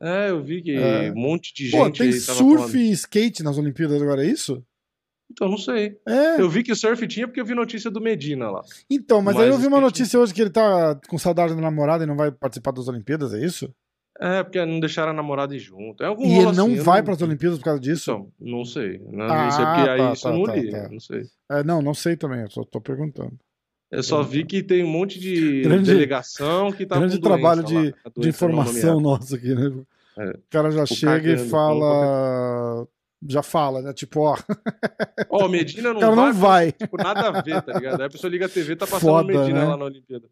[0.00, 1.12] É, eu vi que é.
[1.12, 1.78] um monte de gente.
[1.78, 4.64] Pô, tem surf e skate nas Olimpíadas agora, é isso?
[5.34, 5.98] Então, não sei.
[6.06, 6.40] É.
[6.40, 8.62] Eu vi que o surf tinha porque eu vi notícia do Medina lá.
[8.88, 11.60] Então, mas, mas aí eu vi uma notícia hoje que ele tá com saudade da
[11.60, 13.68] namorada e não vai participar das Olimpíadas, é isso?
[14.20, 16.04] É, porque não deixaram a namorada ir junto.
[16.04, 17.04] É algum e ele não assim, vai não...
[17.04, 18.12] para as Olimpíadas por causa disso?
[18.12, 19.00] Então, não sei.
[19.10, 20.70] Não, ah, sei porque aí tá, isso tá, não tá, li.
[20.70, 20.88] Tá.
[20.88, 21.22] Não sei.
[21.50, 23.32] É, não, não sei também, eu só tô perguntando.
[23.90, 27.74] Eu só vi que tem um monte de grande, delegação que tá Grande trabalho de,
[27.74, 29.72] lá, de informação nosso aqui, né?
[30.16, 30.30] É.
[30.30, 32.86] O cara já o chega e fala
[33.28, 33.92] já fala, né?
[33.92, 34.36] Tipo, ó.
[35.28, 36.26] Ó, oh, Medina não cara vai.
[36.26, 36.72] Não vai.
[36.72, 38.00] Tipo, nada a ver, tá ligado?
[38.00, 39.66] Aí a pessoa liga a TV tá passando Foda, Medina né?
[39.66, 40.28] lá na Olimpíada.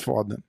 [0.00, 0.42] Foda.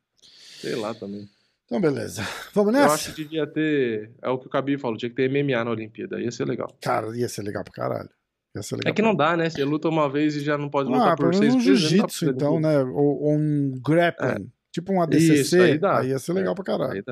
[0.59, 1.27] Sei lá também.
[1.65, 2.25] Então, beleza.
[2.53, 2.87] Vamos nessa?
[2.87, 4.11] Eu acho que devia ter.
[4.21, 6.19] É o que o Cabi falou, tinha que ter MMA na Olimpíada.
[6.21, 6.73] Ia ser legal.
[6.81, 8.09] Cara, ia ser legal pra caralho.
[8.55, 9.49] Ia ser legal é que não dá, né?
[9.49, 12.59] Você luta uma vez e já não pode lutar ah, por seis um jiu-jitsu, então,
[12.59, 12.79] né?
[12.83, 14.45] Ou, ou um grappling.
[14.45, 14.57] É.
[14.71, 15.33] Tipo um ADCC.
[15.33, 15.99] Isso, aí, dá.
[15.99, 16.55] aí ia ser legal é.
[16.55, 17.03] pra caralho.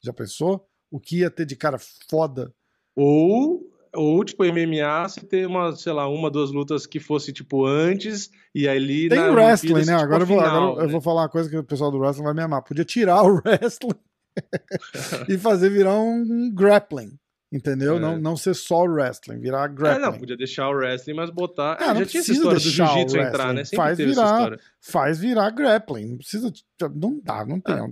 [0.00, 0.64] Já pensou?
[0.90, 1.78] O que ia ter de cara
[2.08, 2.52] foda?
[2.94, 7.64] Ou ou, tipo, MMA, você tem uma, sei lá, uma, duas lutas que fosse, tipo,
[7.64, 9.08] antes, e ali.
[9.08, 9.96] Tem wrestling, né?
[9.96, 10.84] Tipo, agora, eu vou, final, agora né?
[10.84, 12.62] eu vou falar uma coisa que o pessoal do wrestling vai me amar.
[12.62, 13.98] Podia tirar o wrestling
[15.28, 17.18] e fazer virar um grappling.
[17.54, 17.98] Entendeu?
[17.98, 18.00] É.
[18.00, 20.02] Não, não ser só wrestling, virar grappling.
[20.02, 21.76] É, não, podia deixar o wrestling, mas botar.
[21.78, 23.62] Ah, já tinha essa história do jiu-jitsu entrar, né?
[23.62, 26.08] Sempre faz virar, faz virar grappling.
[26.08, 26.52] Não precisa.
[26.92, 27.76] Não dá, não tem.
[27.76, 27.82] É.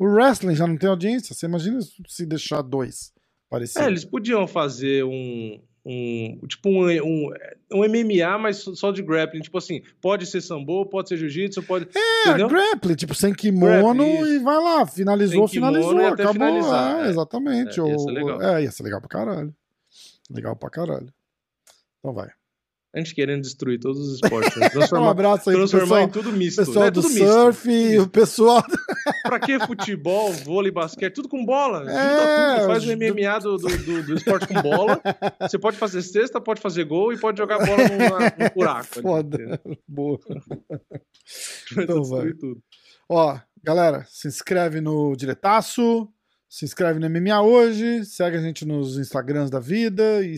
[0.00, 1.32] O wrestling já não tem audiência.
[1.32, 1.78] Você imagina
[2.08, 3.13] se deixar dois.
[3.54, 3.84] Parecido.
[3.84, 7.30] É, eles podiam fazer um, um tipo um, um,
[7.72, 9.42] um MMA, mas só de grappling.
[9.42, 11.86] Tipo assim, pode ser sambo, pode ser jiu-jitsu, pode.
[11.94, 12.48] É, entendeu?
[12.48, 14.84] grappling, tipo, sem kimono grappling, e vai lá.
[14.84, 16.32] Finalizou, finalizou, acabou.
[16.32, 17.80] Finalizar, é, é, exatamente.
[17.80, 18.42] É, ia ser legal.
[18.42, 19.54] É, ia ser legal pra caralho.
[20.28, 21.14] Legal pra caralho.
[22.00, 22.28] Então vai.
[22.94, 24.54] A gente querendo destruir todos os esportes.
[24.56, 24.68] Né?
[24.70, 26.64] Transformar, um abraço aí transformar pessoal, em tudo misto.
[26.64, 26.90] pessoal né?
[26.92, 28.02] do tudo surf, misto.
[28.02, 28.64] o pessoal.
[29.24, 31.12] pra que futebol, vôlei, basquete?
[31.12, 31.90] Tudo com bola.
[31.90, 32.66] É, tudo.
[32.68, 35.00] Faz o MMA do, do, do, do, esporte com bola.
[35.40, 38.86] Você pode fazer cesta, pode fazer gol e pode jogar bola num, buraco.
[39.02, 39.60] Foda.
[39.64, 40.20] Ali, Boa.
[41.76, 42.32] então vai.
[42.32, 42.62] Tudo.
[43.08, 46.08] Ó, galera, se inscreve no Diretaço.
[46.48, 50.36] Se inscreve no MMA hoje, segue a gente nos Instagrams da vida e,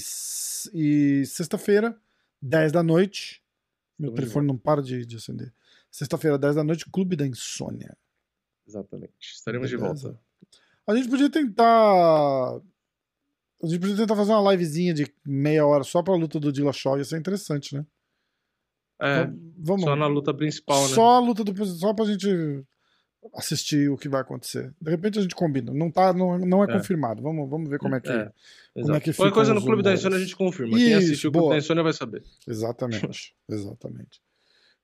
[0.73, 1.95] e sexta-feira
[2.43, 3.43] 10 da noite.
[3.99, 5.53] Meu telefone não para de, de acender.
[5.91, 7.97] Sexta-feira, 10 da noite, Clube da Insônia.
[8.67, 9.15] Exatamente.
[9.21, 9.95] Estaremos Beleza.
[9.95, 10.21] de volta.
[10.87, 12.61] A gente podia tentar.
[13.63, 16.99] A gente podia tentar fazer uma livezinha de meia hora só pra luta do Dillashaw.
[16.99, 17.87] Ia ser interessante, né?
[19.01, 19.23] É.
[19.23, 19.85] Então, vamos.
[19.85, 20.95] Só na luta principal, né?
[20.95, 21.65] Só a luta do.
[21.65, 22.29] Só pra gente
[23.35, 24.75] assistir o que vai acontecer.
[24.81, 25.73] De repente a gente combina.
[25.73, 26.73] Não, tá, não, não é, é.
[26.73, 27.23] confirmado.
[27.23, 28.31] Vamos, vamos ver como é que, é.
[28.75, 29.25] como é que fica.
[29.25, 30.77] Qualquer coisa no Clube da Insônia a gente confirma.
[30.77, 32.23] Isso, Quem assistiu o Clube da Insônia vai saber.
[32.47, 33.35] Exatamente.
[33.49, 34.21] Exatamente.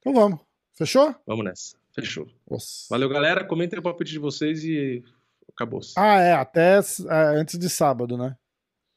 [0.00, 0.40] Então vamos.
[0.74, 1.14] Fechou?
[1.26, 1.76] Vamos nessa.
[1.94, 2.26] Fechou.
[2.50, 2.86] Nossa.
[2.90, 3.44] Valeu, galera.
[3.44, 5.02] Comentem o palpite de vocês e
[5.52, 5.80] acabou.
[5.80, 5.92] -se.
[5.96, 6.32] Ah, é.
[6.32, 8.36] Até é, antes de sábado, né?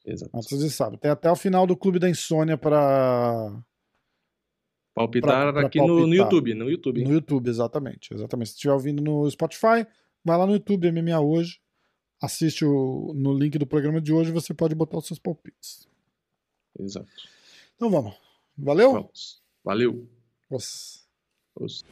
[0.04, 0.30] Exato.
[0.34, 0.98] Antes de sábado.
[0.98, 3.52] Tem até o final do Clube da Insônia para
[4.96, 6.00] Palpitar pra, pra aqui palpitar.
[6.00, 7.04] No, no, YouTube, no YouTube.
[7.04, 8.14] No YouTube, exatamente.
[8.14, 8.48] Exatamente.
[8.48, 9.86] Se estiver ouvindo no Spotify,
[10.24, 11.60] vai lá no YouTube MMA hoje,
[12.20, 15.86] assiste o, no link do programa de hoje, você pode botar os seus palpites.
[16.80, 17.06] Exato.
[17.76, 18.14] Então vamos.
[18.56, 18.92] Valeu?
[18.94, 19.42] Vamos.
[19.62, 20.08] Valeu.
[20.50, 21.00] Nossa.
[21.60, 21.84] Nossa.